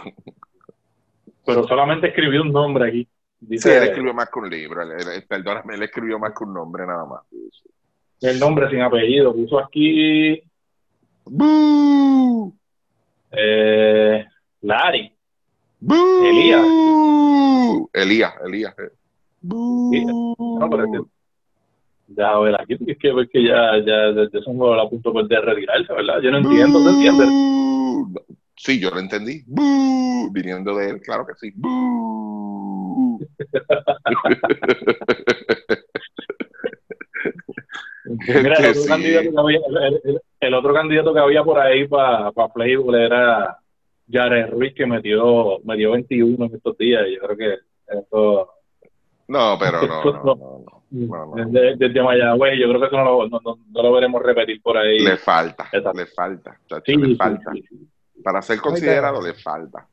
Pero 1.45 1.67
solamente 1.67 2.07
escribió 2.07 2.41
un 2.41 2.51
nombre 2.51 2.89
aquí. 2.89 3.07
Dice, 3.39 3.69
sí, 3.69 3.75
él 3.75 3.83
escribió 3.83 4.13
más 4.13 4.29
que 4.29 4.39
un 4.39 4.49
libro. 4.49 4.81
Él, 4.81 4.91
él, 4.91 5.25
perdóname, 5.27 5.75
él 5.75 5.83
escribió 5.83 6.17
más 6.17 6.33
que 6.35 6.43
un 6.43 6.53
nombre 6.53 6.87
nada 6.87 7.05
más. 7.05 7.21
El 8.21 8.39
nombre 8.39 8.69
sin 8.69 8.81
apellido. 8.81 9.33
Puso 9.33 9.59
aquí 9.59 10.41
¡Bú! 11.25 12.53
Eh, 13.31 14.25
Larry. 14.61 15.11
¡Bú! 15.79 15.95
Elías. 16.23 16.65
Elías, 17.93 18.33
Elías. 18.45 18.75
Eh. 18.79 18.91
No, 19.43 20.69
pero 20.69 20.85
es 20.85 20.91
que, 20.91 20.99
ya, 22.15 22.37
ver, 22.39 22.55
aquí 22.59 22.73
es 22.73 22.97
que, 22.97 23.09
es 23.09 23.29
que 23.29 23.43
ya, 23.43 23.77
ya 23.85 24.09
ese 24.21 24.41
juego 24.43 24.73
a 24.75 24.89
punto 24.89 25.11
de 25.23 25.41
retirarse, 25.41 25.93
¿verdad? 25.93 26.21
Yo 26.21 26.31
no 26.31 26.37
entiendo, 26.37 26.83
¿te 26.83 26.89
entiendes? 26.91 27.29
Sí, 28.55 28.79
yo 28.79 28.89
lo 28.91 28.99
entendí. 28.99 29.43
¡Bú! 29.47 30.29
Viniendo 30.31 30.75
de 30.77 30.91
él, 30.91 31.01
claro 31.01 31.25
que 31.25 31.33
sí. 31.35 31.51
¡Bú! 31.55 33.19
Mira, 38.05 38.55
otro 38.59 38.73
sí. 38.73 39.15
El, 40.53 40.59
otro 40.59 40.73
candidato 40.73 41.13
que 41.13 41.19
había 41.19 41.43
por 41.43 41.59
ahí 41.59 41.87
para 41.87 42.31
pa 42.31 42.47
Playboy 42.47 43.03
era 43.03 43.57
Jared 44.11 44.51
Ruiz, 44.51 44.73
que 44.73 44.85
metió, 44.85 45.59
metió 45.63 45.91
21 45.91 46.45
en 46.45 46.55
estos 46.55 46.77
días. 46.77 47.03
Y 47.07 47.15
yo 47.15 47.21
creo 47.21 47.37
que 47.37 47.53
eso. 47.99 48.49
No, 49.27 49.57
pero 49.59 49.81
no. 49.81 50.03
no, 50.03 50.23
no, 50.23 50.35
no, 50.35 50.65
no 50.65 50.83
desde, 51.35 51.75
desde, 51.77 52.03
Mayagüez, 52.03 52.59
yo 52.59 52.67
creo 52.69 52.79
que 52.79 52.87
eso 52.87 52.97
no 52.97 53.03
lo, 53.03 53.27
no, 53.27 53.39
no, 53.43 53.81
lo 53.81 53.91
veremos 53.93 54.21
repetir 54.21 54.61
por 54.61 54.77
ahí. 54.77 54.99
Le 54.99 55.17
falta, 55.17 55.67
Exacto. 55.71 55.97
le 55.97 56.05
falta. 56.05 56.59
Chacho, 56.67 56.83
sí, 56.85 56.95
le 56.95 57.15
falta. 57.15 57.51
Sí, 57.53 57.63
sí, 57.69 57.89
para 58.23 58.41
ser 58.41 58.59
considerado, 58.59 59.21
le 59.21 59.33
falta. 59.33 59.87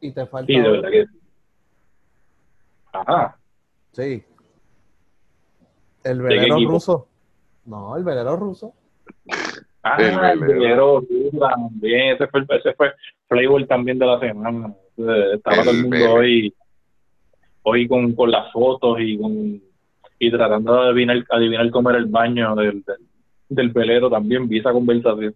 Y 0.00 0.12
te 0.12 0.26
falta. 0.26 0.46
Sí, 0.46 0.60
de 0.60 0.70
verdad 0.70 0.90
que. 0.90 1.04
Ajá. 2.92 3.36
Sí. 3.92 4.24
El 6.04 6.22
velero 6.22 6.56
ruso. 6.56 7.08
No, 7.64 7.96
el 7.96 8.04
velero 8.04 8.36
ruso. 8.36 8.74
Ah, 9.88 9.96
El 9.98 10.06
el 10.32 10.38
velero. 10.40 11.00
velero, 11.02 11.38
también. 11.38 12.14
Ese 12.14 12.26
fue, 12.28 12.44
ese 12.48 12.74
fue 12.74 12.92
Flavor 13.28 13.66
también 13.66 13.98
de 13.98 14.06
la 14.06 14.18
semana. 14.18 14.74
Eh, 14.98 15.30
Estaba 15.34 15.56
El 15.58 15.62
todo 15.62 15.70
el 15.70 15.82
mundo 15.82 15.96
velero. 15.96 16.14
hoy, 16.14 16.54
hoy 17.62 17.88
con, 17.88 18.12
con 18.14 18.30
las 18.30 18.50
fotos 18.52 18.98
y 19.00 19.16
con 19.18 19.60
y 20.18 20.30
tratando 20.30 20.82
de 20.82 20.88
adivinar, 20.90 21.24
adivinar 21.30 21.70
cómo 21.70 21.90
era 21.90 21.98
el 21.98 22.06
baño 22.06 22.54
del, 22.56 22.82
del, 22.84 22.96
del 23.50 23.68
velero 23.70 24.08
también. 24.10 24.48
Vi 24.48 24.58
esa 24.58 24.72
conversación. 24.72 25.34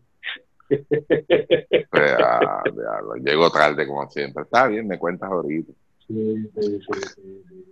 Pues, 0.69 2.17
ah, 2.19 2.63
diablo, 2.73 3.15
llego 3.17 3.51
tarde 3.51 3.87
como 3.87 4.09
siempre. 4.11 4.43
Está 4.45 4.67
bien, 4.69 4.89
me 4.89 4.99
cuentas 4.99 5.31
ahorita. 5.31 5.73
Sí, 6.07 6.35
sí, 6.55 6.63
sí, 6.63 6.81
sí, 6.81 7.01
sí. 7.17 7.65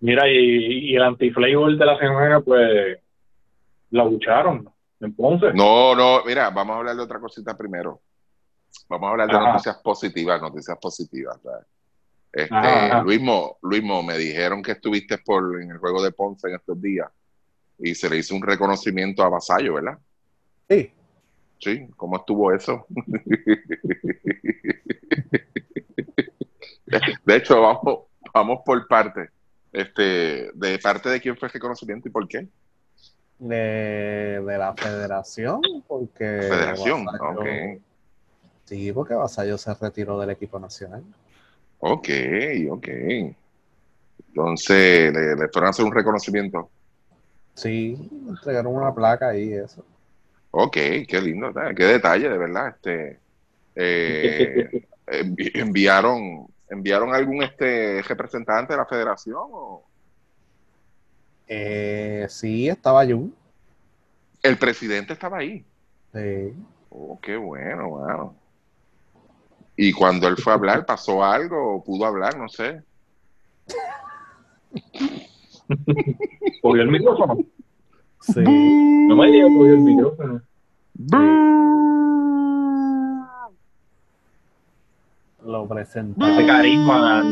Mira, 0.00 0.28
y, 0.30 0.90
y 0.90 0.96
el 0.96 1.02
anti-flavor 1.02 1.76
de 1.76 1.84
la 1.86 1.98
semana, 1.98 2.40
pues, 2.40 2.98
la 3.90 4.02
bucharon 4.04 4.68
en 5.04 5.14
Ponce. 5.14 5.52
No, 5.52 5.94
no, 5.94 6.24
mira, 6.24 6.50
vamos 6.50 6.74
a 6.74 6.78
hablar 6.78 6.96
de 6.96 7.02
otra 7.02 7.20
cosita 7.20 7.56
primero. 7.56 8.00
Vamos 8.88 9.08
a 9.08 9.10
hablar 9.10 9.28
de 9.28 9.36
Ajá. 9.36 9.52
noticias 9.52 9.76
positivas, 9.78 10.40
noticias 10.40 10.78
positivas. 10.80 11.40
¿sabes? 11.42 11.66
Este, 12.32 12.54
ajá. 12.54 13.02
Luismo, 13.02 13.58
Luismo, 13.62 14.02
me 14.02 14.18
dijeron 14.18 14.62
que 14.62 14.72
estuviste 14.72 15.18
por 15.18 15.62
en 15.62 15.70
el 15.70 15.78
juego 15.78 16.02
de 16.02 16.12
Ponce 16.12 16.48
en 16.48 16.56
estos 16.56 16.80
días 16.80 17.08
y 17.78 17.94
se 17.94 18.10
le 18.10 18.18
hizo 18.18 18.34
un 18.34 18.42
reconocimiento 18.42 19.22
a 19.22 19.28
Vasallo, 19.28 19.74
¿verdad? 19.74 19.98
Sí, 20.68 20.92
Sí, 21.64 21.88
¿cómo 21.96 22.16
estuvo 22.16 22.52
eso? 22.52 22.86
De 27.24 27.36
hecho, 27.36 27.60
vamos, 27.62 28.00
vamos 28.34 28.60
por 28.66 28.86
parte. 28.86 29.30
Este, 29.72 30.50
¿De 30.52 30.78
parte 30.78 31.08
de 31.08 31.20
quién 31.22 31.36
fue 31.38 31.48
el 31.48 31.54
reconocimiento 31.54 32.06
y 32.06 32.12
por 32.12 32.28
qué? 32.28 32.46
De, 33.38 34.40
de 34.44 34.58
la 34.58 34.74
federación, 34.74 35.60
porque. 35.86 36.40
Federación, 36.48 37.06
ok. 37.08 37.46
Sí, 38.64 38.92
porque 38.92 39.14
Vasallo 39.14 39.58
se 39.58 39.74
retiró 39.74 40.18
del 40.18 40.30
equipo 40.30 40.58
nacional. 40.58 41.02
Ok, 41.80 42.08
ok. 42.70 42.88
Entonces, 44.28 45.12
le, 45.12 45.36
le 45.36 45.48
fueron 45.48 45.66
a 45.66 45.70
hacer 45.70 45.84
un 45.84 45.92
reconocimiento. 45.92 46.70
Sí, 47.54 47.96
entregaron 48.26 48.74
una 48.74 48.92
placa 48.94 49.36
y 49.36 49.52
eso. 49.52 49.84
Ok, 50.50 50.72
qué 50.72 51.20
lindo, 51.20 51.52
qué 51.76 51.84
detalle, 51.84 52.28
de 52.28 52.38
verdad. 52.38 52.68
Este, 52.68 53.20
eh, 53.76 54.86
envi- 55.06 55.50
enviaron, 55.54 56.46
enviaron 56.68 57.14
algún 57.14 57.42
este 57.42 58.02
representante 58.02 58.72
de 58.72 58.78
la 58.78 58.86
federación 58.86 59.42
o 59.50 59.84
Eh, 61.46 62.26
sí, 62.28 62.68
estaba 62.68 63.04
Jun. 63.06 63.34
el 64.42 64.58
presidente 64.58 65.12
estaba 65.12 65.38
ahí. 65.38 65.64
Sí. 66.12 66.52
Oh, 66.90 67.18
qué 67.20 67.36
bueno, 67.36 67.88
wow. 67.88 68.34
Y 69.76 69.92
cuando 69.92 70.28
él 70.28 70.36
fue 70.36 70.52
a 70.52 70.56
hablar, 70.56 70.86
pasó 70.86 71.24
algo, 71.24 71.76
o 71.76 71.84
pudo 71.84 72.06
hablar, 72.06 72.36
no 72.38 72.48
sé. 72.48 72.82
Cogió 76.62 76.82
el 76.82 76.90
micrófono. 76.90 77.38
Sí. 78.20 78.40
No 78.44 79.16
me 79.16 79.30
digas 79.30 79.48
que 79.48 79.56
cogió 79.56 79.74
el 79.74 79.80
micrófono. 79.80 80.42
Lo 85.44 85.64
Ese 85.64 85.74
presentaron. 85.74 86.46
carisma. 86.46 87.22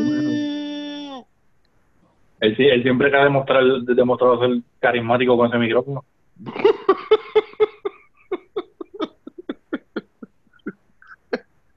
Él, 2.43 2.57
sí- 2.57 2.67
él 2.67 2.83
siempre 2.83 3.09
que 3.09 3.15
ha 3.15 3.23
demostrado, 3.23 3.79
demostrado 3.83 4.37
ser 4.41 4.61
carismático 4.79 5.37
con 5.37 5.47
ese 5.47 5.57
micrófono. 5.57 6.03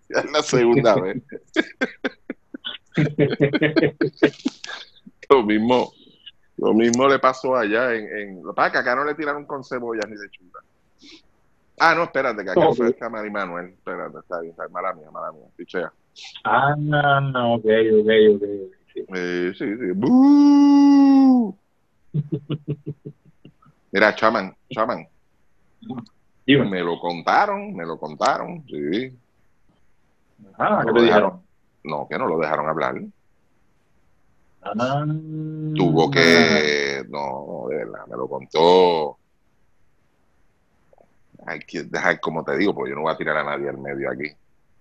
Ya 0.09 0.21
es 0.21 0.31
la 0.31 0.43
segunda 0.43 0.95
vez. 1.01 1.23
Lo 5.29 5.43
mismo, 5.43 5.93
lo 6.57 6.73
mismo 6.73 7.09
le 7.09 7.19
pasó 7.19 7.57
allá 7.57 7.93
en, 7.95 8.07
en 8.17 8.43
lo 8.45 8.53
que 8.53 8.57
pasa 8.57 8.67
es 8.69 8.73
que 8.73 8.79
acá 8.79 8.95
no 8.95 9.05
le 9.05 9.15
tiraron 9.17 9.45
con 9.45 9.65
cebollas 9.65 10.09
ni 10.09 10.17
lechuga. 10.17 10.61
Ah, 11.79 11.95
no, 11.97 12.05
espérate, 12.05 12.45
que 12.45 12.51
acá 12.53 12.69
Ok. 12.69 12.77
fue 12.77 12.87
el 12.87 12.97
Camari 12.97 13.29
Manuel. 13.31 13.71
Espérate, 13.71 14.19
está 14.21 14.41
bien, 14.41 14.53
está 14.53 14.63
bien. 14.65 14.73
Mala 14.73 14.95
mía, 14.95 15.11
mala 15.11 15.33
mía. 15.33 15.47
Pichea. 15.57 15.93
Ah, 16.45 16.75
no, 16.79 17.55
ok, 17.57 17.65
ok, 17.65 18.09
ok. 18.37 18.43
Sí. 18.97 19.05
Eh, 19.15 19.53
sí, 19.57 19.65
sí. 19.77 19.93
¡Bú! 19.95 21.57
Mira, 23.93 24.15
chaman, 24.15 24.55
chaman. 24.71 25.07
Dime. 26.47 26.65
Me 26.71 26.81
lo 26.81 26.99
contaron, 26.99 27.75
me 27.75 27.85
lo 27.85 27.99
contaron, 27.99 28.65
sí. 28.67 29.13
Ah, 30.59 30.81
¿qué 30.81 30.87
No 30.87 30.93
te 30.95 30.99
lo 30.99 31.03
dijeron? 31.03 31.05
dejaron. 31.05 31.43
No, 31.85 32.09
que 32.09 32.19
no 32.19 32.27
lo 32.27 32.39
dejaron 32.39 32.69
hablar. 32.69 32.95
Ah, 34.63 35.05
Tuvo 35.75 36.11
que, 36.11 37.05
no, 37.09 37.67
de 37.69 37.77
verdad, 37.77 38.07
me 38.09 38.17
lo 38.17 38.29
contó. 38.29 39.19
Hay 41.47 41.61
que 41.61 41.83
dejar, 41.85 42.19
como 42.21 42.43
te 42.43 42.57
digo, 42.57 42.75
porque 42.75 42.91
yo 42.91 42.97
no 42.97 43.03
voy 43.03 43.13
a 43.13 43.17
tirar 43.17 43.37
a 43.37 43.45
nadie 43.45 43.69
al 43.69 43.79
medio 43.79 44.11
aquí. 44.11 44.29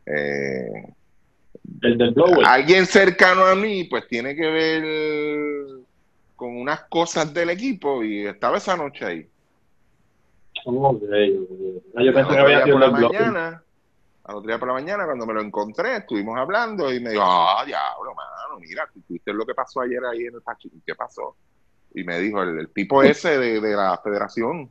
Eh, 0.05 0.93
El 1.81 1.97
del 1.97 2.11
blower. 2.13 2.45
alguien 2.45 2.85
cercano 2.85 3.45
a 3.45 3.55
mí, 3.55 3.85
pues 3.85 4.07
tiene 4.07 4.35
que 4.35 4.47
ver 4.47 5.83
con 6.35 6.57
unas 6.57 6.81
cosas 6.85 7.33
del 7.33 7.49
equipo 7.49 8.03
y 8.03 8.25
estaba 8.25 8.57
esa 8.57 8.75
noche 8.75 9.05
ahí. 9.05 9.29
Ah, 11.95 12.01
Yo 12.03 12.11
Al 12.11 12.13
pensé 12.13 12.21
otro 12.21 12.35
que 12.35 12.39
había 12.39 12.55
día 12.57 12.63
sido 12.65 12.79
por 12.79 12.81
la 12.81 12.91
mañana, 12.91 13.63
al 14.23 14.35
otro 14.35 14.47
día 14.47 14.59
por 14.59 14.67
la 14.67 14.73
mañana, 14.73 15.05
cuando 15.05 15.25
me 15.25 15.33
lo 15.33 15.41
encontré, 15.41 15.97
estuvimos 15.97 16.37
hablando 16.37 16.91
y 16.93 16.99
me 16.99 17.11
dijo, 17.11 17.23
ah, 17.23 17.63
diablo, 17.65 18.13
mano, 18.15 18.59
mira, 18.59 18.89
tú 18.93 19.01
viste 19.07 19.33
lo 19.33 19.45
que 19.45 19.53
pasó 19.53 19.81
ayer 19.81 20.03
ahí 20.05 20.25
en 20.25 20.35
el 20.35 20.41
Pachi, 20.41 20.71
¿qué 20.85 20.95
pasó? 20.95 21.35
Y 21.93 22.03
me 22.03 22.19
dijo, 22.19 22.41
el, 22.41 22.57
el 22.59 22.69
tipo 22.69 23.03
ese 23.03 23.37
de, 23.37 23.61
de 23.61 23.75
la 23.75 23.97
federación. 24.03 24.69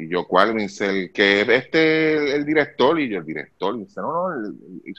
Y 0.00 0.08
yo, 0.08 0.26
¿cuál? 0.26 0.54
Me 0.54 0.62
dice, 0.62 0.86
el 0.86 1.12
que 1.12 1.42
es 1.42 1.48
este, 1.48 2.16
el, 2.16 2.28
el 2.28 2.46
director. 2.46 2.98
Y 2.98 3.08
yo, 3.10 3.18
el 3.18 3.26
director. 3.26 3.76
Y 3.76 3.80
dice, 3.80 4.00
no, 4.00 4.30
no, 4.30 4.34
el- 4.34 4.54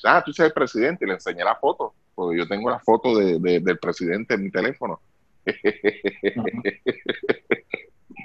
ah, 0.06 0.22
tú 0.24 0.30
eres 0.32 0.39
el 0.39 0.54
presidente. 0.54 1.06
Y 1.06 1.08
le 1.08 1.16
enseñé 1.16 1.43
la 1.43 1.56
foto, 1.56 1.93
porque 2.14 2.38
yo 2.38 2.47
tengo 2.47 2.70
la 2.70 2.80
foto 2.80 3.18
de, 3.18 3.39
de- 3.39 3.60
del 3.60 3.80
presidente 3.80 4.36
en 4.36 4.43
mi 4.43 4.52
teléfono. 4.52 5.02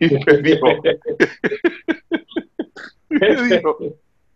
y 0.01 0.15
me 0.27 0.37
dijo, 0.43 0.67
me 3.09 3.43
dijo, 3.43 3.79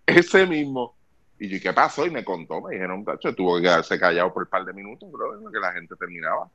ese 0.06 0.46
mismo. 0.46 0.94
Y 1.38 1.48
yo, 1.48 1.58
¿qué 1.60 1.72
pasó? 1.72 2.06
Y 2.06 2.10
me 2.10 2.24
contó, 2.24 2.60
me 2.60 2.74
dijeron, 2.74 3.04
tacho, 3.04 3.34
tuvo 3.34 3.56
que 3.56 3.62
quedarse 3.62 3.98
callado 3.98 4.32
por 4.32 4.44
un 4.44 4.48
par 4.48 4.64
de 4.64 4.72
minutos, 4.72 5.10
bro, 5.10 5.36
en 5.36 5.44
lo 5.44 5.50
que 5.50 5.58
la 5.58 5.72
gente 5.72 5.94
terminaba. 5.96 6.48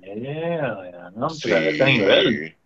Yeah, 0.00 1.10
no, 1.16 1.30
Sí, 1.30 1.50
a 1.52 1.68
ese 1.68 1.84
nivel. 1.84 2.56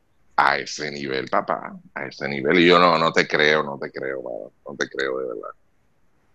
A 0.43 0.57
ese 0.57 0.91
nivel, 0.91 1.29
papá, 1.29 1.79
a 1.95 2.07
ese 2.07 2.27
nivel. 2.27 2.61
Y 2.61 2.67
yo 2.67 2.79
no, 2.79 2.97
no 2.97 3.13
te 3.13 3.29
creo, 3.29 3.63
no 3.63 3.77
te 3.79 3.91
creo, 3.91 4.23
no 4.67 4.75
te 4.75 4.89
creo 4.89 5.19
de 5.19 5.27
verdad. 5.27 5.51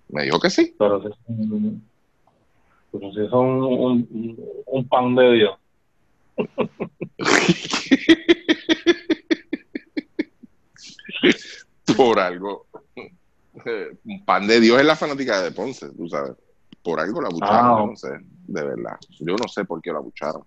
Me 0.09 0.23
dijo 0.25 0.39
que 0.39 0.51
sí. 0.51 0.75
Pero 0.77 1.01
si 1.01 1.07
son, 1.25 1.81
pero 2.91 3.11
si 3.11 3.27
son 3.29 3.47
un, 3.63 4.07
un, 4.11 4.39
un 4.67 4.87
pan 4.87 5.15
de 5.15 5.33
Dios. 5.33 5.57
por 11.97 12.19
algo. 12.19 12.67
Un 14.03 14.23
pan 14.25 14.45
de 14.47 14.59
Dios 14.59 14.79
es 14.79 14.85
la 14.85 14.95
fanática 14.95 15.41
de 15.41 15.51
Ponce, 15.51 15.89
tú 15.91 16.07
sabes. 16.07 16.33
Por 16.83 16.99
algo 16.99 17.21
la 17.21 17.29
bucharon, 17.29 17.65
Ah. 17.65 17.85
no 17.87 17.95
sé, 17.95 18.09
de 18.47 18.63
verdad. 18.63 18.97
Yo 19.19 19.35
no 19.35 19.47
sé 19.47 19.65
por 19.65 19.81
qué 19.81 19.91
la 19.91 19.99
bucharon. 19.99 20.43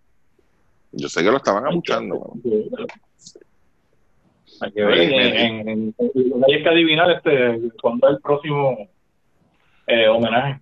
Yo 0.92 1.08
sé 1.08 1.22
que 1.24 1.30
lo 1.30 1.38
estaban 1.38 1.66
abuchando. 1.66 2.34
Hay 4.60 4.72
que 4.72 4.82
ver. 4.84 4.98
En, 5.00 5.94
hay 6.48 6.62
que 6.62 6.68
adivinar 6.68 7.10
este, 7.10 7.70
cuándo 7.80 8.08
es 8.08 8.16
el 8.16 8.20
próximo 8.20 8.88
eh, 9.86 10.08
homenaje. 10.08 10.60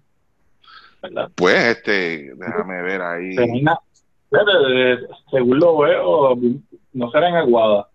¿Verdad? 1.03 1.31
Pues, 1.35 1.77
este, 1.77 2.35
déjame 2.35 2.83
ver 2.83 3.03
ahí. 3.03 3.35
Termina, 3.37 3.79
eh, 4.33 4.99
según 5.31 5.59
lo 5.59 5.79
veo, 5.79 6.37
no 6.93 7.11
será 7.11 7.29
en 7.29 7.37
Aguada. 7.37 7.89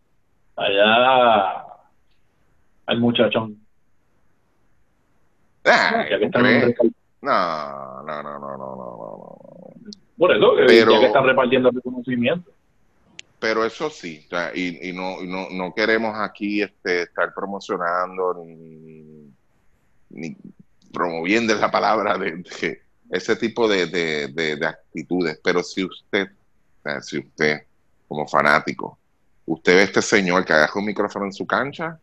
Allá 0.55 1.65
al 2.85 2.99
muchachón. 2.99 3.57
Ah, 5.65 6.05
No, 7.21 8.03
no, 8.03 8.23
no, 8.23 8.39
no, 8.39 8.39
no, 8.39 8.57
no, 8.57 8.75
no, 8.75 9.37
por 10.17 10.31
eso, 10.35 10.53
Pero- 10.67 10.91
ya 10.91 10.99
que 10.99 11.05
están 11.07 11.25
repartiendo 11.25 11.71
reconocimiento. 11.71 12.51
Pero 13.41 13.65
eso 13.65 13.89
sí, 13.89 14.27
y, 14.53 14.93
no, 14.93 15.21
y 15.21 15.27
no, 15.27 15.49
no 15.49 15.73
queremos 15.73 16.13
aquí 16.17 16.61
este, 16.61 17.03
estar 17.03 17.33
promocionando 17.33 18.35
ni, 20.09 20.35
promoviendo 20.93 21.55
la 21.55 21.71
palabra 21.71 22.17
de, 22.17 22.43
ese 23.09 23.35
tipo 23.37 23.67
de, 23.67 23.87
de, 23.87 24.27
de- 24.29 24.55
de 24.57 24.65
actitudes. 24.67 25.39
Pero 25.43 25.63
si 25.63 25.83
usted, 25.83 26.27
o 26.31 26.81
sea, 26.83 27.01
si 27.01 27.17
usted, 27.19 27.61
como 28.07 28.27
fanático, 28.27 28.99
usted 29.45 29.73
ve 29.75 29.81
a 29.81 29.85
este 29.85 30.01
señor 30.03 30.45
que 30.45 30.53
agarra 30.53 30.73
un 30.75 30.85
micrófono 30.85 31.25
en 31.25 31.33
su 31.33 31.45
cancha, 31.47 31.99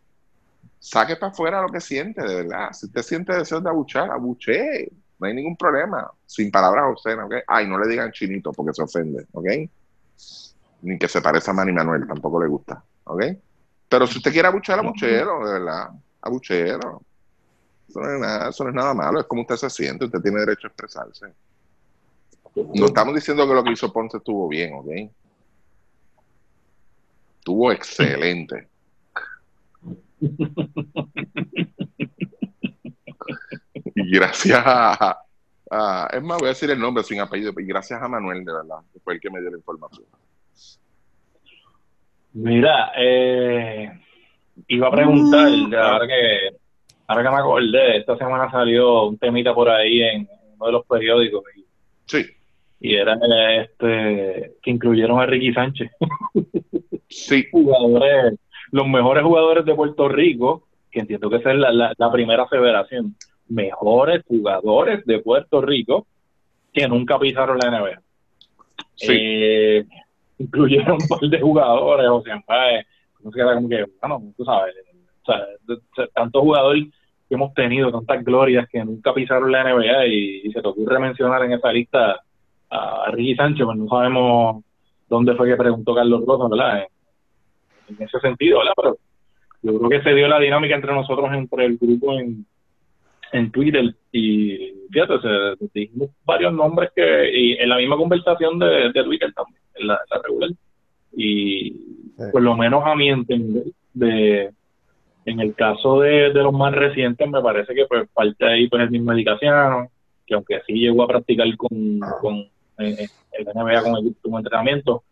saque 0.81 1.17
para 1.17 1.33
afuera 1.33 1.63
lo 1.63 1.69
que 1.71 1.81
siente, 1.81 2.23
de 2.23 2.37
verdad. 2.45 2.73
Si 2.73 2.87
usted 2.87 3.03
siente 3.03 3.35
deseo 3.37 3.61
de 3.61 3.71
abuchar, 3.71 4.11
abuche. 4.11 4.91
No 5.21 5.27
hay 5.29 5.35
ningún 5.35 5.57
problema. 5.57 6.11
Sin 6.27 6.51
palabras 6.51 6.85
obscenas, 6.91 7.27
¿ok? 7.27 7.35
Ay, 7.47 7.67
no 7.69 7.79
le 7.79 7.89
digan 7.89 8.13
chinito 8.13 8.53
porque 8.53 8.75
se 8.75 8.83
ofende, 8.83 9.27
¿ok? 9.33 9.47
Ni 10.83 10.99
que 10.99 11.09
se 11.09 11.21
parezca 11.21 11.51
a 11.51 11.55
Manny 11.55 11.73
Manuel, 11.73 12.07
tampoco 12.07 12.41
le 12.41 12.49
gusta, 12.49 12.83
¿ok? 13.05 13.23
Pero 13.89 14.07
si 14.07 14.19
usted 14.19 14.33
quiere 14.33 14.49
abuchar, 14.49 14.79
abuchero, 14.79 15.45
de 15.47 15.53
verdad. 15.55 15.89
Abuchero. 16.21 17.03
Eso 17.89 18.01
no, 18.01 18.13
es 18.15 18.21
nada, 18.21 18.49
eso 18.51 18.65
no 18.65 18.71
es 18.71 18.77
nada 18.77 18.95
malo, 18.95 19.21
es 19.21 19.27
como 19.27 19.41
usted 19.43 19.57
se 19.57 19.71
siente, 19.71 20.05
usted 20.05 20.21
tiene 20.21 20.41
derecho 20.41 20.67
a 20.67 20.71
expresarse. 20.71 21.27
No 22.75 22.87
estamos 22.87 23.15
diciendo 23.15 23.47
que 23.49 23.55
lo 23.55 23.65
que 23.65 23.73
hizo 23.73 23.93
Ponce 23.93 24.19
estuvo 24.19 24.47
bien, 24.49 24.75
¿ok? 24.75 25.11
Estuvo 27.39 27.73
excelente. 27.73 28.69
y 33.95 34.11
gracias 34.11 34.63
a, 34.65 35.19
a- 35.71 36.09
Es 36.13 36.23
más, 36.23 36.39
voy 36.39 36.47
a 36.47 36.51
decir 36.51 36.71
el 36.71 36.79
nombre 36.79 37.03
sin 37.05 37.21
apellido, 37.21 37.53
y 37.59 37.65
gracias 37.65 38.03
a 38.03 38.09
Manuel, 38.09 38.45
de 38.45 38.53
verdad, 38.53 38.79
que 38.93 39.01
fue 39.01 39.15
el 39.15 39.21
que 39.21 39.31
me 39.31 39.41
dio 39.41 39.51
la 39.51 39.57
información. 39.57 40.07
Mira, 42.41 42.93
eh, 42.97 43.91
iba 44.69 44.87
a 44.87 44.91
preguntar, 44.93 45.49
ahora 45.77 46.07
que, 46.07 46.57
ahora 47.09 47.23
que 47.25 47.31
me 47.31 47.37
acordé, 47.37 47.97
esta 47.97 48.17
semana 48.17 48.49
salió 48.49 49.07
un 49.09 49.19
temita 49.19 49.53
por 49.53 49.69
ahí 49.69 50.03
en 50.03 50.29
uno 50.55 50.67
de 50.67 50.73
los 50.73 50.87
periódicos 50.87 51.43
y, 51.57 51.65
Sí, 52.07 52.25
y 52.81 52.95
era 52.95 53.19
este 53.61 54.53
que 54.63 54.71
incluyeron 54.71 55.21
a 55.21 55.27
Ricky 55.27 55.53
Sánchez, 55.53 55.91
sí, 57.09 57.45
jugadores, 57.51 58.39
los 58.71 58.87
mejores 58.87 59.25
jugadores 59.25 59.65
de 59.65 59.75
Puerto 59.75 60.09
Rico, 60.09 60.69
que 60.93 61.01
entiendo 61.01 61.29
que 61.29 61.37
esa 61.39 61.51
es 61.51 61.59
la, 61.59 61.73
la, 61.73 61.93
la 61.99 62.13
primera 62.13 62.45
aseveración, 62.45 63.17
mejores 63.49 64.23
jugadores 64.29 65.05
de 65.07 65.19
Puerto 65.19 65.61
Rico 65.61 66.07
que 66.73 66.87
nunca 66.87 67.19
pisaron 67.19 67.59
la 67.59 67.69
NBA. 67.69 68.01
sí. 68.95 69.13
Eh, 69.13 69.85
incluyeron 70.39 70.99
un 71.01 71.09
par 71.09 71.21
de 71.21 71.41
jugadores, 71.41 72.09
o 72.09 72.23
sea, 72.23 72.37
no 72.37 73.33
sé, 73.33 73.41
era 73.41 73.55
como 73.55 73.69
que, 73.69 73.85
bueno, 74.01 74.33
tú 74.37 74.45
sabes, 74.45 74.75
o 75.23 75.33
sea, 75.95 76.07
tantos 76.15 76.43
jugadores 76.43 76.85
que 77.29 77.35
hemos 77.35 77.53
tenido, 77.55 77.91
tantas 77.91 78.25
glorias 78.25 78.69
que 78.71 78.85
nunca 78.85 79.13
pisaron 79.13 79.53
la 79.53 79.65
NBA 79.65 80.07
y, 80.07 80.53
se 80.53 80.63
te 80.63 80.69
ocurre 80.69 80.99
mencionar 80.99 81.43
en 81.45 81.53
esa 81.53 81.73
lista 81.73 82.21
a 82.71 83.11
Ricky 83.11 83.35
Sánchez, 83.35 83.65
pues 83.65 83.77
no 83.77 83.89
sabemos 83.89 84.65
dónde 85.09 85.35
fue 85.35 85.49
que 85.49 85.57
preguntó 85.57 85.95
Carlos 85.95 86.25
Rosa, 86.27 86.49
¿verdad? 86.49 86.87
En, 87.89 87.97
en 87.97 88.03
ese 88.03 88.21
sentido, 88.21 88.59
¿verdad? 88.59 88.73
Pero 88.77 88.97
yo 89.63 89.79
creo 89.79 89.91
que 89.91 90.03
se 90.03 90.15
dio 90.15 90.29
la 90.29 90.39
dinámica 90.39 90.75
entre 90.75 90.95
nosotros, 90.95 91.31
entre 91.33 91.67
el 91.67 91.79
grupo 91.79 92.13
en, 92.19 92.47
en 93.33 93.51
Twitter 93.51 93.95
y 94.13 94.73
fíjate, 94.91 95.15
se 95.21 95.69
dijimos 95.75 96.11
varios 96.25 96.53
nombres 96.53 96.91
que, 96.95 97.31
y 97.33 97.53
en 97.53 97.69
la 97.69 97.77
misma 97.77 97.97
conversación 97.97 98.59
de, 98.59 98.91
de 98.93 99.05
Twitter 99.05 99.33
también, 99.35 99.61
en 99.75 99.87
la, 99.87 99.99
la 100.11 100.23
regular, 100.23 100.51
y 101.13 101.71
por 102.33 102.43
lo 102.43 102.57
menos 102.57 102.83
a 102.85 102.95
mi 102.95 103.11
entender, 103.11 103.65
de, 103.95 104.51
en 105.25 105.41
el 105.41 105.55
caso 105.55 106.01
de, 106.01 106.33
de 106.33 106.43
los 106.43 106.53
más 106.53 106.75
recientes, 106.75 107.29
me 107.29 107.43
parece 107.43 107.75
que 107.75 107.87
pues 107.87 108.09
parte 108.13 108.47
ahí 108.47 108.69
pues 108.69 108.83
el 108.83 108.91
mismo 108.91 109.13
Edicaciano, 109.13 109.89
que 110.27 110.35
aunque 110.35 110.61
sí 110.67 110.75
llegó 110.75 111.03
a 111.03 111.09
practicar 111.09 111.55
con, 111.57 112.01
con 112.21 112.37
eh, 112.79 113.09
el 113.33 113.45
NBA 113.45 113.83
con 113.83 113.97
el 113.97 114.15
como 114.23 114.39
entrenamiento, 114.39 115.03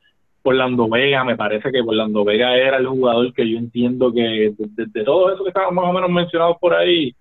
Orlando 0.42 0.88
Vega, 0.88 1.24
me 1.24 1.36
parece 1.36 1.72
que 1.72 1.80
Orlando 1.80 2.24
Vega 2.24 2.56
era 2.56 2.76
el 2.76 2.86
jugador 2.86 3.32
que 3.34 3.48
yo 3.48 3.58
entiendo 3.58 4.12
que 4.12 4.20
de, 4.20 4.54
de, 4.56 4.86
de 4.86 5.04
todo 5.04 5.34
eso 5.34 5.42
que 5.42 5.50
estaban 5.50 5.74
más 5.74 5.86
o 5.86 5.92
menos 5.92 6.08
mencionados 6.08 6.56
por 6.60 6.72
ahí, 6.74 7.14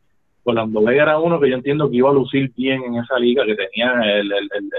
Orlando 0.45 0.81
Vega 0.83 1.03
era 1.03 1.19
uno 1.19 1.39
que 1.39 1.49
yo 1.49 1.55
entiendo 1.55 1.89
que 1.89 1.97
iba 1.97 2.09
a 2.09 2.13
lucir 2.13 2.53
bien 2.55 2.83
en 2.83 2.95
esa 2.97 3.17
liga, 3.17 3.43
que 3.45 3.55
tenía 3.55 3.93
el, 4.03 4.31
el, 4.31 4.49
el, 4.53 4.69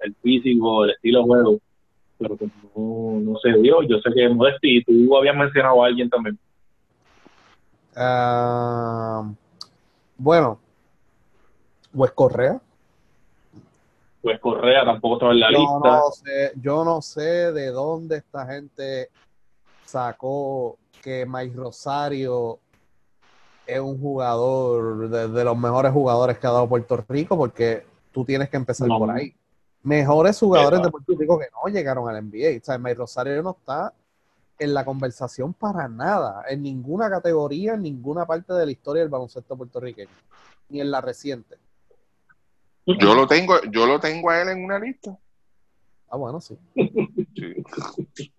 el, 0.00 0.14
físico, 0.22 0.84
el 0.84 0.90
estilo 0.90 1.20
de 1.20 1.24
juego, 1.24 1.58
pero 2.18 2.36
que 2.36 2.46
no, 2.76 3.20
no 3.20 3.38
se 3.38 3.52
dio. 3.58 3.82
Yo 3.82 3.98
sé 4.00 4.10
que 4.14 4.28
Modesti, 4.28 4.84
tú 4.84 5.16
habías 5.16 5.34
mencionado 5.34 5.82
a 5.82 5.86
alguien 5.86 6.10
también. 6.10 6.38
Ah, 7.96 9.32
bueno, 10.18 10.58
Wes 11.94 12.12
Correa. 12.12 12.60
Pues 14.20 14.40
Correa 14.40 14.84
tampoco 14.84 15.14
estaba 15.16 15.32
en 15.32 15.40
la 15.40 15.52
Yo 15.52 15.58
lista. 15.58 15.88
no, 15.88 16.10
sé, 16.10 16.52
yo 16.60 16.84
no 16.84 17.02
sé 17.02 17.52
de 17.52 17.66
dónde 17.68 18.16
esta 18.18 18.46
gente 18.46 19.08
sacó 19.84 20.78
que 21.02 21.26
Mike 21.26 21.54
Rosario 21.54 22.58
es 23.66 23.80
un 23.80 24.00
jugador 24.00 25.08
de, 25.08 25.28
de 25.28 25.44
los 25.44 25.56
mejores 25.56 25.92
jugadores 25.92 26.38
que 26.38 26.46
ha 26.46 26.50
dado 26.50 26.68
Puerto 26.68 27.02
Rico, 27.08 27.36
porque 27.36 27.86
tú 28.12 28.24
tienes 28.24 28.48
que 28.50 28.56
empezar 28.56 28.88
No. 28.88 28.98
por 28.98 29.10
ahí. 29.10 29.34
Mejores 29.82 30.38
jugadores 30.38 30.82
de. 30.82 30.90
Puerto 30.90 31.12
Rico 31.18 31.38
que 31.38 31.46
no 31.52 31.70
llegaron 31.72 32.08
al 32.08 32.22
NBA. 32.24 32.58
O 32.60 32.64
sea, 32.64 32.78
Mike 32.78 32.94
Rosario 32.94 33.42
no 33.42 33.56
está 33.58 33.92
en 34.58 34.72
la 34.72 34.84
conversación 34.84 35.52
para 35.52 35.88
nada, 35.88 36.44
en 36.48 36.62
ninguna 36.62 37.10
categoría, 37.10 37.74
en 37.74 37.82
ninguna 37.82 38.24
parte 38.24 38.52
de 38.52 38.64
la 38.64 38.72
historia 38.72 39.02
del 39.02 39.10
baloncesto 39.10 39.56
puertorriqueño, 39.56 40.08
ni 40.68 40.80
en 40.80 40.90
la 40.90 41.00
reciente. 41.00 41.56
Yo 42.86 43.14
lo 43.14 43.26
tengo, 43.26 43.54
yo 43.72 43.84
lo 43.86 43.98
tengo 43.98 44.30
a 44.30 44.40
él 44.42 44.50
en 44.50 44.64
una 44.64 44.78
lista. 44.78 45.18
Ah, 46.08 46.16
bueno, 46.16 46.40
sí. 46.40 46.56
Sí. 48.14 48.32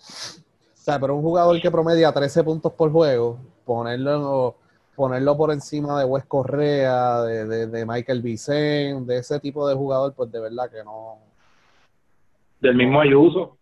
O 0.00 0.90
sea, 0.90 0.98
pero 1.00 1.16
un 1.16 1.22
jugador 1.22 1.60
que 1.60 1.70
promedia 1.70 2.12
13 2.12 2.44
puntos 2.44 2.72
por 2.72 2.90
juego, 2.90 3.38
ponerlo, 3.68 4.56
ponerlo 4.96 5.36
por 5.36 5.52
encima 5.52 5.98
de 6.00 6.06
Wes 6.06 6.24
Correa, 6.24 7.20
de, 7.22 7.46
de, 7.46 7.66
de 7.66 7.86
Michael 7.86 8.22
Vicen, 8.22 9.06
de 9.06 9.18
ese 9.18 9.38
tipo 9.40 9.68
de 9.68 9.74
jugador, 9.74 10.14
pues 10.14 10.32
de 10.32 10.40
verdad 10.40 10.70
que 10.70 10.82
no. 10.82 11.18
Del 12.60 12.74
mismo 12.74 13.00
Ayuso. 13.00 13.58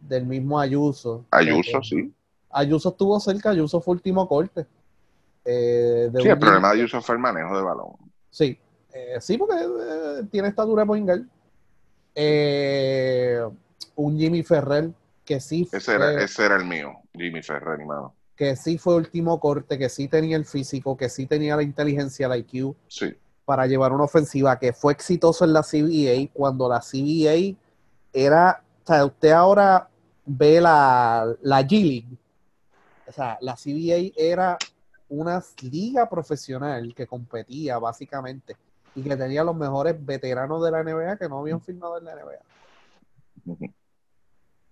Del 0.00 0.24
mismo 0.24 0.58
Ayuso. 0.60 1.24
Ayuso, 1.32 1.78
Eh, 1.78 1.82
sí. 1.82 2.14
Ayuso 2.50 2.90
estuvo 2.90 3.18
cerca, 3.18 3.50
Ayuso 3.50 3.80
fue 3.80 3.94
último 3.94 4.28
corte. 4.28 4.66
Eh, 5.44 6.08
de 6.12 6.22
Sí, 6.22 6.28
el 6.28 6.38
problema 6.38 6.68
de 6.72 6.80
Ayuso 6.80 7.02
fue 7.02 7.16
el 7.16 7.20
manejo 7.20 7.56
de 7.56 7.62
balón. 7.62 7.92
Sí, 8.30 8.56
Eh, 8.96 9.20
sí, 9.20 9.36
porque 9.36 9.56
eh, 9.56 10.22
tiene 10.30 10.48
estatura. 10.48 10.86
Eh, 12.14 13.40
un 13.96 14.16
Jimmy 14.16 14.42
Ferrer 14.44 14.90
que 15.24 15.40
sí 15.40 15.64
fue, 15.64 15.78
Ese 15.80 15.94
era, 15.94 16.12
ese 16.22 16.44
era 16.44 16.56
el 16.56 16.64
mío, 16.64 16.92
Jimmy 17.12 17.42
Ferrer, 17.42 17.80
hermano. 17.80 18.14
Que 18.36 18.56
sí 18.56 18.78
fue 18.78 18.96
último 18.96 19.38
corte, 19.38 19.78
que 19.78 19.88
sí 19.88 20.08
tenía 20.08 20.36
el 20.36 20.44
físico, 20.44 20.96
que 20.96 21.08
sí 21.08 21.26
tenía 21.26 21.56
la 21.56 21.62
inteligencia, 21.62 22.28
la 22.28 22.36
IQ 22.36 22.74
Sí, 22.88 23.16
para 23.44 23.66
llevar 23.66 23.92
una 23.92 24.04
ofensiva, 24.04 24.58
que 24.58 24.72
fue 24.72 24.92
exitoso 24.92 25.44
en 25.44 25.52
la 25.52 25.62
CBA 25.62 26.30
cuando 26.32 26.68
la 26.68 26.80
CBA 26.80 27.56
era, 28.12 28.62
o 28.82 28.86
sea, 28.86 29.04
usted 29.04 29.30
ahora 29.30 29.88
ve 30.24 30.60
la, 30.60 31.34
la 31.42 31.62
G 31.62 31.82
League, 31.82 32.18
o 33.06 33.12
sea, 33.12 33.38
la 33.40 33.54
CBA 33.54 34.12
era 34.16 34.56
una 35.08 35.42
liga 35.62 36.08
profesional 36.08 36.94
que 36.94 37.06
competía 37.06 37.78
básicamente 37.78 38.56
y 38.94 39.02
que 39.02 39.16
tenía 39.16 39.44
los 39.44 39.54
mejores 39.54 39.94
veteranos 40.04 40.64
de 40.64 40.70
la 40.70 40.82
NBA 40.82 41.18
que 41.18 41.28
no 41.28 41.40
habían 41.40 41.60
firmado 41.60 41.98
en 41.98 42.04
la 42.04 42.12
NBA. 42.12 42.40
Ujú. 43.46 43.74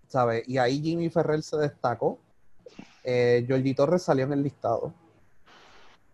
¿Sabes? 0.06 0.48
Y 0.48 0.58
ahí 0.58 0.80
Jimmy 0.80 1.10
Ferrer 1.10 1.42
se 1.42 1.56
destacó. 1.56 2.18
Eh, 3.04 3.44
Georgie 3.46 3.74
Torres 3.74 4.02
salió 4.02 4.24
en 4.24 4.32
el 4.34 4.42
listado. 4.42 4.92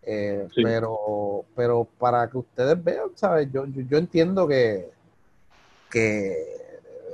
Eh, 0.01 0.47
Sí. 0.55 0.63
pero, 0.63 1.45
pero 1.55 1.87
para 1.97 2.27
que 2.29 2.37
ustedes 2.37 2.81
vean, 2.83 3.09
¿sabes? 3.15 3.51
Yo, 3.51 3.65
yo, 3.65 3.81
yo 3.81 3.97
entiendo 3.97 4.47
que, 4.47 4.89
que 5.91 6.33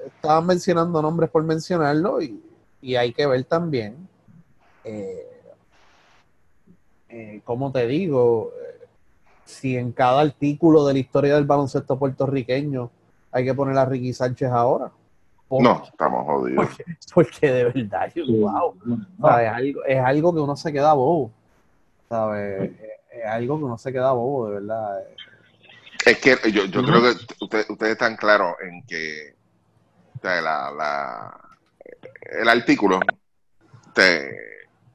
estaban 0.06 0.46
mencionando 0.46 1.02
nombres 1.02 1.30
por 1.30 1.44
mencionarlo 1.44 2.22
y, 2.22 2.42
y 2.82 2.96
hay 2.96 3.12
que 3.12 3.26
ver 3.26 3.44
también, 3.46 4.08
eh, 4.84 5.28
eh, 7.10 7.42
¿cómo 7.44 7.72
te 7.72 7.88
digo? 7.88 8.52
Eh, 8.62 8.86
si 9.46 9.78
en 9.78 9.92
cada 9.92 10.22
artículo 10.22 10.86
de 10.86 10.94
la 10.94 11.00
historia 11.00 11.36
del 11.36 11.46
baloncesto 11.46 11.98
puertorriqueño 11.98 12.92
hay 13.32 13.46
que 13.46 13.54
poner 13.54 13.78
a 13.78 13.86
Ricky 13.86 14.14
Sánchez 14.14 14.50
ahora. 14.52 14.92
No, 15.50 15.84
estamos 15.86 16.26
jodidos. 16.26 16.70
Porque 17.14 17.52
de 17.52 17.64
verdad, 17.66 18.12
yo, 18.16 18.24
wow. 18.28 18.78
¿sabes? 19.22 19.48
Es, 19.48 19.54
algo, 19.54 19.86
es 19.86 20.00
algo 20.00 20.34
que 20.34 20.40
uno 20.40 20.56
se 20.56 20.74
queda 20.74 20.94
bobo. 20.94 21.32
¿sabes? 22.10 22.72
Es, 22.72 22.80
es 23.12 23.26
algo 23.26 23.58
que 23.58 23.64
uno 23.64 23.78
se 23.78 23.92
queda 23.92 24.12
bobo, 24.12 24.48
de 24.48 24.54
verdad. 24.56 25.04
Es 26.06 26.18
que 26.20 26.52
yo, 26.52 26.66
yo 26.66 26.84
creo 26.84 27.02
que 27.02 27.36
usted- 27.42 27.66
ustedes 27.70 27.94
están 27.94 28.16
claros 28.16 28.56
en 28.62 28.84
que 28.86 29.34
o 30.16 30.20
sea, 30.22 30.42
la, 30.42 30.72
la- 30.72 31.40
el 32.40 32.48
artículo 32.50 33.00
te- 33.94 34.32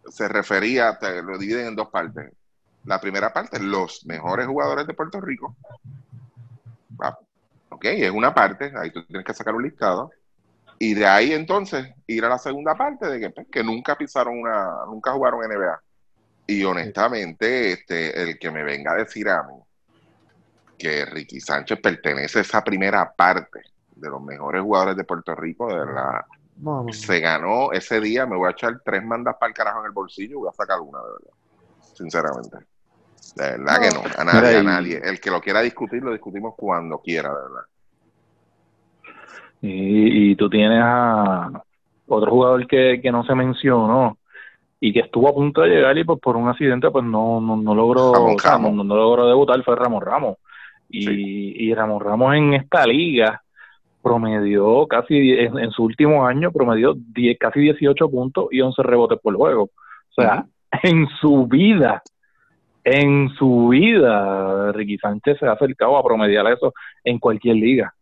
se 0.08 0.28
refería, 0.28 0.98
te 0.98 1.22
lo 1.22 1.38
dividen 1.38 1.68
en 1.68 1.76
dos 1.76 1.88
partes. 1.88 2.32
La 2.84 3.00
primera 3.00 3.32
parte, 3.32 3.60
los 3.60 4.04
mejores 4.06 4.46
jugadores 4.46 4.86
de 4.86 4.94
Puerto 4.94 5.20
Rico. 5.20 5.54
Ah, 7.00 7.16
ok, 7.68 7.84
es 7.84 8.10
una 8.10 8.34
parte, 8.34 8.72
ahí 8.76 8.90
tú 8.90 9.04
tienes 9.04 9.24
que 9.24 9.34
sacar 9.34 9.54
un 9.54 9.62
listado. 9.62 10.10
Y 10.82 10.94
de 10.94 11.06
ahí 11.06 11.34
entonces 11.34 11.92
ir 12.06 12.24
a 12.24 12.30
la 12.30 12.38
segunda 12.38 12.74
parte 12.74 13.06
de 13.06 13.20
que, 13.20 13.28
pues, 13.28 13.46
que 13.52 13.62
nunca 13.62 13.98
pisaron 13.98 14.38
una, 14.38 14.86
nunca 14.86 15.12
jugaron 15.12 15.40
NBA. 15.42 15.78
Y 16.46 16.64
honestamente, 16.64 17.72
este, 17.72 18.22
el 18.22 18.38
que 18.38 18.50
me 18.50 18.62
venga 18.62 18.92
a 18.92 18.96
decir 18.96 19.28
a 19.28 19.42
mí 19.42 19.54
que 20.78 21.04
Ricky 21.04 21.38
Sánchez 21.38 21.78
pertenece 21.82 22.38
a 22.38 22.42
esa 22.42 22.64
primera 22.64 23.12
parte 23.12 23.60
de 23.94 24.08
los 24.08 24.22
mejores 24.22 24.62
jugadores 24.62 24.96
de 24.96 25.04
Puerto 25.04 25.34
Rico, 25.34 25.68
de 25.68 25.80
verdad, 25.80 26.24
No, 26.56 26.82
no, 26.82 26.92
se 26.94 27.20
ganó 27.20 27.72
ese 27.72 28.00
día, 28.00 28.24
me 28.24 28.36
voy 28.36 28.48
a 28.48 28.52
echar 28.52 28.80
tres 28.82 29.04
mandas 29.04 29.36
para 29.38 29.50
el 29.50 29.54
carajo 29.54 29.80
en 29.80 29.86
el 29.86 29.92
bolsillo 29.92 30.30
y 30.30 30.40
voy 30.40 30.48
a 30.48 30.54
sacar 30.54 30.80
una, 30.80 30.98
de 31.00 31.12
verdad. 31.12 31.34
Sinceramente. 31.92 32.56
De 33.36 33.50
verdad 33.50 33.80
que 33.80 33.90
no. 33.90 34.02
A 34.16 34.24
nadie, 34.24 34.56
a 34.56 34.62
nadie. 34.62 35.00
El 35.04 35.20
que 35.20 35.30
lo 35.30 35.42
quiera 35.42 35.60
discutir, 35.60 36.02
lo 36.02 36.12
discutimos 36.12 36.54
cuando 36.56 37.02
quiera, 37.02 37.28
de 37.28 37.34
verdad. 37.34 37.66
Y, 39.62 40.30
y 40.30 40.36
tú 40.36 40.48
tienes 40.48 40.80
a 40.82 41.62
otro 42.08 42.30
jugador 42.30 42.66
que, 42.66 43.00
que 43.02 43.12
no 43.12 43.24
se 43.24 43.34
mencionó 43.34 44.16
y 44.80 44.92
que 44.92 45.00
estuvo 45.00 45.28
a 45.28 45.34
punto 45.34 45.60
de 45.60 45.68
llegar 45.68 45.96
y 45.98 46.04
pues 46.04 46.18
por 46.20 46.36
un 46.36 46.48
accidente 46.48 46.90
pues 46.90 47.04
no, 47.04 47.40
no, 47.40 47.56
no 47.56 47.74
logró 47.74 48.14
Ramón 48.14 48.36
o 48.36 48.38
sea, 48.38 48.52
Ramos. 48.52 48.72
no, 48.72 48.84
no 48.84 48.96
logró 48.96 49.26
debutar, 49.28 49.62
fue 49.62 49.76
Ramón 49.76 50.02
Ramos. 50.02 50.36
Y, 50.88 51.04
Sí. 51.06 51.54
y 51.56 51.74
Ramón 51.74 52.00
Ramos 52.00 52.34
en 52.34 52.54
esta 52.54 52.86
liga 52.86 53.42
promedió 54.02 54.86
casi, 54.86 55.32
en, 55.32 55.58
en 55.58 55.70
su 55.70 55.84
último 55.84 56.26
año, 56.26 56.50
promedió 56.50 56.94
10, 56.96 57.38
casi 57.38 57.60
18 57.60 58.10
puntos 58.10 58.46
y 58.50 58.60
11 58.62 58.82
rebotes 58.82 59.18
por 59.22 59.34
juego. 59.36 59.64
O 59.64 60.14
sea, 60.14 60.46
en 60.82 61.06
su 61.20 61.46
vida, 61.46 62.02
en 62.82 63.28
su 63.38 63.68
vida, 63.68 64.72
Ricky 64.72 64.96
Sánchez 64.98 65.38
se 65.38 65.46
ha 65.46 65.52
acercado 65.52 65.96
a 65.98 66.02
promediar 66.02 66.46
eso 66.50 66.72
en 67.04 67.18
cualquier 67.18 67.56
liga. 67.56 67.94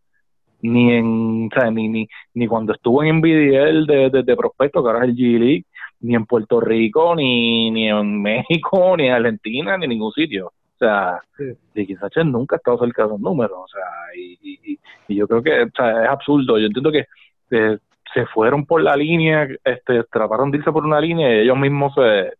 Ni 0.61 0.91
en, 0.93 1.49
o 1.51 1.59
sea, 1.59 1.71
ni, 1.71 1.87
ni, 1.87 2.07
ni 2.33 2.47
cuando 2.47 2.73
estuvo 2.73 3.03
en 3.03 3.17
NBDL 3.17 3.85
de, 3.85 4.09
de, 4.09 4.23
de 4.23 4.35
prospecto, 4.35 4.83
que 4.83 4.89
ahora 4.89 5.05
es 5.05 5.11
el 5.11 5.15
G 5.15 5.39
League, 5.39 5.65
ni 6.01 6.15
en 6.15 6.25
Puerto 6.25 6.59
Rico, 6.59 7.15
ni, 7.15 7.71
ni 7.71 7.89
en 7.89 8.21
México, 8.21 8.93
ni 8.97 9.07
en 9.07 9.13
Argentina, 9.13 9.77
ni 9.77 9.85
en 9.85 9.89
ningún 9.91 10.11
sitio. 10.11 10.47
O 10.47 10.77
sea, 10.79 11.19
Sí. 11.37 11.43
Ricky 11.75 11.95
Sánchez 11.95 12.25
nunca 12.25 12.55
ha 12.55 12.57
estado 12.57 12.79
cerca 12.79 13.03
de 13.03 13.07
esos 13.09 13.19
números. 13.21 13.57
O 13.57 13.67
sea, 13.67 13.83
y, 14.17 14.37
y, 14.41 14.79
y- 15.07 15.15
yo 15.15 15.27
creo 15.27 15.41
que 15.41 15.63
o 15.63 15.69
sea, 15.75 16.03
es 16.03 16.09
absurdo. 16.09 16.57
Yo 16.59 16.67
entiendo 16.67 16.91
que 16.91 17.05
eh, 17.51 17.77
se 18.13 18.25
fueron 18.27 18.65
por 18.65 18.81
la 18.81 18.95
línea, 18.95 19.47
este, 19.63 20.03
trataron 20.11 20.51
de 20.51 20.57
irse 20.59 20.71
por 20.71 20.85
una 20.85 20.99
línea 21.01 21.29
y 21.35 21.39
ellos 21.41 21.57
mismos 21.57 21.93
se, 21.95 22.33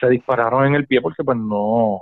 se 0.00 0.08
dispararon 0.08 0.66
en 0.66 0.74
el 0.74 0.86
pie 0.86 1.00
porque 1.00 1.22
pues 1.24 1.36
no 1.38 2.00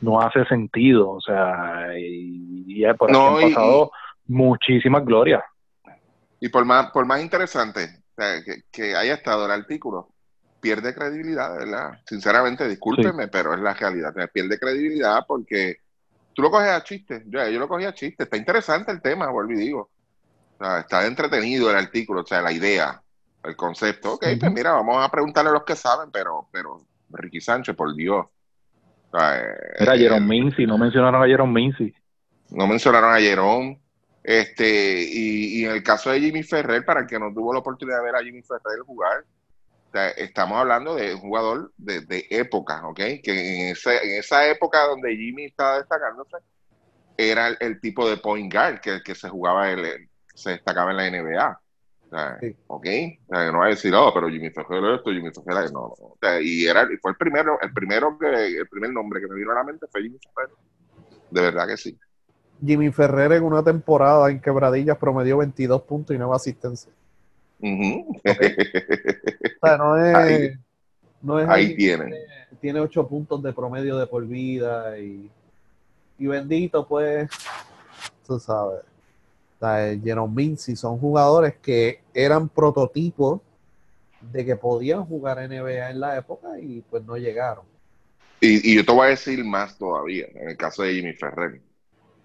no 0.00 0.20
hace 0.20 0.44
sentido. 0.46 1.10
O 1.10 1.20
sea, 1.20 1.88
y, 1.98 2.64
y 2.68 2.84
por 2.94 3.10
No, 3.10 3.36
han 3.38 3.40
y- 3.48 3.52
pasado 3.54 3.90
muchísimas 4.26 5.04
glorias. 5.04 5.42
Y 6.40 6.48
por 6.48 6.64
más, 6.64 6.90
por 6.90 7.06
más 7.06 7.20
interesante 7.20 8.02
o 8.16 8.22
sea, 8.22 8.42
que, 8.44 8.62
que 8.70 8.94
haya 8.94 9.14
estado 9.14 9.46
el 9.46 9.50
artículo, 9.50 10.14
pierde 10.60 10.94
credibilidad, 10.94 11.52
¿verdad? 11.54 12.00
Sinceramente, 12.06 12.66
discúlpeme, 12.68 13.28
pero 13.28 13.52
es 13.52 13.60
la 13.60 13.74
realidad. 13.74 14.14
Pierde 14.32 14.58
credibilidad 14.58 15.24
porque 15.28 15.76
tú 16.32 16.40
lo 16.40 16.50
coges 16.50 16.70
a 16.70 16.82
chiste. 16.82 17.22
Yo, 17.26 17.46
yo 17.48 17.58
lo 17.58 17.68
cogí 17.68 17.84
a 17.84 17.92
chiste. 17.92 18.24
Está 18.24 18.38
interesante 18.38 18.90
el 18.90 19.02
tema, 19.02 19.30
vuelvo 19.30 19.52
y 19.52 19.56
digo. 19.56 19.90
O 20.58 20.64
sea, 20.64 20.80
está 20.80 21.06
entretenido 21.06 21.70
el 21.70 21.76
artículo, 21.76 22.22
o 22.22 22.26
sea, 22.26 22.40
la 22.40 22.50
idea, 22.50 23.02
el 23.42 23.56
concepto. 23.56 24.14
Ok, 24.14 24.24
pues 24.40 24.52
mira, 24.52 24.72
vamos 24.72 25.04
a 25.04 25.10
preguntarle 25.10 25.50
a 25.50 25.54
los 25.54 25.64
que 25.64 25.76
saben, 25.76 26.10
pero, 26.10 26.48
pero 26.50 26.86
Ricky 27.10 27.42
Sánchez, 27.42 27.76
por 27.76 27.94
Dios. 27.94 28.24
O 29.10 29.18
sea, 29.18 29.42
Era 29.78 29.96
eh, 29.96 29.98
Jerome 29.98 30.26
Mincy, 30.26 30.66
no 30.66 30.78
mencionaron 30.78 31.22
a 31.22 31.26
Jerome 31.26 31.52
Mincy. 31.52 31.94
no 32.50 32.66
mencionaron 32.66 33.12
a 33.12 33.18
Jerón. 33.18 33.78
Este, 34.24 35.02
y, 35.02 35.60
y 35.60 35.64
en 35.66 35.72
el 35.72 35.82
caso 35.82 36.10
de 36.10 36.18
Jimmy 36.18 36.42
Ferrer, 36.42 36.82
para 36.84 37.00
el 37.00 37.06
que 37.06 37.18
no 37.18 37.32
tuvo 37.32 37.52
la 37.52 37.58
oportunidad 37.60 37.98
de 37.98 38.04
ver 38.06 38.16
a 38.16 38.22
Jimmy 38.24 38.42
Ferrer 38.42 38.80
jugar, 38.86 39.24
estamos 40.16 40.58
hablando 40.58 40.94
de 40.96 41.14
un 41.14 41.20
jugador 41.20 41.72
de, 41.76 42.00
de 42.00 42.26
época, 42.30 42.84
¿ok? 42.88 42.96
Que 43.22 43.68
en, 43.68 43.72
ese- 43.72 44.02
en 44.02 44.18
esa 44.18 44.48
época 44.48 44.86
donde 44.86 45.14
Jimmy 45.14 45.44
estaba 45.44 45.78
destacándose, 45.78 46.38
era 47.16 47.48
el, 47.48 47.56
el 47.60 47.80
tipo 47.80 48.08
de 48.08 48.16
point 48.16 48.52
guard 48.52 48.80
que, 48.80 49.02
que 49.04 49.14
se 49.14 49.28
jugaba, 49.28 49.70
el, 49.70 49.84
el- 49.84 50.08
se 50.34 50.50
destacaba 50.50 50.90
en 50.90 50.96
la 50.96 51.06
NBA. 51.06 51.60
Sí. 52.40 52.56
¿Ok? 52.68 52.86
O 53.28 53.34
sea, 53.34 53.52
no 53.52 53.58
va 53.58 53.66
a 53.66 53.68
decir, 53.68 53.94
oh, 53.94 54.12
pero 54.14 54.28
Jimmy 54.28 54.50
Ferrer 54.50 54.94
esto, 54.96 55.10
Jimmy 55.10 55.30
Ferrer, 55.32 55.70
no, 55.72 55.80
no. 55.80 55.94
O 55.98 56.18
sea, 56.20 56.40
y 56.40 56.64
era, 56.66 56.82
y 56.92 56.96
fue 56.96 57.10
el 57.12 57.16
primero, 57.16 57.58
el 57.60 57.72
primero 57.72 58.18
que, 58.18 58.26
el 58.58 58.68
primer 58.68 58.90
nombre 58.90 59.20
que 59.20 59.28
me 59.28 59.34
vino 59.36 59.52
a 59.52 59.56
la 59.56 59.64
mente 59.64 59.86
fue 59.92 60.02
Jimmy 60.02 60.18
Ferrer. 60.34 60.50
De 61.30 61.40
verdad 61.40 61.66
que 61.68 61.76
sí. 61.76 61.96
Jimmy 62.64 62.90
Ferrer 62.92 63.32
en 63.32 63.42
una 63.44 63.62
temporada 63.62 64.30
en 64.30 64.40
Quebradillas 64.40 64.96
promedió 64.98 65.38
22 65.38 65.82
puntos 65.82 66.14
y 66.14 66.18
9 66.18 66.34
asistencias. 66.34 66.92
O 67.62 69.66
sea, 69.66 69.76
no 69.78 69.96
es. 69.96 70.14
Ahí- 70.14 70.50
no 71.22 71.40
es 71.40 71.48
Ahí 71.48 71.74
tienen. 71.74 72.10
que 72.10 72.56
tiene 72.60 72.80
8 72.80 73.06
puntos 73.08 73.42
de 73.42 73.52
promedio 73.52 73.96
de 73.96 74.06
por 74.06 74.26
vida 74.26 74.98
y, 74.98 75.30
y 76.18 76.26
bendito, 76.26 76.86
pues, 76.86 77.30
tú 78.26 78.38
sabes. 78.38 78.80
O 78.80 79.66
sea, 79.66 79.96
Jerome 80.02 80.34
Mincy 80.34 80.76
son 80.76 80.98
jugadores 80.98 81.54
que 81.62 82.00
eran 82.12 82.48
prototipos 82.48 83.40
de 84.20 84.44
que 84.44 84.56
podían 84.56 85.04
jugar 85.06 85.38
NBA 85.38 85.90
en 85.90 86.00
la 86.00 86.18
época 86.18 86.58
y 86.60 86.82
pues 86.90 87.02
no 87.04 87.16
llegaron. 87.16 87.64
Y, 88.40 88.72
y 88.72 88.76
yo 88.76 88.84
te 88.84 88.92
voy 88.92 89.06
a 89.06 89.10
decir 89.10 89.42
más 89.44 89.78
todavía, 89.78 90.26
en 90.34 90.50
el 90.50 90.56
caso 90.58 90.82
de 90.82 90.94
Jimmy 90.94 91.14
Ferrer. 91.14 91.60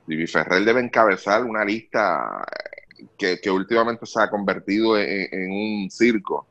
Jimmy 0.09 0.25
Ferrer 0.25 0.65
debe 0.65 0.81
encabezar 0.81 1.43
una 1.43 1.63
lista 1.63 2.43
que, 3.15 3.39
que 3.39 3.51
últimamente 3.51 4.07
se 4.07 4.19
ha 4.19 4.29
convertido 4.29 4.97
en, 4.97 5.27
en 5.31 5.51
un 5.51 5.91
circo. 5.91 6.47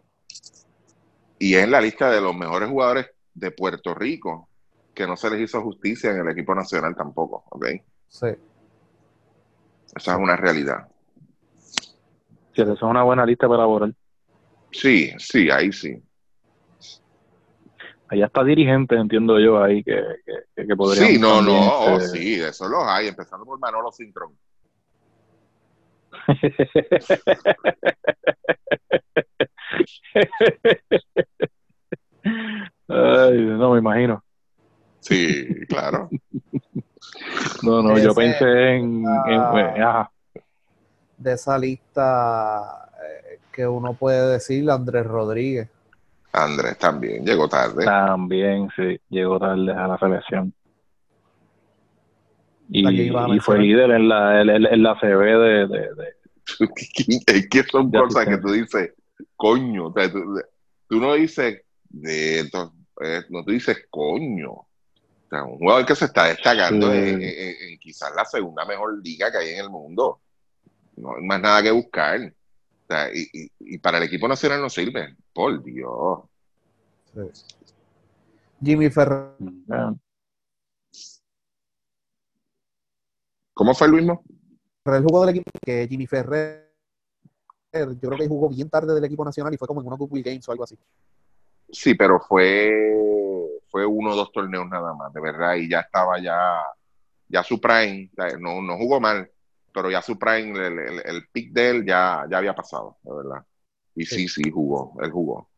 Y 1.41 1.55
es 1.55 1.65
en 1.65 1.73
la 1.73 1.81
lista 1.81 2.09
de 2.09 2.21
los 2.21 2.37
mejores 2.37 2.69
jugadores 2.69 3.07
de 3.35 3.51
Puerto 3.51 3.95
Rico, 3.95 4.49
que 4.95 5.07
no 5.09 5.17
se 5.17 5.31
les 5.31 5.41
hizo 5.41 5.61
justicia 5.61 6.13
en 6.13 6.21
el 6.21 6.29
equipo 6.29 6.55
nacional 6.55 6.95
tampoco, 6.95 7.45
¿ok? 7.51 7.67
Sí. 8.09 8.29
Esa 9.97 10.13
es 10.13 10.19
una 10.19 10.37
realidad. 10.37 10.87
Si 12.55 12.63
esa 12.63 12.73
es 12.73 12.83
una 12.83 13.03
buena 13.03 13.27
lista 13.27 13.49
para 13.49 13.63
elaborar. 13.63 13.93
Sí, 14.71 15.13
sí, 15.19 15.51
ahí 15.51 15.73
sí. 15.73 16.01
Allá 18.11 18.27
está 18.27 18.43
dirigente, 18.43 18.95
entiendo 18.97 19.39
yo, 19.39 19.63
ahí 19.63 19.85
que, 19.85 20.03
que, 20.57 20.67
que 20.67 20.77
podrían 20.77 21.07
Sí, 21.09 21.19
no, 21.19 21.43
no, 21.43 21.69
oh, 21.79 21.97
este, 21.99 22.19
sí, 22.19 22.37
de 22.37 22.49
eso 22.49 22.67
los 22.69 22.83
hay, 22.87 23.09
empezando 23.09 23.45
por 23.45 23.59
Manolo 23.59 23.93
Cintrón. 23.93 24.33
Ay, 32.89 33.39
no 33.41 33.73
me 33.73 33.79
imagino. 33.79 34.25
Sí, 35.01 35.47
claro. 35.69 36.09
No, 37.63 37.83
no, 37.83 37.99
yo 37.99 38.15
pensé 38.15 38.77
en, 38.77 39.05
en- 39.05 39.41
ajá. 39.41 40.11
De 41.17 41.33
esa 41.33 41.59
lista 41.59 42.91
eh, 43.03 43.39
que 43.53 43.67
uno 43.67 43.95
puede 43.95 44.33
decir, 44.33 44.71
Andrés 44.71 45.07
Rodríguez. 45.07 45.69
Andrés 46.45 46.79
también 46.79 47.25
llegó 47.25 47.49
tarde. 47.49 47.85
también 47.85 48.69
sí, 48.77 49.01
llegó 49.09 49.39
tarde 49.39 49.73
a 49.73 49.87
la 49.89 49.99
selección. 49.99 50.53
Y, 52.71 52.83
La 52.83 52.93
y 53.35 53.41
fue 53.41 53.59
líder 53.59 53.91
en 53.93 54.09
la, 54.09 54.43
en, 54.43 54.51
en 54.51 54.83
la 54.83 54.95
CB 55.01 55.05
de, 55.05 55.67
de, 55.67 55.79
de- 55.95 56.19
es 57.27 57.49
que 57.49 57.63
son 57.65 57.91
De 57.91 57.99
cosas 57.99 58.27
que 58.27 58.39
tú 58.39 58.53
dices, 58.53 58.93
coño, 59.37 59.87
o 59.87 59.93
sea, 59.93 60.11
tú, 60.11 60.19
tú 60.89 61.01
no 61.01 61.15
dices, 61.15 61.63
eh, 62.05 62.45
no 63.31 63.45
tú 63.45 63.53
dices, 63.53 63.87
coño. 63.91 64.51
O 64.53 64.67
sea, 65.31 65.45
un 65.45 65.59
jugador 65.59 65.85
que 65.87 65.95
se 65.95 66.07
está 66.07 66.25
destacando 66.27 66.91
Sí. 66.91 66.97
en, 66.99 67.23
en- 67.23 67.57
en 67.71 67.79
quizás 67.79 68.11
la 68.17 68.25
segunda 68.25 68.65
mejor 68.65 68.99
liga 69.03 69.31
que 69.31 69.39
hay 69.39 69.51
en 69.51 69.65
el 69.65 69.71
mundo. 69.71 70.21
No 70.97 71.17
hay 71.17 71.23
más 71.25 71.41
nada 71.41 71.63
que 71.63 71.71
buscar. 71.71 72.19
O 72.21 72.87
sea, 72.89 73.09
y, 73.15 73.29
y- 73.33 73.51
y 73.75 73.79
para 73.79 73.99
el 73.99 74.05
equipo 74.05 74.27
nacional 74.27 74.61
no 74.63 74.71
sirve. 74.71 75.17
Por 75.39 75.63
Dios. 75.63 76.19
Sí. 77.15 77.45
Jimmy 78.61 78.91
Ferrer. 78.91 79.37
¿Cómo 83.55 83.73
fue 83.73 83.87
el 83.87 83.93
mismo? 83.93 84.25
el 84.85 85.05
jugador 85.05 85.29
del 85.29 85.37
equipo 85.37 85.53
que 85.65 85.87
Jimmy 85.89 86.09
Ferrer, 86.09 86.75
yo 87.73 88.01
creo 88.01 88.19
que 88.19 88.27
jugó 88.27 88.49
bien 88.49 88.69
tarde 88.69 88.93
del 88.93 89.05
equipo 89.05 89.25
nacional 89.25 89.55
y 89.55 89.57
fue 89.57 89.69
como 89.69 89.81
en 89.81 89.87
unos 89.87 90.01
Google 90.01 90.23
Games 90.23 90.49
o 90.49 90.51
algo 90.51 90.65
así. 90.65 90.77
Sí, 91.71 91.95
pero 91.95 92.19
fue, 92.19 93.61
fue 93.69 93.87
uno 93.87 94.11
o 94.11 94.17
dos 94.17 94.33
torneos 94.33 94.69
nada 94.69 94.93
más, 94.95 95.13
de 95.13 95.21
verdad, 95.21 95.55
y 95.55 95.71
ya 95.71 95.83
estaba 95.83 96.21
ya, 96.21 96.65
ya 97.29 97.45
su 97.45 97.61
prime, 97.61 98.11
no, 98.41 98.61
no 98.61 98.77
jugó 98.77 98.99
mal, 98.99 99.31
pero 99.73 99.89
ya 99.89 100.03
su 100.03 100.19
prime, 100.19 100.67
el, 100.67 100.79
el, 100.81 101.03
el 101.05 101.29
pick 101.29 101.53
de 101.53 101.71
él 101.71 101.87
ya, 101.87 102.27
ya 102.29 102.39
había 102.39 102.57
pasado, 102.57 102.97
de 103.05 103.15
verdad. 103.15 103.45
Y 103.99 104.07
sí, 104.07 104.29
sí, 104.29 104.51
jugó, 104.51 104.95
él 105.03 105.11
jugó. 105.11 105.49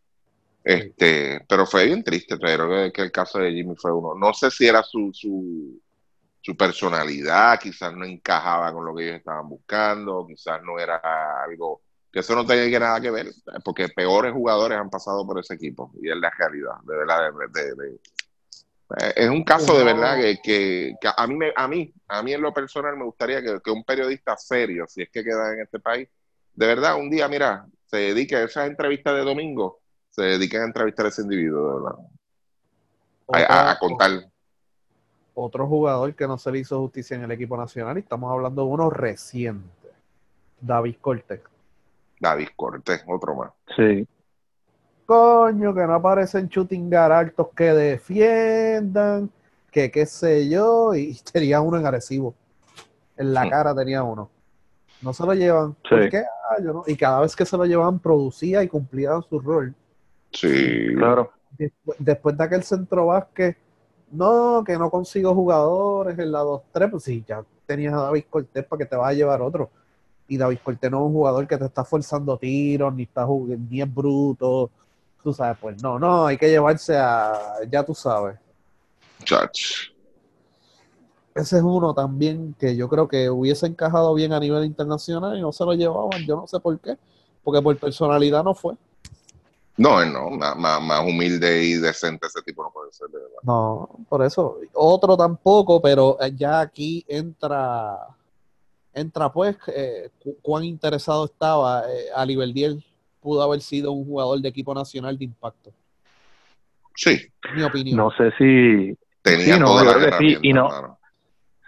Este, 0.64 1.40
pero 1.48 1.66
fue 1.66 1.86
bien 1.86 2.04
triste, 2.04 2.36
pero 2.38 2.68
que, 2.68 2.92
que 2.92 3.02
el 3.02 3.12
caso 3.12 3.38
de 3.38 3.52
Jimmy 3.52 3.74
fue 3.76 3.92
uno. 3.92 4.14
No 4.14 4.32
sé 4.34 4.50
si 4.50 4.66
era 4.66 4.82
su, 4.82 5.10
su, 5.12 5.80
su 6.40 6.56
personalidad, 6.56 7.58
quizás 7.60 7.94
no 7.94 8.04
encajaba 8.04 8.72
con 8.72 8.84
lo 8.84 8.94
que 8.94 9.04
ellos 9.04 9.16
estaban 9.18 9.48
buscando, 9.48 10.26
quizás 10.26 10.62
no 10.62 10.78
era 10.78 11.00
algo 11.44 11.82
que 12.12 12.20
eso 12.20 12.34
no 12.34 12.44
que 12.46 12.80
nada 12.80 13.00
que 13.00 13.10
ver, 13.10 13.28
porque 13.64 13.88
peores 13.88 14.32
jugadores 14.32 14.76
han 14.78 14.90
pasado 14.90 15.24
por 15.26 15.38
ese 15.38 15.54
equipo, 15.54 15.92
y 16.02 16.10
es 16.10 16.16
la 16.16 16.30
realidad, 16.30 16.72
de 16.84 16.96
verdad, 16.96 17.30
de, 17.54 17.62
de- 17.62 17.74
de- 17.74 18.00
Eh, 19.00 19.12
Es 19.16 19.28
un 19.30 19.44
caso 19.44 19.78
de 19.78 19.84
verdad 19.84 20.16
que, 20.16 20.38
que- 20.42 20.94
que 21.00 21.08
a 21.16 21.26
mí 21.28 21.36
me, 21.36 21.52
a 21.54 21.68
mí, 21.68 21.92
a 22.08 22.22
mí 22.22 22.32
en 22.32 22.40
lo 22.42 22.52
personal 22.52 22.96
me 22.96 23.04
gustaría 23.04 23.40
que, 23.42 23.60
que 23.62 23.70
un 23.70 23.84
periodista 23.84 24.36
serio, 24.36 24.86
si 24.88 25.02
es 25.02 25.10
que 25.10 25.22
queda 25.22 25.52
en 25.52 25.60
este 25.60 25.78
país, 25.78 26.08
de 26.54 26.66
verdad 26.66 26.96
un 26.98 27.08
día, 27.10 27.28
mira, 27.28 27.66
se 27.90 27.96
dedique 27.96 28.36
a 28.36 28.44
esas 28.44 28.68
entrevistas 28.68 29.14
de 29.14 29.24
domingo, 29.24 29.80
se 30.10 30.22
dediquen 30.22 30.62
a 30.62 30.66
entrevistar 30.66 31.06
a 31.06 31.08
ese 31.08 31.22
individuo, 31.22 31.66
de 31.68 31.74
verdad. 31.74 31.98
A, 33.32 33.38
a- 33.38 33.70
a 33.70 33.74
Otra- 33.74 33.78
contar. 33.80 34.10
Otro 35.34 35.66
jugador 35.66 36.14
que 36.14 36.26
no 36.26 36.38
se 36.38 36.52
le 36.52 36.58
hizo 36.60 36.78
justicia 36.80 37.16
en 37.16 37.22
el 37.24 37.30
equipo 37.32 37.56
nacional, 37.56 37.96
y 37.96 38.00
estamos 38.00 38.30
hablando 38.30 38.62
de 38.62 38.68
uno 38.68 38.90
reciente, 38.90 39.88
David 40.60 40.96
Cortés. 41.00 41.40
David 42.20 42.48
Cortés, 42.54 43.02
otro 43.08 43.34
más. 43.34 43.50
Sí. 43.76 44.06
Coño, 45.06 45.74
que 45.74 45.80
no 45.86 45.94
aparecen 45.94 46.46
shooting 46.48 46.88
guard 46.90 47.12
altos 47.12 47.48
que 47.56 47.64
defiendan, 47.72 49.30
que 49.72 49.90
qué 49.90 50.06
sé 50.06 50.48
yo, 50.48 50.94
y 50.94 51.18
tenía 51.32 51.60
uno 51.60 51.78
en 51.78 51.86
agresivo. 51.86 52.34
En 53.16 53.34
la 53.34 53.44
Hmm. 53.46 53.50
cara 53.50 53.74
tenía 53.74 54.02
uno. 54.04 54.30
No 55.02 55.12
se 55.12 55.24
lo 55.24 55.34
llevan. 55.34 55.72
Sí. 55.82 55.88
¿Por 55.90 56.10
qué? 56.10 56.22
Yo 56.58 56.72
no. 56.72 56.84
Y 56.86 56.96
cada 56.96 57.20
vez 57.20 57.36
que 57.36 57.44
se 57.44 57.56
lo 57.56 57.64
llevaban, 57.64 57.98
producía 57.98 58.62
y 58.62 58.68
cumplía 58.68 59.20
su 59.28 59.38
rol. 59.40 59.74
Sí. 60.32 60.94
Claro. 60.96 61.32
Después, 61.56 61.98
después 61.98 62.36
de 62.36 62.44
aquel 62.44 62.62
centro 62.62 63.06
básquet, 63.06 63.56
no, 64.10 64.62
que 64.64 64.76
no 64.76 64.90
consigo 64.90 65.34
jugadores 65.34 66.18
en 66.18 66.32
la 66.32 66.42
2-3, 66.42 66.90
pues 66.90 67.02
sí, 67.02 67.24
ya 67.26 67.44
tenías 67.66 67.94
a 67.94 68.02
David 68.02 68.24
Cortés 68.28 68.64
para 68.64 68.78
que 68.78 68.86
te 68.86 68.96
vaya 68.96 69.08
a 69.08 69.14
llevar 69.14 69.42
otro. 69.42 69.70
Y 70.26 70.36
David 70.36 70.58
Cortés 70.62 70.90
no 70.90 70.98
es 70.98 71.06
un 71.06 71.12
jugador 71.12 71.46
que 71.46 71.56
te 71.56 71.64
está 71.64 71.84
forzando 71.84 72.36
tiros, 72.36 72.94
ni 72.94 73.04
está 73.04 73.26
ni 73.70 73.80
es 73.80 73.94
bruto. 73.94 74.70
Tú 75.22 75.32
sabes, 75.32 75.58
pues 75.60 75.82
no, 75.82 75.98
no, 75.98 76.26
hay 76.26 76.36
que 76.36 76.48
llevarse 76.48 76.96
a, 76.96 77.58
ya 77.70 77.84
tú 77.84 77.94
sabes. 77.94 78.36
Chach. 79.24 79.89
Ese 81.34 81.58
es 81.58 81.62
uno 81.62 81.94
también 81.94 82.54
que 82.58 82.76
yo 82.76 82.88
creo 82.88 83.06
que 83.06 83.30
hubiese 83.30 83.66
encajado 83.66 84.12
bien 84.14 84.32
a 84.32 84.40
nivel 84.40 84.64
internacional 84.64 85.38
y 85.38 85.40
no 85.40 85.52
se 85.52 85.64
lo 85.64 85.72
llevaban, 85.74 86.26
yo 86.26 86.36
no 86.36 86.46
sé 86.46 86.58
por 86.58 86.78
qué, 86.80 86.96
porque 87.44 87.62
por 87.62 87.76
personalidad 87.78 88.42
no 88.42 88.54
fue. 88.54 88.74
No, 89.76 90.02
él 90.02 90.12
no, 90.12 90.28
más, 90.30 90.56
más, 90.82 91.00
humilde 91.00 91.64
y 91.64 91.74
decente 91.74 92.26
ese 92.26 92.42
tipo 92.42 92.62
no 92.62 92.70
puede 92.70 92.92
ser, 92.92 93.08
de 93.08 93.18
verdad. 93.18 93.38
No, 93.42 93.88
por 94.08 94.22
eso. 94.22 94.58
Otro 94.74 95.16
tampoco, 95.16 95.80
pero 95.80 96.18
eh, 96.20 96.32
ya 96.36 96.60
aquí 96.60 97.02
entra, 97.08 97.96
entra 98.92 99.32
pues, 99.32 99.56
eh, 99.68 100.10
cu- 100.22 100.36
cuán 100.42 100.64
interesado 100.64 101.24
estaba 101.24 101.84
eh, 101.90 102.08
Ali 102.14 102.36
Verdiel. 102.36 102.84
Pudo 103.22 103.42
haber 103.42 103.60
sido 103.62 103.92
un 103.92 104.04
jugador 104.04 104.40
de 104.40 104.48
equipo 104.48 104.74
nacional 104.74 105.16
de 105.16 105.24
impacto, 105.24 105.70
Sí, 106.94 107.18
mi 107.54 107.62
opinión. 107.62 107.96
No 107.96 108.10
sé 108.10 108.30
si. 108.36 108.98
tenía 109.22 109.54
Sí, 109.54 109.60
no, 109.60 109.76
que 109.98 110.12
sí, 110.18 110.38
y 110.42 110.52
mano. 110.52 110.98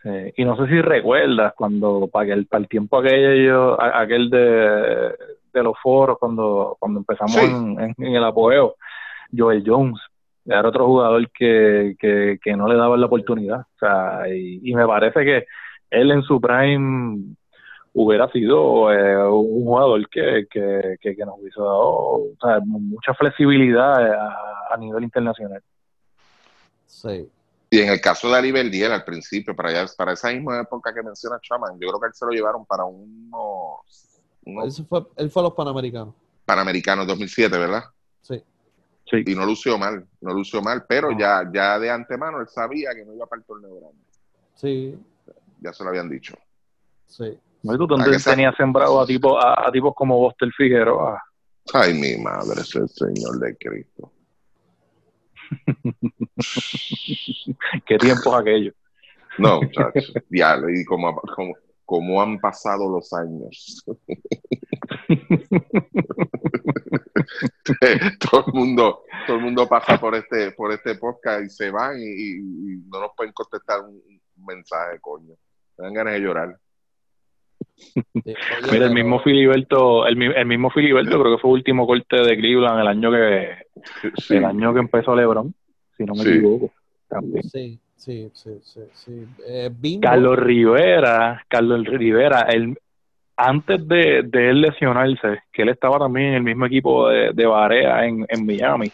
Eh, 0.04 0.32
y 0.36 0.44
no 0.44 0.56
sé 0.56 0.66
si 0.66 0.80
recuerdas 0.80 1.52
cuando, 1.56 2.08
para 2.12 2.34
el, 2.34 2.46
para 2.46 2.62
el 2.62 2.68
tiempo 2.68 2.98
aquello, 2.98 3.80
aquel 3.80 4.30
de, 4.30 5.14
de 5.52 5.62
los 5.62 5.78
foros, 5.82 6.18
cuando, 6.18 6.76
cuando 6.78 7.00
empezamos 7.00 7.32
Sí. 7.32 7.44
en, 7.46 7.80
en- 7.80 7.94
en 7.98 8.14
el 8.16 8.24
apogeo, 8.24 8.74
Joel 9.36 9.62
Jones. 9.66 10.00
Era 10.44 10.68
otro 10.68 10.86
jugador 10.86 11.30
que, 11.30 11.94
que, 12.00 12.38
que 12.42 12.56
no 12.56 12.66
le 12.66 12.74
daban 12.74 13.00
la 13.00 13.06
oportunidad. 13.06 13.60
O 13.60 13.78
sea, 13.78 14.28
y, 14.28 14.58
y 14.68 14.74
me 14.74 14.84
parece 14.86 15.24
que 15.24 15.44
él 15.88 16.10
en 16.10 16.22
su 16.22 16.40
prime 16.40 17.36
hubiera 17.94 18.26
sido 18.30 18.90
eh, 18.92 19.16
un 19.28 19.64
jugador 19.64 20.08
que, 20.08 20.46
que, 20.50 20.96
que, 21.00 21.14
que 21.14 21.24
nos 21.26 21.38
hubiese 21.38 21.60
dado 21.60 21.78
o 21.80 22.26
sea, 22.40 22.58
mucha 22.64 23.14
flexibilidad 23.14 24.02
a, 24.14 24.36
a 24.72 24.76
nivel 24.78 25.04
internacional. 25.04 25.60
Sí. 26.86 27.28
Y 27.72 27.80
en 27.80 27.88
el 27.88 28.02
caso 28.02 28.28
de 28.28 28.36
Ali 28.36 28.52
Verdiel, 28.52 28.92
al 28.92 29.02
principio, 29.02 29.56
para, 29.56 29.70
allá, 29.70 29.86
para 29.96 30.12
esa 30.12 30.30
misma 30.30 30.60
época 30.60 30.92
que 30.92 31.02
menciona 31.02 31.40
Chaman, 31.40 31.80
yo 31.80 31.88
creo 31.88 32.00
que 32.00 32.06
él 32.08 32.12
se 32.12 32.26
lo 32.26 32.30
llevaron 32.30 32.66
para 32.66 32.84
unos, 32.84 34.20
unos 34.44 34.82
fue, 34.86 35.06
él 35.16 35.30
fue 35.30 35.40
a 35.40 35.44
los 35.44 35.54
Panamericanos. 35.54 36.14
Panamericanos 36.44 37.06
2007, 37.06 37.56
¿verdad? 37.56 37.84
Sí. 38.20 38.42
Sí. 39.10 39.24
Y 39.26 39.34
no 39.34 39.46
lució 39.46 39.78
mal, 39.78 40.06
no 40.20 40.34
lució 40.34 40.60
mal, 40.60 40.84
pero 40.86 41.16
ya, 41.18 41.50
ya 41.50 41.78
de 41.78 41.88
antemano 41.90 42.42
él 42.42 42.48
sabía 42.48 42.90
que 42.94 43.06
no 43.06 43.14
iba 43.14 43.24
para 43.24 43.40
el 43.40 43.46
torneo 43.46 43.74
grande. 43.80 44.04
Sí, 44.54 44.98
Ya 45.60 45.72
se 45.72 45.82
lo 45.82 45.88
habían 45.88 46.10
dicho. 46.10 46.34
sí. 47.06 47.38
¿No? 47.62 47.74
Y 47.74 47.78
tú 47.78 47.86
tenías 47.86 48.54
sembrado 48.56 49.00
a 49.00 49.06
tipos 49.06 49.42
a, 49.42 49.68
a 49.68 49.72
tipos 49.72 49.94
como 49.94 50.18
Buster 50.18 50.50
Figueroa. 50.54 51.22
Ay, 51.72 51.94
mi 51.94 52.16
madre, 52.22 52.60
ese 52.60 52.80
es 52.80 53.00
el 53.00 53.14
Señor 53.14 53.38
de 53.38 53.56
Cristo. 53.56 54.12
¿Qué 57.86 57.98
tiempos 57.98 58.34
aquellos? 58.34 58.74
No, 59.38 59.62
muchachos, 59.62 60.12
diablo, 60.28 60.68
y 60.70 60.84
como, 60.84 61.14
como, 61.34 61.54
como 61.84 62.22
han 62.22 62.38
pasado 62.38 62.88
los 62.90 63.12
años. 63.12 63.84
todo 68.30 68.44
el 68.46 68.52
mundo, 68.52 69.02
todo 69.26 69.36
el 69.36 69.42
mundo 69.42 69.68
pasa 69.68 69.98
por 69.98 70.14
este, 70.14 70.52
por 70.52 70.72
este 70.72 70.94
podcast 70.96 71.44
y 71.44 71.50
se 71.50 71.70
van 71.70 71.98
y, 71.98 72.04
y- 72.04 72.82
no 72.88 73.00
nos 73.00 73.10
pueden 73.16 73.32
contestar 73.32 73.80
un 73.80 74.00
mensaje, 74.46 75.00
coño. 75.00 75.34
Me 75.78 75.84
dan 75.84 75.94
ganas 75.94 76.14
de 76.14 76.20
llorar. 76.20 76.58
Sí. 77.82 78.02
Mira, 78.72 78.86
el 78.86 78.94
mismo 78.94 79.20
Filiberto, 79.20 80.06
el, 80.06 80.20
el 80.22 80.46
mismo 80.46 80.70
Filiberto 80.70 81.20
creo 81.20 81.36
que 81.36 81.40
fue 81.42 81.50
último 81.50 81.86
corte 81.86 82.16
de 82.16 82.36
Cleveland 82.36 82.80
el 82.80 82.86
año 82.88 83.10
que 83.10 83.48
Sí. 84.16 84.36
el 84.36 84.44
año 84.44 84.72
que 84.72 84.80
empezó 84.80 85.14
LeBron, 85.16 85.52
si 85.96 86.04
no 86.04 86.14
me 86.14 86.22
Sí. 86.22 86.30
equivoco. 86.30 86.70
También. 87.08 87.42
Sí, 87.44 87.78
sí, 87.96 88.30
sí, 88.32 88.50
sí. 88.62 88.80
sí. 88.94 89.26
Eh, 89.46 89.70
Carlos 90.00 90.38
Rivera, 90.38 91.44
Carlos 91.48 91.84
Rivera, 91.86 92.42
el, 92.42 92.76
antes 93.36 93.86
de, 93.88 94.22
de 94.24 94.48
él 94.50 94.60
lesionarse, 94.62 95.40
que 95.52 95.62
él 95.62 95.68
estaba 95.70 95.98
también 95.98 96.28
en 96.28 96.34
el 96.34 96.42
mismo 96.42 96.66
equipo 96.66 97.08
de, 97.08 97.32
de 97.32 97.46
Barea 97.46 98.06
en, 98.06 98.24
en 98.28 98.46
Miami, 98.46 98.90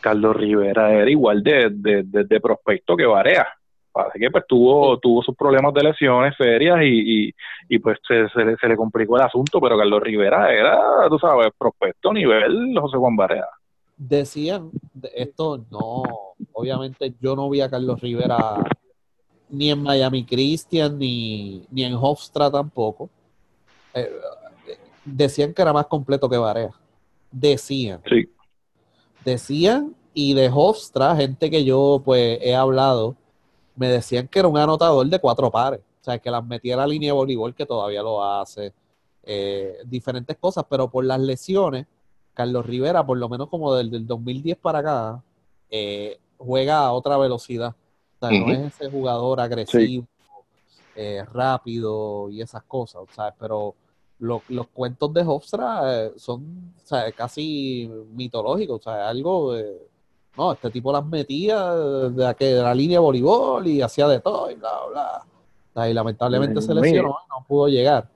Carlos 0.00 0.36
Rivera 0.36 0.92
era 0.92 1.10
igual 1.10 1.42
de, 1.42 1.68
de, 1.70 2.02
de- 2.04 2.24
de 2.24 2.40
prospecto 2.40 2.96
que 2.96 3.04
Barea. 3.06 3.46
Parece 3.92 4.18
que 4.20 4.30
pues 4.30 4.44
tuvo, 4.46 4.98
tuvo 4.98 5.22
sus 5.22 5.34
problemas 5.34 5.74
de 5.74 5.82
lesiones 5.82 6.34
serias 6.36 6.78
y, 6.82 7.26
y, 7.28 7.34
y, 7.68 7.78
pues 7.80 7.98
se, 8.06 8.28
se, 8.28 8.44
le- 8.44 8.56
se 8.56 8.68
le 8.68 8.76
complicó 8.76 9.16
el 9.16 9.22
asunto, 9.24 9.60
pero 9.60 9.76
Carlos 9.76 10.00
Rivera 10.02 10.52
era, 10.52 10.78
tú 11.08 11.18
sabes, 11.18 11.48
prospecto 11.58 12.12
nivel 12.12 12.78
José 12.80 12.96
Juan 12.96 13.16
Barea. 13.16 13.48
decían, 13.96 14.70
de- 14.94 15.10
esto 15.14 15.64
no, 15.70 16.02
obviamente 16.52 17.12
yo 17.20 17.34
no 17.34 17.50
vi 17.50 17.60
a 17.62 17.68
Carlos 17.70 18.00
Rivera 18.00 18.62
ni 19.48 19.70
en 19.70 19.82
Miami 19.82 20.24
Christian 20.24 20.96
ni, 20.96 21.66
ni 21.72 21.82
en 21.84 21.94
Hofstra 21.94 22.48
tampoco. 22.50 23.10
Eh, 23.92 24.08
decían 25.04 25.52
que 25.52 25.62
era 25.62 25.72
más 25.72 25.86
completo 25.86 26.28
que 26.28 26.36
Barea. 26.38 26.70
Decían. 27.32 28.00
Sí. 28.08 28.28
Decían, 29.24 29.94
y 30.14 30.34
de 30.34 30.48
Hofstra, 30.52 31.14
gente 31.16 31.50
que 31.50 31.64
yo 31.64 32.00
pues 32.04 32.38
he 32.42 32.54
hablado, 32.54 33.16
me 33.80 33.88
decían 33.88 34.28
que 34.28 34.40
era 34.40 34.48
un 34.48 34.58
anotador 34.58 35.06
de 35.08 35.18
cuatro 35.20 35.50
pares. 35.50 35.80
O 36.02 36.04
sea, 36.04 36.18
que 36.20 36.30
las 36.30 36.44
metía 36.46 36.74
a 36.74 36.78
la 36.78 36.86
línea 36.86 37.08
de 37.08 37.12
voleibol, 37.12 37.54
que 37.54 37.66
todavía 37.66 38.02
lo 38.02 38.24
hace. 38.24 38.72
eh, 39.24 39.78
diferentes 39.86 40.36
cosas, 40.38 40.64
pero 40.70 40.90
por 40.90 41.04
las 41.04 41.20
lesiones, 41.20 41.86
Carlos 42.34 42.66
Rivera, 42.66 43.04
por 43.06 43.18
lo 43.18 43.28
menos 43.28 43.48
como 43.50 43.74
del, 43.74 43.90
del 43.90 44.06
2010 44.06 44.58
para 44.58 44.78
acá, 44.80 45.24
eh, 45.70 46.18
juega 46.38 46.86
a 46.86 46.92
otra 46.92 47.16
velocidad. 47.18 47.76
O 48.16 48.18
sea, 48.20 48.34
no 48.34 48.50
es 48.52 48.60
ese 48.74 48.90
jugador 48.90 49.40
agresivo, 49.40 50.06
eh, 50.94 51.24
rápido 51.32 52.30
y 52.30 52.40
esas 52.42 52.62
cosas, 52.64 53.02
¿sabes? 53.10 53.34
Pero 53.38 53.74
lo- 54.18 54.44
los 54.48 54.68
cuentos 54.68 55.12
de 55.14 55.22
Hofstra 55.26 56.10
son 56.16 56.74
o 56.82 56.86
sea, 56.86 57.12
casi 57.12 57.88
mitológicos, 58.12 58.80
o 58.80 58.82
sea, 58.90 59.08
algo 59.08 59.52
de, 59.54 59.89
no, 60.36 60.52
este 60.52 60.70
tipo 60.70 60.92
las 60.92 61.04
metía 61.04 61.74
de, 61.74 62.10
la 62.24 62.34
que- 62.34 62.54
de 62.54 62.62
la 62.62 62.74
línea 62.74 62.96
de 62.96 63.02
voleibol 63.02 63.66
y 63.66 63.82
hacía 63.82 64.06
de 64.08 64.20
todo 64.20 64.50
y 64.50 64.54
bla, 64.54 64.70
bla. 65.74 65.88
Y 65.88 65.92
lamentablemente 65.94 66.60
se 66.60 66.72
Muy- 66.74 66.82
lesionó 66.82 67.10
y 67.10 67.28
no 67.28 67.44
pudo 67.46 67.68
llegar. 67.68 68.08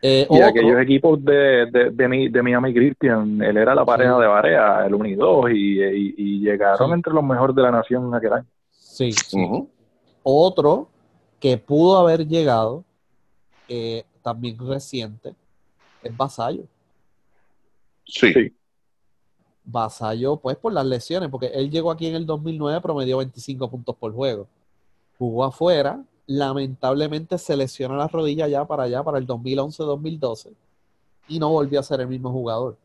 Eh, 0.00 0.26
Y 0.30 0.34
otro- 0.36 0.46
aquellos 0.46 0.80
equipos 0.80 1.24
de, 1.24 1.66
de, 1.72 1.90
de, 1.90 2.08
Mi- 2.08 2.28
de 2.28 2.42
Miami 2.42 2.72
Christian, 2.72 3.42
él 3.42 3.56
era 3.56 3.74
la 3.74 3.84
pareja 3.84 4.14
Sí. 4.14 4.20
de 4.20 4.26
Barea, 4.28 4.86
el 4.86 4.94
1 4.94 5.06
y 5.08 5.14
2, 5.16 5.50
y, 5.50 5.82
y, 5.82 6.14
y 6.16 6.40
llegaron 6.40 6.88
Sí. 6.88 6.94
entre 6.94 7.12
los 7.12 7.24
mejores 7.24 7.56
de 7.56 7.62
la 7.62 7.70
nación 7.72 8.06
en 8.06 8.14
aquel 8.14 8.32
año. 8.32 8.46
sí. 8.70 9.10
Otro 10.22 10.88
que 11.40 11.56
pudo 11.56 11.96
haber 11.98 12.26
llegado, 12.28 12.84
eh, 13.68 14.04
también 14.22 14.56
reciente, 14.58 15.34
es 16.02 16.14
Vasallo. 16.16 16.64
Sí. 18.04 18.52
Sí. 19.68 19.72
Vasallo, 19.72 20.36
pues 20.36 20.56
por 20.56 20.72
las 20.72 20.86
lesiones, 20.86 21.28
porque 21.30 21.46
él 21.48 21.70
llegó 21.70 21.90
aquí 21.90 22.06
en 22.06 22.14
el 22.14 22.24
2009, 22.26 22.80
promedió 22.80 23.18
25 23.18 23.70
puntos 23.70 23.94
por 23.96 24.12
juego. 24.14 24.46
Jugó 25.18 25.44
afuera, 25.44 26.02
lamentablemente 26.26 27.38
se 27.38 27.56
lesionó 27.56 27.96
la 27.96 28.08
rodilla 28.08 28.48
ya 28.48 28.64
para 28.66 28.84
allá, 28.84 29.02
para 29.02 29.18
el 29.18 29.26
2011-2012, 29.26 30.52
y 31.28 31.38
no 31.38 31.50
volvió 31.50 31.80
a 31.80 31.82
ser 31.82 32.00
el 32.00 32.08
mismo 32.08 32.30
jugador. 32.30 32.76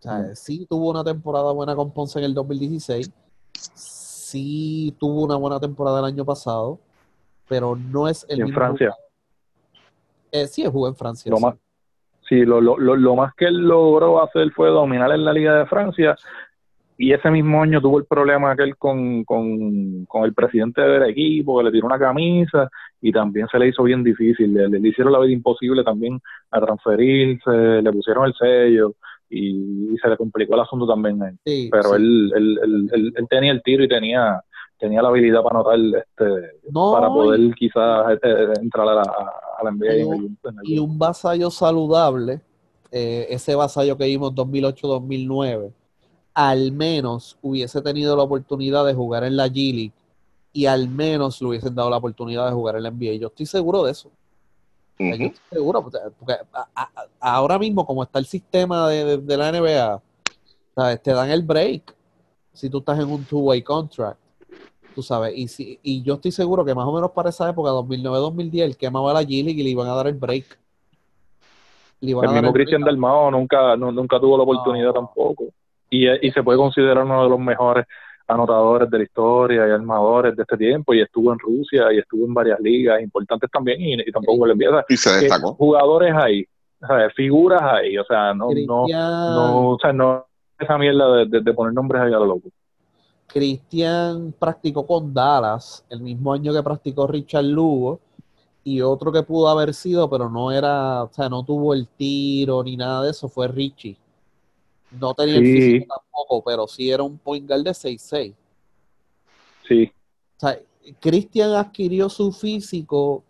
O 0.00 0.02
sea, 0.02 0.18
Mm. 0.18 0.34
sí 0.36 0.66
tuvo 0.68 0.90
una 0.90 1.02
temporada 1.04 1.50
buena 1.52 1.74
con 1.74 1.90
Ponce 1.90 2.18
en 2.18 2.26
el 2.26 2.34
2016, 2.34 3.10
sí 3.52 4.94
tuvo 4.98 5.22
una 5.22 5.36
buena 5.36 5.58
temporada 5.60 6.00
el 6.00 6.04
año 6.06 6.24
pasado, 6.24 6.78
pero 7.48 7.76
no 7.76 8.08
es 8.08 8.26
el 8.28 8.38
Y 8.38 8.40
en 8.42 8.46
mismo 8.48 8.58
Francia. 8.60 8.90
jugador. 8.90 9.04
Eh, 10.32 10.46
sí, 10.48 10.64
jugó 10.66 10.88
en 10.88 10.96
Francia. 10.96 11.30
Lo 11.30 11.36
sí. 11.38 11.42
más, 11.44 11.54
sí, 12.28 12.44
lo, 12.44 12.60
lo, 12.60 12.78
lo, 12.78 12.96
lo 12.96 13.16
más 13.16 13.34
que 13.34 13.46
él 13.46 13.58
logró 13.58 14.22
hacer 14.22 14.50
fue 14.52 14.68
dominar 14.68 15.10
en 15.12 15.24
la 15.24 15.32
Liga 15.32 15.54
de 15.58 15.66
Francia 15.66 16.16
y 16.96 17.12
ese 17.12 17.28
mismo 17.30 17.60
año 17.62 17.80
tuvo 17.80 17.98
el 17.98 18.04
problema 18.04 18.52
aquel 18.52 18.76
con, 18.76 19.24
con, 19.24 20.04
con 20.06 20.24
el 20.24 20.32
presidente 20.32 20.80
del 20.80 21.02
equipo 21.10 21.58
que 21.58 21.64
le 21.64 21.72
tiró 21.72 21.86
una 21.86 21.98
camisa 21.98 22.68
y 23.00 23.10
también 23.10 23.48
se 23.48 23.58
le 23.58 23.68
hizo 23.68 23.82
bien 23.82 24.04
difícil, 24.04 24.54
le, 24.54 24.68
le 24.68 24.88
hicieron 24.88 25.12
la 25.12 25.18
vida 25.18 25.32
imposible 25.32 25.82
también 25.82 26.20
a 26.52 26.60
transferirse, 26.60 27.50
le 27.82 27.92
pusieron 27.92 28.26
el 28.26 28.34
sello 28.34 28.94
y, 29.28 29.92
y 29.92 29.98
se 29.98 30.08
le 30.08 30.16
complicó 30.16 30.54
el 30.54 30.60
asunto 30.60 30.86
también 30.86 31.20
a 31.22 31.30
él. 31.30 31.36
Sí, 31.44 31.68
Pero 31.70 31.82
sí. 31.90 31.96
él, 31.96 32.32
él, 32.36 32.58
él, 32.62 32.88
él- 32.92 33.12
él 33.16 33.26
tenía 33.28 33.50
el 33.52 33.62
tiro 33.62 33.82
y 33.82 33.88
tenía 33.88 34.40
tenía 34.84 35.02
la 35.02 35.08
habilidad 35.08 35.42
para 35.42 35.60
anotar 35.60 35.78
este 35.78 36.58
No, 36.70 36.92
para 36.92 37.08
y- 37.08 37.10
poder 37.10 37.54
quizás 37.54 38.18
eh, 38.22 38.52
entrar 38.60 38.88
a 38.88 38.94
la, 38.94 39.02
a 39.02 39.64
la 39.64 39.70
NBA 39.70 39.94
Y 39.96 40.00
en 40.00 40.06
un- 40.08 40.14
el- 40.44 40.50
en 40.50 40.58
el- 40.60 40.68
y 40.70 40.78
un 40.78 40.98
vasallo 40.98 41.50
saludable, 41.50 42.40
eh, 42.90 43.26
ese 43.30 43.54
vasallo 43.54 43.96
que 43.96 44.04
vimos 44.04 44.34
2008-2009, 44.34 45.72
al 46.34 46.72
menos 46.72 47.38
hubiese 47.42 47.80
tenido 47.82 48.16
la 48.16 48.22
oportunidad 48.24 48.84
de 48.84 48.94
jugar 48.94 49.24
en 49.24 49.36
la 49.36 49.46
G 49.48 49.72
League 49.74 49.92
y 50.52 50.66
al 50.66 50.88
menos 50.88 51.40
le 51.40 51.48
hubiesen 51.48 51.74
dado 51.74 51.90
la 51.90 51.96
oportunidad 51.96 52.46
de 52.46 52.52
jugar 52.52 52.76
en 52.76 52.82
la 52.84 52.90
NBA. 52.90 53.14
Yo 53.18 53.28
estoy 53.28 53.46
seguro 53.46 53.84
de 53.84 53.92
eso. 53.92 54.10
Yo 54.98 55.06
estoy 55.26 55.32
seguro, 55.50 55.82
porque, 55.82 55.98
porque 56.18 56.34
a- 56.52 56.68
a- 56.74 56.90
a- 57.20 57.34
ahora 57.36 57.58
mismo, 57.58 57.84
como 57.84 58.02
está 58.04 58.18
el 58.20 58.26
sistema 58.26 58.88
de, 58.88 59.04
de- 59.04 59.18
de 59.18 59.36
la 59.36 59.48
NBA, 59.50 60.00
¿sabes? 60.74 61.02
te 61.02 61.12
dan 61.12 61.30
el 61.30 61.42
break 61.42 61.94
si 62.52 62.70
tú 62.70 62.78
estás 62.78 62.98
en 63.00 63.10
un 63.10 63.24
two-way 63.24 63.62
contract. 63.62 64.18
Tú 64.94 65.02
sabes, 65.02 65.32
y, 65.36 65.48
si, 65.48 65.78
y 65.82 66.02
yo 66.02 66.14
estoy 66.14 66.30
seguro 66.30 66.64
que 66.64 66.74
más 66.74 66.86
o 66.86 66.92
menos 66.92 67.10
para 67.10 67.30
esa 67.30 67.50
época, 67.50 67.70
2009-2010, 67.70 68.62
él 68.62 68.76
quemaba 68.76 69.12
la 69.12 69.22
G 69.22 69.42
League 69.44 69.60
y 69.60 69.64
le 69.64 69.70
iban 69.70 69.88
a 69.88 69.94
dar 69.94 70.06
el 70.06 70.14
break. 70.14 70.58
Le 72.00 72.10
iban 72.10 72.24
El 72.24 72.30
a 72.30 72.32
dar 72.34 72.42
mismo 72.42 72.52
break 72.52 72.66
Cristian 72.66 72.82
Dalmao 72.82 73.30
nunca, 73.30 73.76
nu- 73.76 73.90
nunca 73.92 74.20
tuvo 74.20 74.36
la 74.36 74.44
oportunidad 74.44 74.88
No. 74.88 74.92
tampoco. 74.94 75.44
Y, 75.90 76.08
y 76.26 76.30
se 76.32 76.42
puede 76.42 76.58
considerar 76.58 77.04
uno 77.04 77.24
de 77.24 77.28
los 77.30 77.38
mejores 77.40 77.86
anotadores 78.26 78.90
de 78.90 78.98
la 78.98 79.04
historia 79.04 79.66
y 79.68 79.70
armadores 79.70 80.36
de 80.36 80.42
este 80.42 80.56
tiempo. 80.56 80.94
Y 80.94 81.00
estuvo 81.02 81.32
en 81.32 81.38
Rusia 81.38 81.92
y 81.92 81.98
estuvo 81.98 82.24
en 82.26 82.34
varias 82.34 82.60
ligas 82.60 83.00
importantes 83.02 83.50
también. 83.50 83.80
Y, 83.80 83.94
y 83.94 84.12
tampoco 84.12 84.46
le 84.46 84.52
empieza. 84.52 84.84
Y 84.88 84.96
se 84.96 85.10
destacó. 85.20 85.54
Jugadores 85.54 86.14
ahí, 86.14 86.44
¿sabes? 86.80 87.12
figuras 87.14 87.62
ahí. 87.62 87.98
O 87.98 88.04
sea, 88.04 88.32
no, 88.34 88.48
no, 88.66 88.86
no, 88.88 89.70
o 89.70 89.78
sea, 89.80 89.92
no 89.92 90.26
esa 90.58 90.78
mierda 90.78 91.16
de, 91.16 91.26
de- 91.26 91.40
de 91.40 91.52
poner 91.52 91.74
nombres 91.74 92.00
ahí 92.02 92.12
a 92.12 92.18
lo 92.18 92.26
loco. 92.26 92.48
Cristian 93.26 94.34
practicó 94.38 94.86
con 94.86 95.12
Dallas 95.12 95.84
el 95.88 96.00
mismo 96.00 96.32
año 96.32 96.52
que 96.52 96.62
practicó 96.62 97.06
Richard 97.06 97.44
Lugo 97.44 98.00
y 98.62 98.80
otro 98.80 99.12
que 99.12 99.22
pudo 99.22 99.48
haber 99.48 99.74
sido, 99.74 100.08
pero 100.08 100.30
no 100.30 100.50
era, 100.50 101.04
o 101.04 101.12
sea, 101.12 101.28
no 101.28 101.44
tuvo 101.44 101.74
el 101.74 101.86
tiro 101.86 102.62
ni 102.62 102.76
nada 102.76 103.02
de 103.02 103.10
eso, 103.10 103.28
fue 103.28 103.48
Richie. 103.48 103.98
No 104.98 105.12
tenía 105.14 105.36
el 105.36 105.44
físico 105.44 105.86
tampoco, 105.94 106.42
pero 106.44 106.66
sí 106.66 106.90
era 106.90 107.02
un 107.02 107.18
point 107.18 107.46
guard 107.46 107.64
de 107.64 107.74
6'6". 107.74 108.34
Sí, 109.66 109.90
O 110.36 110.40
sea, 110.40 110.58
Cristian 111.00 111.52
adquirió 111.52 112.08
su 112.08 112.30
físico 112.32 113.22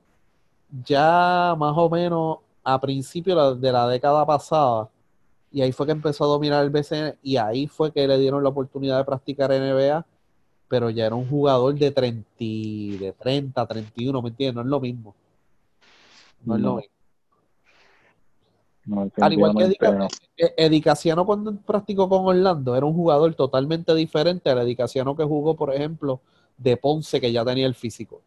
ya 0.85 1.55
más 1.57 1.75
o 1.77 1.89
menos 1.89 2.39
a 2.63 2.81
principios 2.81 3.61
de 3.61 3.73
la 3.73 3.89
década 3.89 4.27
pasada. 4.27 4.89
Y 5.55 5.63
ahí 5.63 5.71
fue 5.71 5.87
que 5.87 5.93
empezó 5.93 6.25
a 6.25 6.27
dominar 6.27 6.65
el 6.65 6.71
BCN 6.71 7.15
y 7.23 7.37
ahí 7.37 7.69
fue 7.69 7.93
que 7.93 8.09
le 8.09 8.19
dieron 8.19 8.43
la 8.43 8.49
oportunidad 8.49 8.99
de 8.99 9.05
practicar 9.05 9.53
NBA, 9.53 10.05
pero 10.67 10.91
ya 10.91 11.07
era 11.07 11.15
un 11.15 11.29
jugador 11.29 11.77
de 11.77 11.93
30, 11.93 12.29
y- 12.39 12.97
de 12.99 13.13
30, 13.13 13.65
31, 13.65 14.21
¿me 14.21 14.31
entiendes? 14.31 14.57
No 14.57 14.63
es 14.63 14.67
lo 14.67 14.81
mismo. 14.81 15.15
No 16.45 16.57
es 16.57 16.61
lo 16.61 16.77
mismo. 16.79 16.95
no, 18.85 19.09
Al 19.21 19.33
igual 19.33 19.53
que 19.57 19.63
definitivamente 19.63 20.17
no. 20.39 20.45
Eh, 20.45 20.55
Eddie 20.57 20.83
Casiano 20.83 21.25
cuando 21.25 21.55
practicó 21.55 22.09
con 22.09 22.27
Orlando 22.27 22.75
era 22.75 22.85
un 22.85 22.95
jugador 22.95 23.33
totalmente 23.37 23.95
diferente 23.95 24.51
al 24.51 24.59
Eddie 24.59 24.75
Casiano 24.75 25.15
que 25.15 25.23
jugó, 25.23 25.55
por 25.55 25.73
ejemplo, 25.73 26.21
de 26.59 26.77
Ponce, 26.77 27.21
que 27.21 27.31
ya 27.31 27.45
tenía 27.45 27.69
el 27.69 27.77
físico. 27.77 28.23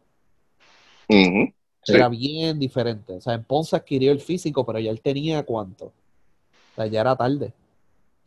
Era 1.86 2.08
bien 2.08 2.58
diferente. 2.58 3.18
O 3.18 3.22
sea, 3.22 3.34
en 3.34 3.44
Ponce 3.44 3.76
adquirió 3.76 4.14
el 4.14 4.22
físico, 4.22 4.66
pero 4.66 4.80
ya 4.80 4.92
él 4.92 5.02
tenía 5.02 5.44
cuánto. 5.44 5.92
Sea, 6.78 6.86
ya 6.86 7.02
era 7.02 7.16
tarde. 7.16 7.54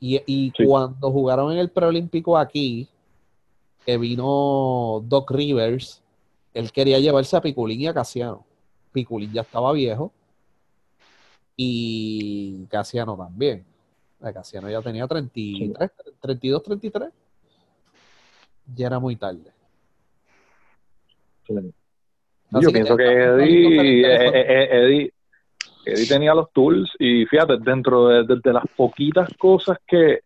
Y, 0.00 0.20
y 0.26 0.52
Sí. 0.56 0.64
cuando 0.66 1.10
jugaron 1.12 1.52
en 1.52 1.58
el 1.58 1.70
preolímpico 1.70 2.36
aquí, 2.36 2.88
que 3.86 3.96
vino 3.96 5.00
Doc 5.06 5.30
Rivers, 5.30 6.02
él 6.52 6.72
quería 6.72 6.98
llevarse 6.98 7.36
a 7.36 7.40
Piculín 7.40 7.80
y 7.80 7.86
a 7.86 7.94
Casiano. 7.94 8.44
Piculín 8.92 9.32
ya 9.32 9.42
estaba 9.42 9.72
viejo. 9.72 10.12
Y 11.56 12.64
Casiano 12.70 13.16
también. 13.16 13.64
Casiano 14.20 14.68
ya 14.68 14.82
tenía 14.82 15.06
33, 15.06 15.90
32, 16.20 16.62
33. 16.64 17.10
Ya 18.74 18.86
era 18.88 18.98
muy 18.98 19.14
tarde. 19.16 19.52
Sí. 21.46 21.54
Yo 22.52 22.60
que 22.60 22.72
pienso 22.72 22.96
que 22.96 23.04
Eddie, 23.04 24.02
eh, 24.06 24.68
Eddie, 24.72 25.12
Eddie 25.84 26.06
tenía 26.06 26.34
los 26.34 26.50
tools 26.52 26.90
y 26.98 27.26
fíjate, 27.26 27.58
dentro 27.58 28.08
de, 28.08 28.52
las 28.52 28.64
poquitas 28.76 29.28
cosas 29.38 29.78
que 29.86 30.20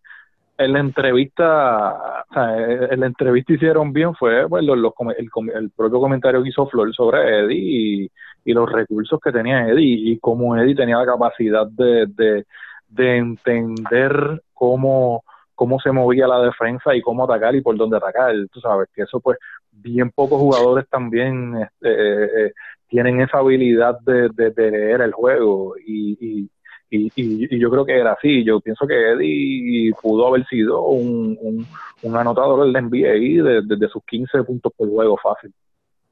en 0.57 0.73
la 0.73 0.81
entrevista, 0.81 2.25
o 2.31 2.35
sea, 2.35 2.57
en 2.91 3.01
la 3.01 3.07
entrevista 3.07 3.55
hicieron 3.55 3.93
bien 3.93 4.15
fue 4.15 4.49
pues, 4.49 4.65
los- 4.65 4.79
los 4.79 4.93
el, 5.17 5.71
propio 5.71 6.01
comentario 6.01 6.43
que 6.43 6.51
hizo 6.51 6.67
Flor 6.67 6.95
sobre 6.95 7.41
Eddie 7.41 8.05
y, 8.05 8.11
y 8.45 8.53
los 8.53 8.71
recursos 8.71 9.21
que 9.21 9.33
tenía 9.33 9.69
Eddie 9.69 10.13
y 10.13 10.19
cómo 10.19 10.57
Eddie 10.57 10.77
tenía 10.77 10.99
la 10.99 11.07
capacidad 11.07 11.67
de, 11.67 12.07
de, 12.07 12.45
de 12.89 13.17
entender 13.17 14.43
cómo, 14.53 15.25
cómo 15.55 15.81
se 15.81 15.91
movía 15.91 16.29
la 16.29 16.41
defensa 16.41 16.95
y 16.95 17.03
cómo 17.03 17.25
atacar 17.25 17.55
y 17.55 17.61
por 17.61 17.77
dónde 17.77 17.97
atacar. 17.97 18.35
Tú 18.53 18.61
sabes 18.61 18.89
que 18.95 19.03
eso 19.03 19.21
pues 19.21 19.39
bien 19.73 20.11
pocos 20.11 20.39
jugadores 20.39 20.89
también 20.89 21.57
este, 21.63 21.91
eh, 21.91 22.47
eh, 22.47 22.53
tienen 22.89 23.20
esa 23.20 23.39
habilidad 23.39 23.99
de, 24.01 24.28
de- 24.35 24.51
de 24.51 24.70
leer 24.70 25.01
el 25.01 25.12
juego 25.12 25.74
y, 25.85 26.16
y, 26.20 26.51
y, 26.91 27.07
y- 27.16 27.57
y 27.57 27.59
yo 27.61 27.70
creo 27.70 27.85
que 27.85 27.99
era 27.99 28.12
así. 28.12 28.45
Yo 28.45 28.61
pienso 28.61 28.87
que 28.87 28.95
Eddie 29.12 29.93
pudo 30.01 30.28
haber 30.28 30.47
sido 30.47 30.82
un, 30.87 31.37
un, 31.41 31.66
un 32.03 32.16
anotador 32.16 32.64
del 32.64 32.72
NBA 32.85 33.43
de, 33.43 33.62
de- 33.62 33.76
de 33.76 33.89
sus 33.89 34.03
15 34.05 34.43
puntos 34.45 34.72
por 34.76 34.89
juego 34.89 35.16
fácil. 35.22 35.53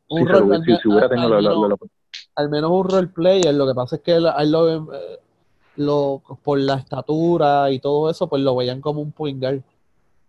Un 0.08 0.26
Si, 0.26 0.32
rol- 0.32 0.64
si- 0.64 0.76
si 0.76 0.88
hubiera 0.88 1.08
tenido 1.08 1.34
al 1.36 1.44
la- 1.44 1.50
menos, 1.50 1.68
la- 1.70 1.76
al 2.36 2.48
menos 2.50 2.70
un 2.70 2.88
role 2.88 3.08
player, 3.08 3.54
lo 3.54 3.66
que 3.66 3.74
pasa 3.74 3.96
es 3.96 4.02
que 4.02 4.12
él- 4.16 4.26
a 4.26 4.42
él 4.42 4.50
lo, 4.52 4.68
eh, 4.92 5.18
lo- 5.76 6.22
por 6.42 6.58
la 6.58 6.74
estatura 6.74 7.70
y 7.70 7.78
todo 7.78 8.10
eso, 8.10 8.28
pues 8.28 8.42
lo 8.42 8.56
veían 8.56 8.80
como 8.80 9.00
un 9.00 9.12
point 9.12 9.40
guard. 9.40 9.60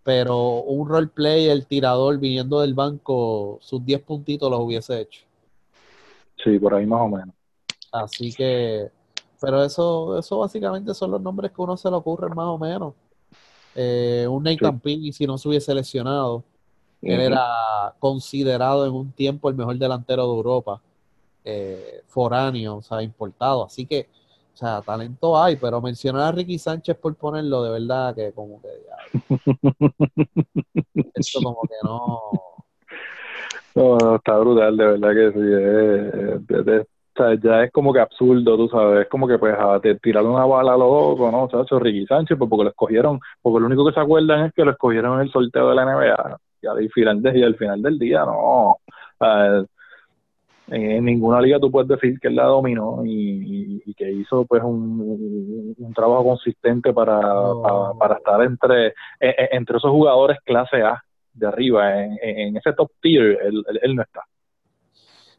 Pero 0.04 0.60
un 0.64 0.88
role 0.88 1.08
player, 1.08 1.64
tirador, 1.64 2.20
viniendo 2.20 2.60
del 2.60 2.74
banco, 2.74 3.58
sus 3.62 3.86
10 3.86 4.02
puntitos 4.02 4.52
los 4.52 4.60
hubiese 4.60 5.00
hecho. 5.02 5.22
Sí, 6.44 6.60
por 6.60 6.76
ahí 6.76 6.86
más 6.86 7.02
o 7.02 7.08
menos. 7.10 7.36
Así 7.92 8.34
que, 8.34 8.90
pero 9.40 9.64
eso, 9.64 10.18
eso 10.18 10.40
básicamente 10.40 10.94
son 10.94 11.12
los 11.12 11.22
nombres 11.22 11.52
que 11.52 11.62
uno 11.62 11.78
se 11.78 11.90
le 11.90 11.96
ocurren 11.96 12.34
más 12.34 12.48
o 12.48 12.58
menos. 12.58 12.94
Eh, 13.76 14.28
un 14.30 14.44
Nathan 14.44 14.80
Piggy, 14.80 15.14
si 15.14 15.28
no 15.28 15.38
se 15.38 15.50
hubiese 15.50 15.76
lesionado, 15.76 16.44
él 17.06 17.20
Ujú. 17.20 17.22
era 17.22 17.96
considerado 18.00 18.88
en 18.88 18.94
un 18.94 19.14
tiempo 19.14 19.50
el 19.50 19.56
mejor 19.56 19.78
delantero 19.78 20.24
de 20.24 20.30
Europa, 20.38 20.82
eh, 21.46 22.04
foráneo, 22.08 22.78
o 22.78 22.84
sea, 22.84 23.04
importado. 23.04 23.66
Así 23.66 23.88
que, 23.88 24.10
o 24.54 24.58
sea, 24.58 24.84
talento 24.84 25.42
hay, 25.42 25.58
pero 25.58 25.82
mencionar 25.82 26.24
a 26.24 26.34
Ricky 26.34 26.60
Sánchez 26.60 26.98
por 26.98 27.16
ponerlo, 27.16 27.64
de 27.64 27.72
verdad 27.72 28.16
que 28.16 28.34
como 28.34 28.62
que, 28.62 28.70
diablo, 28.70 29.14
esto 31.14 31.42
como 31.42 31.68
que 31.68 31.76
no. 31.84 32.53
No, 33.76 33.98
no, 33.98 34.16
está 34.16 34.38
brutal, 34.38 34.78
de 34.78 34.86
verdad 34.86 35.14
que 35.14 35.32
sí. 35.32 35.40
es- 35.40 36.48
de- 36.48 36.64
de- 36.64 36.80
o 36.82 37.16
sea, 37.16 37.36
ya 37.36 37.64
es 37.64 37.72
como 37.72 37.94
que 37.94 38.00
absurdo, 38.00 38.58
tú 38.58 38.68
sabes. 38.70 39.02
Es 39.04 39.08
como 39.10 39.28
que 39.28 39.38
pues 39.38 39.56
a 39.58 39.80
te 39.80 39.96
tirar 39.96 40.24
una 40.26 40.46
bala 40.46 40.74
a 40.74 40.78
lo 40.78 40.86
loco, 41.12 41.32
¿no? 41.32 41.48
¿Sabes? 41.50 41.68
Ricky 41.84 42.06
Sánchez, 42.08 42.38
pues 42.38 42.50
porque 42.50 42.64
lo 42.64 42.70
escogieron, 42.72 43.20
porque 43.42 43.60
lo 43.60 43.68
único 43.68 43.86
que 43.86 43.94
se 43.94 44.00
acuerdan 44.00 44.46
es 44.46 44.54
que 44.54 44.66
lo 44.66 44.72
escogieron 44.72 45.16
en 45.16 45.22
el 45.28 45.32
sorteo 45.32 45.70
de 45.70 45.76
la 45.76 45.84
NBA. 45.86 46.38
Y 46.62 46.68
al 46.68 46.90
final, 46.90 47.22
de- 47.22 47.38
y 47.40 47.44
al 47.44 47.56
final 47.56 47.82
del 47.84 48.00
día, 48.00 48.26
no. 48.26 48.34
O 48.72 48.80
sea, 49.20 49.64
en, 50.70 51.06
ninguna 51.06 51.42
liga 51.42 51.60
tú 51.60 51.70
puedes 51.70 51.90
decir 51.90 52.20
que 52.20 52.30
él 52.30 52.36
la 52.36 52.46
dominó 52.46 53.04
y, 53.06 53.12
y- 53.12 53.84
y 53.86 53.94
que 53.94 54.12
hizo 54.12 54.46
pues 54.46 54.64
un, 54.64 55.76
trabajo 55.94 56.24
consistente 56.24 56.94
para, 56.94 57.20
No. 57.22 57.62
para, 57.62 57.94
para 58.00 58.16
estar 58.16 58.42
entre, 58.44 58.88
e- 58.88 58.94
e- 59.20 59.50
entre 59.52 59.78
esos 59.78 59.92
jugadores 59.92 60.38
clase 60.46 60.82
A 60.82 61.04
de 61.34 61.48
arriba, 61.48 62.04
en, 62.04 62.18
en 62.22 62.58
ese 62.58 62.74
top 62.74 62.92
tier, 63.02 63.40
él, 63.44 63.64
él- 63.68 63.80
él 63.82 63.96
no 63.96 64.02
está. 64.04 64.22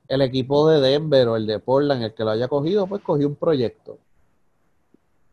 El 0.09 0.21
equipo 0.23 0.69
de 0.69 0.81
Denver 0.81 1.29
o 1.29 1.37
el 1.37 1.47
de 1.47 1.59
Portland, 1.61 2.03
el 2.03 2.13
que 2.15 2.25
lo 2.25 2.31
haya 2.31 2.49
cogido, 2.49 2.87
pues 2.87 3.01
cogió 3.03 3.27
un 3.29 3.37
proyecto. 3.37 3.99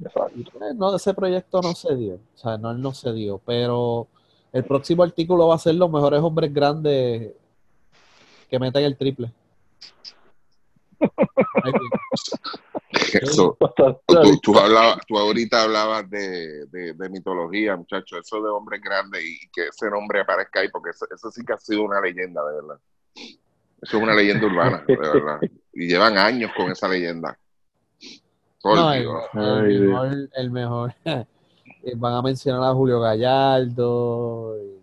Exacto. 0.03 0.39
pues, 0.57 0.75
no, 0.75 0.95
ese 0.95 1.13
proyecto 1.13 1.61
no 1.61 1.73
se 1.75 1.95
dio. 1.95 2.15
O 2.15 2.37
sea, 2.37 2.57
no, 2.57 2.71
él 2.71 2.81
no 2.81 2.93
se 2.93 3.11
dio. 3.13 3.39
Pero 3.45 4.07
el 4.53 4.63
próximo 4.63 5.03
artículo 5.03 5.47
va 5.47 5.55
a 5.55 5.59
ser 5.59 5.75
los 5.75 5.91
mejores 5.91 6.21
hombres 6.21 6.53
grandes 6.53 7.33
que 8.49 8.59
meten 8.59 8.83
el 8.85 8.97
triple. 8.97 9.31
Eso. 12.91 13.57
Tú, 14.07 14.39
tú, 14.41 14.59
hablabas, 14.59 14.99
tú 15.07 15.17
ahorita 15.17 15.63
hablabas 15.63 16.09
de, 16.09 16.65
de, 16.67 16.93
de 16.93 17.09
mitología, 17.09 17.75
muchachos, 17.75 18.19
eso 18.25 18.41
de 18.41 18.49
hombre 18.49 18.79
grande 18.79 19.23
y 19.23 19.37
que 19.51 19.67
ese 19.67 19.89
nombre 19.89 20.21
aparezca 20.21 20.59
ahí, 20.59 20.69
porque 20.69 20.89
eso, 20.91 21.05
eso 21.13 21.31
sí 21.31 21.43
que 21.45 21.53
ha 21.53 21.57
sido 21.57 21.83
una 21.83 22.01
leyenda, 22.01 22.41
de 22.45 22.55
verdad. 22.55 22.79
Eso 23.81 23.97
es 23.97 24.03
una 24.03 24.13
leyenda 24.13 24.45
urbana, 24.45 24.83
de 24.87 24.95
verdad. 24.97 25.39
Y 25.73 25.87
llevan 25.87 26.17
años 26.17 26.51
con 26.55 26.71
esa 26.71 26.87
leyenda. 26.87 27.37
Por 28.61 28.75
No, 28.75 28.93
el, 28.93 29.69
el 29.71 29.81
mejor, 29.81 30.29
el 30.33 30.51
mejor. 30.51 30.93
Van 31.95 32.13
a 32.13 32.21
mencionar 32.21 32.63
a 32.63 32.73
Julio 32.73 32.99
Gallardo 32.99 34.55
y 34.61 34.81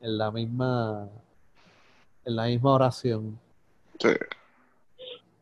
en 0.00 0.18
la 0.18 0.30
misma 0.30 1.08
en 2.24 2.36
la 2.36 2.46
misma 2.46 2.72
oración. 2.74 3.38
Sí. 3.98 4.10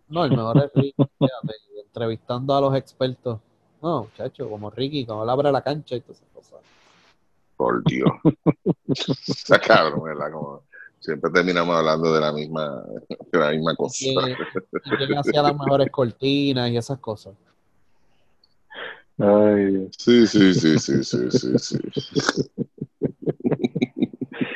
No, 0.08 0.24
el 0.24 0.30
mejor 0.30 0.58
es 0.58 0.70
Ricky, 0.74 0.94
fíjate, 1.18 1.54
entrevistando 1.84 2.54
a 2.54 2.60
los 2.60 2.74
expertos. 2.76 3.40
No, 3.82 4.04
muchacho, 4.04 4.48
como 4.48 4.70
Ricky, 4.70 5.06
como 5.06 5.24
él 5.24 5.30
abre 5.30 5.52
la 5.52 5.62
cancha 5.62 5.96
y 5.96 6.00
todas 6.00 6.18
esas 6.18 6.30
cosas. 6.32 6.60
Por 7.56 7.84
Dios. 7.84 8.10
Está 8.88 9.58
cabrón, 9.58 10.02
¿verdad? 10.04 10.32
Como 10.32 10.62
siempre 11.00 11.30
terminamos 11.30 11.76
hablando 11.76 12.12
de 12.12 12.20
la 12.20 12.32
misma, 12.32 12.82
de 13.30 13.38
la 13.38 13.50
misma 13.50 13.74
cosa. 13.76 13.96
Y, 14.00 14.14
y 14.14 15.14
hacía 15.14 15.42
las 15.42 15.56
mejores 15.56 15.90
cortinas 15.90 16.70
y 16.70 16.76
esas 16.76 16.98
cosas. 16.98 17.34
Ay, 19.18 19.66
Dios. 19.66 19.94
Sí, 19.98 20.26
sí, 20.26 20.54
sí, 20.54 20.78
sí, 20.78 21.04
sí, 21.04 21.30
sí, 21.30 21.58
sí. 21.58 22.50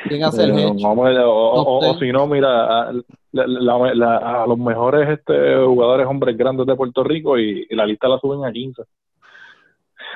¿Quién 0.09 0.23
hace 0.23 0.43
el 0.43 0.51
hedge? 0.51 0.83
vamos 0.83 1.07
a- 1.07 1.27
o, 1.27 1.31
o- 1.31 1.61
o- 1.77 1.81
No 1.81 1.89
o 1.91 1.93
sé. 1.93 1.99
si 2.05 2.11
no, 2.11 2.27
mira, 2.27 2.89
a, 2.89 2.91
la- 3.31 3.47
la- 3.47 3.93
la- 3.95 4.43
a 4.43 4.47
los 4.47 4.57
mejores 4.57 5.07
este, 5.09 5.55
jugadores 5.65 6.05
hombres 6.07 6.35
grandes 6.37 6.65
de 6.67 6.75
Puerto 6.75 7.03
Rico 7.03 7.37
y, 7.39 7.65
y 7.69 7.75
la 7.75 7.85
lista 7.85 8.07
la 8.07 8.19
suben 8.19 8.43
a 8.45 8.51
15. 8.51 8.83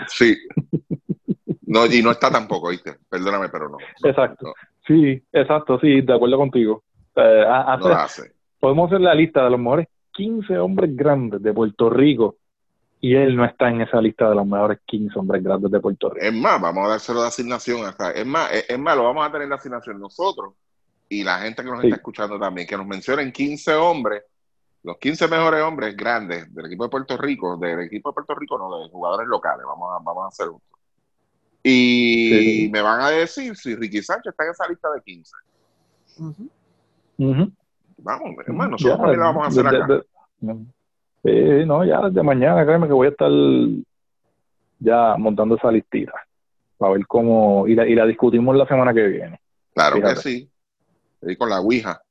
Sí. 0.08 0.36
No, 1.66 1.86
y 1.86 2.02
no 2.02 2.12
está 2.12 2.30
tampoco, 2.30 2.70
¿viste? 2.70 2.96
Perdóname, 3.10 3.50
pero 3.50 3.70
no. 3.70 3.78
Exacto. 4.04 4.48
No. 4.48 4.54
Sí, 4.86 5.22
exacto, 5.32 5.80
sí, 5.80 6.02
de 6.02 6.14
acuerdo 6.14 6.38
contigo. 6.38 6.84
Eh, 7.16 7.46
a- 7.48 7.64
No 7.64 7.72
hacer- 7.86 7.92
la 7.92 8.04
hace. 8.04 8.32
podemos 8.60 8.88
hacer 8.92 9.02
la 9.02 9.14
lista 9.16 9.44
de 9.44 9.50
los 9.52 9.60
mejores 9.60 9.88
15 10.12 10.58
hombres 10.58 10.96
grandes 10.96 11.42
de 11.42 11.54
Puerto 11.54 11.90
Rico 11.90 12.36
y 13.04 13.16
él 13.16 13.36
no 13.36 13.44
está 13.44 13.68
en 13.68 13.82
esa 13.82 14.00
lista 14.00 14.30
de 14.30 14.36
los 14.36 14.48
mejores 14.48 14.80
15 14.86 15.20
hombres 15.20 15.44
grandes 15.44 15.70
de 15.70 15.80
Puerto 15.82 16.10
Rico. 16.10 16.26
Es 16.26 16.34
más, 16.34 16.62
vamos 16.62 16.86
a 16.86 16.92
dárselo 16.92 17.22
de 17.22 17.28
asignación. 17.28 17.86
Hasta, 17.86 18.12
es 18.12 18.26
más, 18.26 18.50
es, 18.54 18.66
es 18.70 18.80
más, 18.80 18.96
lo 18.96 19.04
vamos 19.04 19.28
a 19.28 19.32
tener 19.32 19.50
de 19.50 19.56
asignación 19.56 20.00
nosotros 20.00 20.54
y 21.10 21.22
la 21.22 21.40
gente 21.40 21.64
que 21.66 21.70
nos 21.70 21.82
Sí. 21.82 21.88
está 21.88 21.98
escuchando 21.98 22.40
también, 22.40 22.66
que 22.66 22.78
nos 22.78 22.88
mencionen 22.88 23.34
15 23.34 23.74
hombres, 23.74 24.24
los 24.84 24.98
15 25.00 25.28
mejores 25.28 25.62
hombres 25.64 25.98
grandes 25.98 26.54
del 26.56 26.68
equipo 26.68 26.86
de 26.86 26.90
Puerto 26.90 27.18
Rico, 27.18 27.58
del 27.58 27.82
equipo 27.82 28.10
de 28.10 28.14
Puerto 28.14 28.36
Rico, 28.36 28.58
no, 28.58 28.80
de 28.84 28.90
jugadores 28.90 29.28
locales. 29.28 29.66
Vamos 29.66 29.90
a, 29.94 30.02
vamos 30.02 30.24
a 30.24 30.28
hacer 30.30 30.48
uno. 30.48 30.62
Y 31.62 32.30
Sí. 32.66 32.70
me 32.72 32.82
van 32.82 33.02
a 33.02 33.10
decir 33.10 33.54
si 33.58 33.76
Ricky 33.76 34.02
Sánchez 34.02 34.32
está 34.32 34.46
en 34.46 34.52
esa 34.52 34.68
lista 34.70 34.90
de 34.94 35.02
15. 35.02 35.32
Ujú. 36.20 36.50
Ujú. 37.18 37.52
Vamos, 37.98 38.30
es 38.48 38.54
más, 38.54 38.70
nosotros 38.70 38.98
también 38.98 39.20
lo 39.20 39.26
vamos 39.26 39.44
a 39.44 39.48
hacer 39.50 39.64
de- 39.64 39.78
acá. 39.78 39.88
de- 39.88 40.04
de- 40.40 40.66
sí, 41.24 41.66
no, 41.66 41.84
ya 41.86 42.02
desde 42.10 42.24
mañana, 42.24 42.66
créeme 42.66 42.88
que 42.88 42.94
voy 42.94 43.08
a 43.08 43.12
estar 43.12 43.32
ya 44.80 45.16
montando 45.18 45.56
esa 45.56 45.72
listita. 45.72 46.14
Para 46.78 46.94
ver 46.94 47.08
cómo. 47.08 47.68
Y 47.68 47.76
la, 47.76 47.88
y 47.88 47.96
la 47.96 48.06
discutimos 48.06 48.56
la 48.56 48.66
semana 48.68 48.94
que 48.94 49.08
viene. 49.08 49.40
Claro 49.74 49.96
fíjate. 49.98 50.16
que 50.16 50.20
sí. 50.22 50.50
Ahí 51.26 51.36
con 51.38 51.50
la 51.50 51.62
Ouija. 51.62 52.02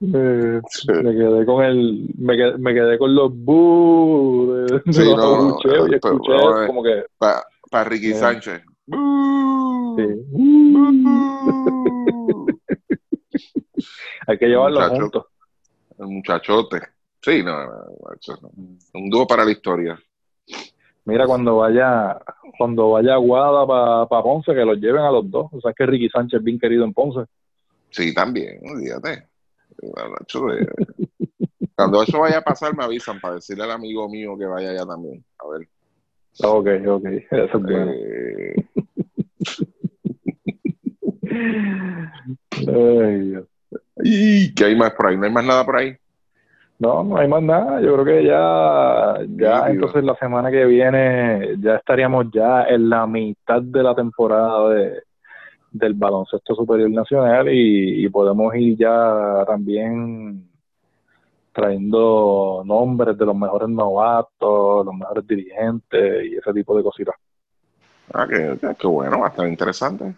Eh, 0.00 0.60
me 1.02 1.12
quedé 1.12 1.44
con 1.46 1.64
el 1.64 2.08
me 2.18 2.36
quedé, 2.36 2.58
me 2.58 2.72
quedé 2.74 2.98
con 2.98 3.14
los 3.14 3.34
bu 3.36 4.66
Sí, 4.90 5.04
los 5.04 5.16
no, 5.16 5.58
y 5.64 5.88
ver. 5.90 6.00
como 6.00 6.82
que 6.82 7.04
Para 7.18 7.84
Ricky 7.84 8.12
Eh. 8.12 8.14
Sánchez. 8.14 8.62
Sí. 9.98 10.06
hay 14.26 14.38
que 14.38 14.46
llevarlo 14.46 14.80
Muchacho. 14.80 15.00
juntos 15.00 15.26
muchachote. 15.98 16.80
Sí, 17.20 17.42
no, 17.42 17.52
un 18.94 19.10
dúo 19.10 19.26
para 19.26 19.44
la 19.44 19.50
historia. 19.50 19.98
mira 21.04 21.26
cuando 21.26 21.56
vaya 21.56 22.16
cuando 22.56 22.90
vaya 22.92 23.16
Guada 23.16 23.66
para 23.66 24.06
pa 24.06 24.22
Ponce 24.22 24.54
que 24.54 24.64
los 24.64 24.78
lleven 24.78 25.02
a 25.02 25.10
los 25.10 25.28
dos 25.30 25.48
o 25.52 25.60
sea 25.60 25.72
que 25.72 25.84
Ricky 25.86 26.08
Sánchez 26.08 26.38
es 26.38 26.44
bien 26.44 26.58
querido 26.58 26.84
en 26.84 26.92
Ponce 26.94 27.24
Sí, 27.90 28.12
también. 28.14 28.60
Nacho, 29.82 30.44
de- 30.46 30.68
Cuando 31.74 32.02
eso 32.02 32.18
vaya 32.20 32.38
a 32.38 32.42
pasar, 32.42 32.76
me 32.76 32.84
avisan 32.84 33.18
para 33.18 33.36
decirle 33.36 33.64
al 33.64 33.70
amigo 33.70 34.08
mío 34.10 34.36
que 34.38 34.44
vaya 34.44 34.70
allá 34.70 34.84
también. 34.86 35.24
A 35.38 35.48
ver. 35.48 35.66
ok 36.44 36.68
ok 36.86 37.04
eso 37.30 37.56
es 37.56 37.62
bueno 37.62 37.90
eh, 37.92 38.54
Ay, 42.66 43.20
Dios. 43.20 43.44
¿Y 44.02 44.54
qué 44.54 44.64
hay 44.66 44.76
más 44.76 44.92
por 44.92 45.06
ahí? 45.08 45.16
¿No 45.16 45.24
hay 45.26 45.32
más 45.32 45.44
nada 45.44 45.64
por 45.64 45.76
ahí? 45.76 45.96
No, 46.78 47.02
no 47.02 47.16
hay 47.16 47.26
más 47.28 47.42
nada. 47.42 47.80
Yo 47.80 47.94
creo 47.94 48.04
que 48.04 48.24
ya, 48.24 49.18
ya 49.36 49.68
entonces 49.70 50.04
la 50.04 50.14
semana 50.16 50.50
que 50.50 50.64
viene 50.64 51.56
ya 51.60 51.76
estaríamos 51.76 52.26
ya 52.32 52.64
en 52.64 52.88
la 52.88 53.06
mitad 53.06 53.60
de 53.62 53.82
la 53.82 53.94
temporada 53.94 54.68
de, 54.70 55.02
del 55.72 55.94
baloncesto 55.94 56.54
superior 56.54 56.90
nacional 56.90 57.48
y, 57.52 58.04
y 58.04 58.08
podemos 58.08 58.54
ir 58.54 58.76
ya 58.78 59.44
también 59.46 60.44
trayendo 61.52 62.62
nombres 62.64 63.18
de 63.18 63.26
los 63.26 63.34
mejores 63.34 63.68
novatos, 63.68 64.86
los 64.86 64.94
mejores 64.94 65.26
dirigentes 65.26 66.26
y 66.26 66.36
ese 66.36 66.52
tipo 66.52 66.76
de 66.76 66.82
cositas. 66.84 67.16
Ah, 68.14 68.26
qué- 68.28 68.56
qué 68.78 68.86
bueno, 68.86 69.18
va 69.20 69.26
a 69.26 69.30
estar 69.30 69.48
interesante. 69.48 70.14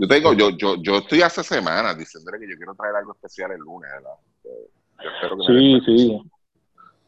Yo 0.00 0.08
tengo, 0.08 0.32
yo, 0.32 0.48
yo, 0.56 0.76
yo 0.76 0.96
estoy 0.96 1.20
hace 1.20 1.44
semanas 1.44 1.98
diciéndole 1.98 2.38
que 2.38 2.48
yo 2.48 2.56
quiero 2.56 2.74
traer 2.74 2.96
algo 2.96 3.12
especial 3.12 3.52
el 3.52 3.58
lunes, 3.58 3.90
¿verdad? 3.92 4.14
Eh, 4.44 4.70
Yo 5.04 5.10
espero 5.10 5.36
que 5.36 5.44
Sí, 5.44 5.80
sí. 5.84 6.22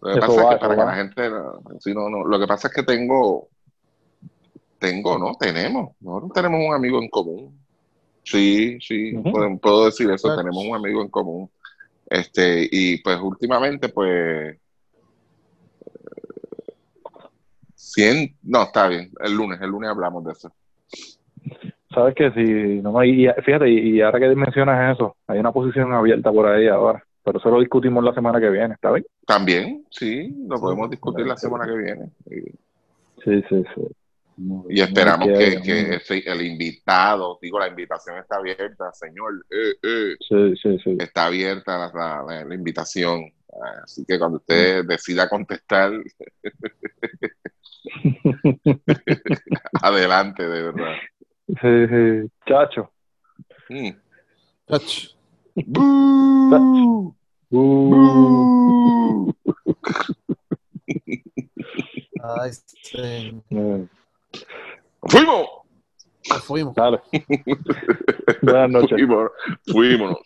Lo 0.02 0.12
que 0.12 0.18
Eso 0.18 0.20
pasa 0.20 0.42
es 0.42 0.48
que 0.48 0.56
para 0.58 0.76
que 0.76 0.84
la 0.84 0.94
gente, 0.96 1.30
no, 1.94 2.10
no, 2.10 2.26
lo 2.26 2.38
que 2.38 2.46
pasa 2.46 2.68
es 2.68 2.74
que 2.74 2.82
tengo, 2.82 3.48
tengo, 4.78 5.18
no, 5.18 5.34
tenemos, 5.40 5.96
nosotros 6.00 6.32
tenemos 6.34 6.60
un 6.68 6.74
amigo 6.74 7.00
en 7.00 7.08
común. 7.08 7.58
Sí, 8.24 8.78
sí, 8.82 9.14
puedo, 9.14 9.56
puedo 9.56 9.86
decir 9.86 10.10
eso, 10.10 10.36
tenemos 10.36 10.62
un 10.62 10.76
amigo 10.76 11.00
en 11.00 11.08
común. 11.08 11.50
Este, 12.10 12.68
y 12.70 12.98
pues 12.98 13.18
últimamente, 13.22 13.88
pues, 13.88 14.58
100, 17.74 18.36
no, 18.42 18.64
está 18.64 18.86
bien, 18.88 19.10
el 19.24 19.32
lunes, 19.32 19.58
el 19.62 19.70
lunes 19.70 19.88
hablamos 19.88 20.24
de 20.26 20.32
eso. 20.32 20.52
Sabes 21.94 22.14
que 22.14 22.30
si, 22.32 22.80
no, 22.82 23.02
y 23.04 23.26
y 23.26 23.32
fíjate, 23.44 23.68
y, 23.70 24.00
ahora 24.00 24.18
que 24.18 24.34
mencionas 24.34 24.94
eso, 24.94 25.16
hay 25.26 25.38
una 25.38 25.52
posición 25.52 25.92
abierta 25.92 26.30
por 26.32 26.46
ahí 26.46 26.66
ahora, 26.68 27.02
pero 27.24 27.38
eso 27.38 27.50
lo 27.50 27.60
discutimos 27.60 28.02
la 28.04 28.14
semana 28.14 28.40
que 28.40 28.50
viene, 28.50 28.74
¿está 28.74 28.90
bien? 28.90 29.04
También, 29.26 29.84
sí, 29.90 30.34
lo 30.48 30.58
podemos 30.60 30.90
discutir 30.90 31.26
la 31.26 31.36
semana 31.36 31.66
que 31.66 31.76
viene. 31.76 32.10
Sí, 33.24 33.42
sí, 33.48 33.64
sí. 33.74 33.88
y 34.70 34.80
esperamos 34.80 35.28
que, 35.28 35.60
que 35.62 36.22
el 36.26 36.42
invitado, 36.42 37.38
digo, 37.40 37.58
la 37.58 37.68
invitación 37.68 38.16
está 38.18 38.36
abierta, 38.36 38.92
señor, 38.92 39.44
eh, 39.50 39.74
eh, 39.82 40.16
Sí, 40.28 40.54
sí, 40.60 40.78
sí. 40.82 40.96
está 40.98 41.26
abierta 41.26 41.78
la, 41.78 41.92
la- 41.94 42.22
la- 42.26 42.44
la 42.44 42.54
invitación. 42.54 43.30
Así 43.84 44.02
que 44.06 44.18
cuando 44.18 44.38
usted 44.38 44.84
decida 44.86 45.28
contestar, 45.28 45.92
adelante, 49.82 50.42
de 50.48 50.62
verdad. 50.62 50.94
Sí, 51.60 51.86
sí. 51.88 52.30
Chacho. 52.46 52.90
Mm. 53.68 53.90
Ach, 54.68 55.14
Uh. 57.54 59.30
ay, 62.22 62.52
sí. 62.52 63.42
¡Fuimos! 65.02 65.46
Fuimos. 66.44 66.74
Dale. 66.76 67.00
Buenas 68.40 68.70
noches. 68.70 68.90
Fuimos, 68.90 69.30
fuímonos. 69.66 70.18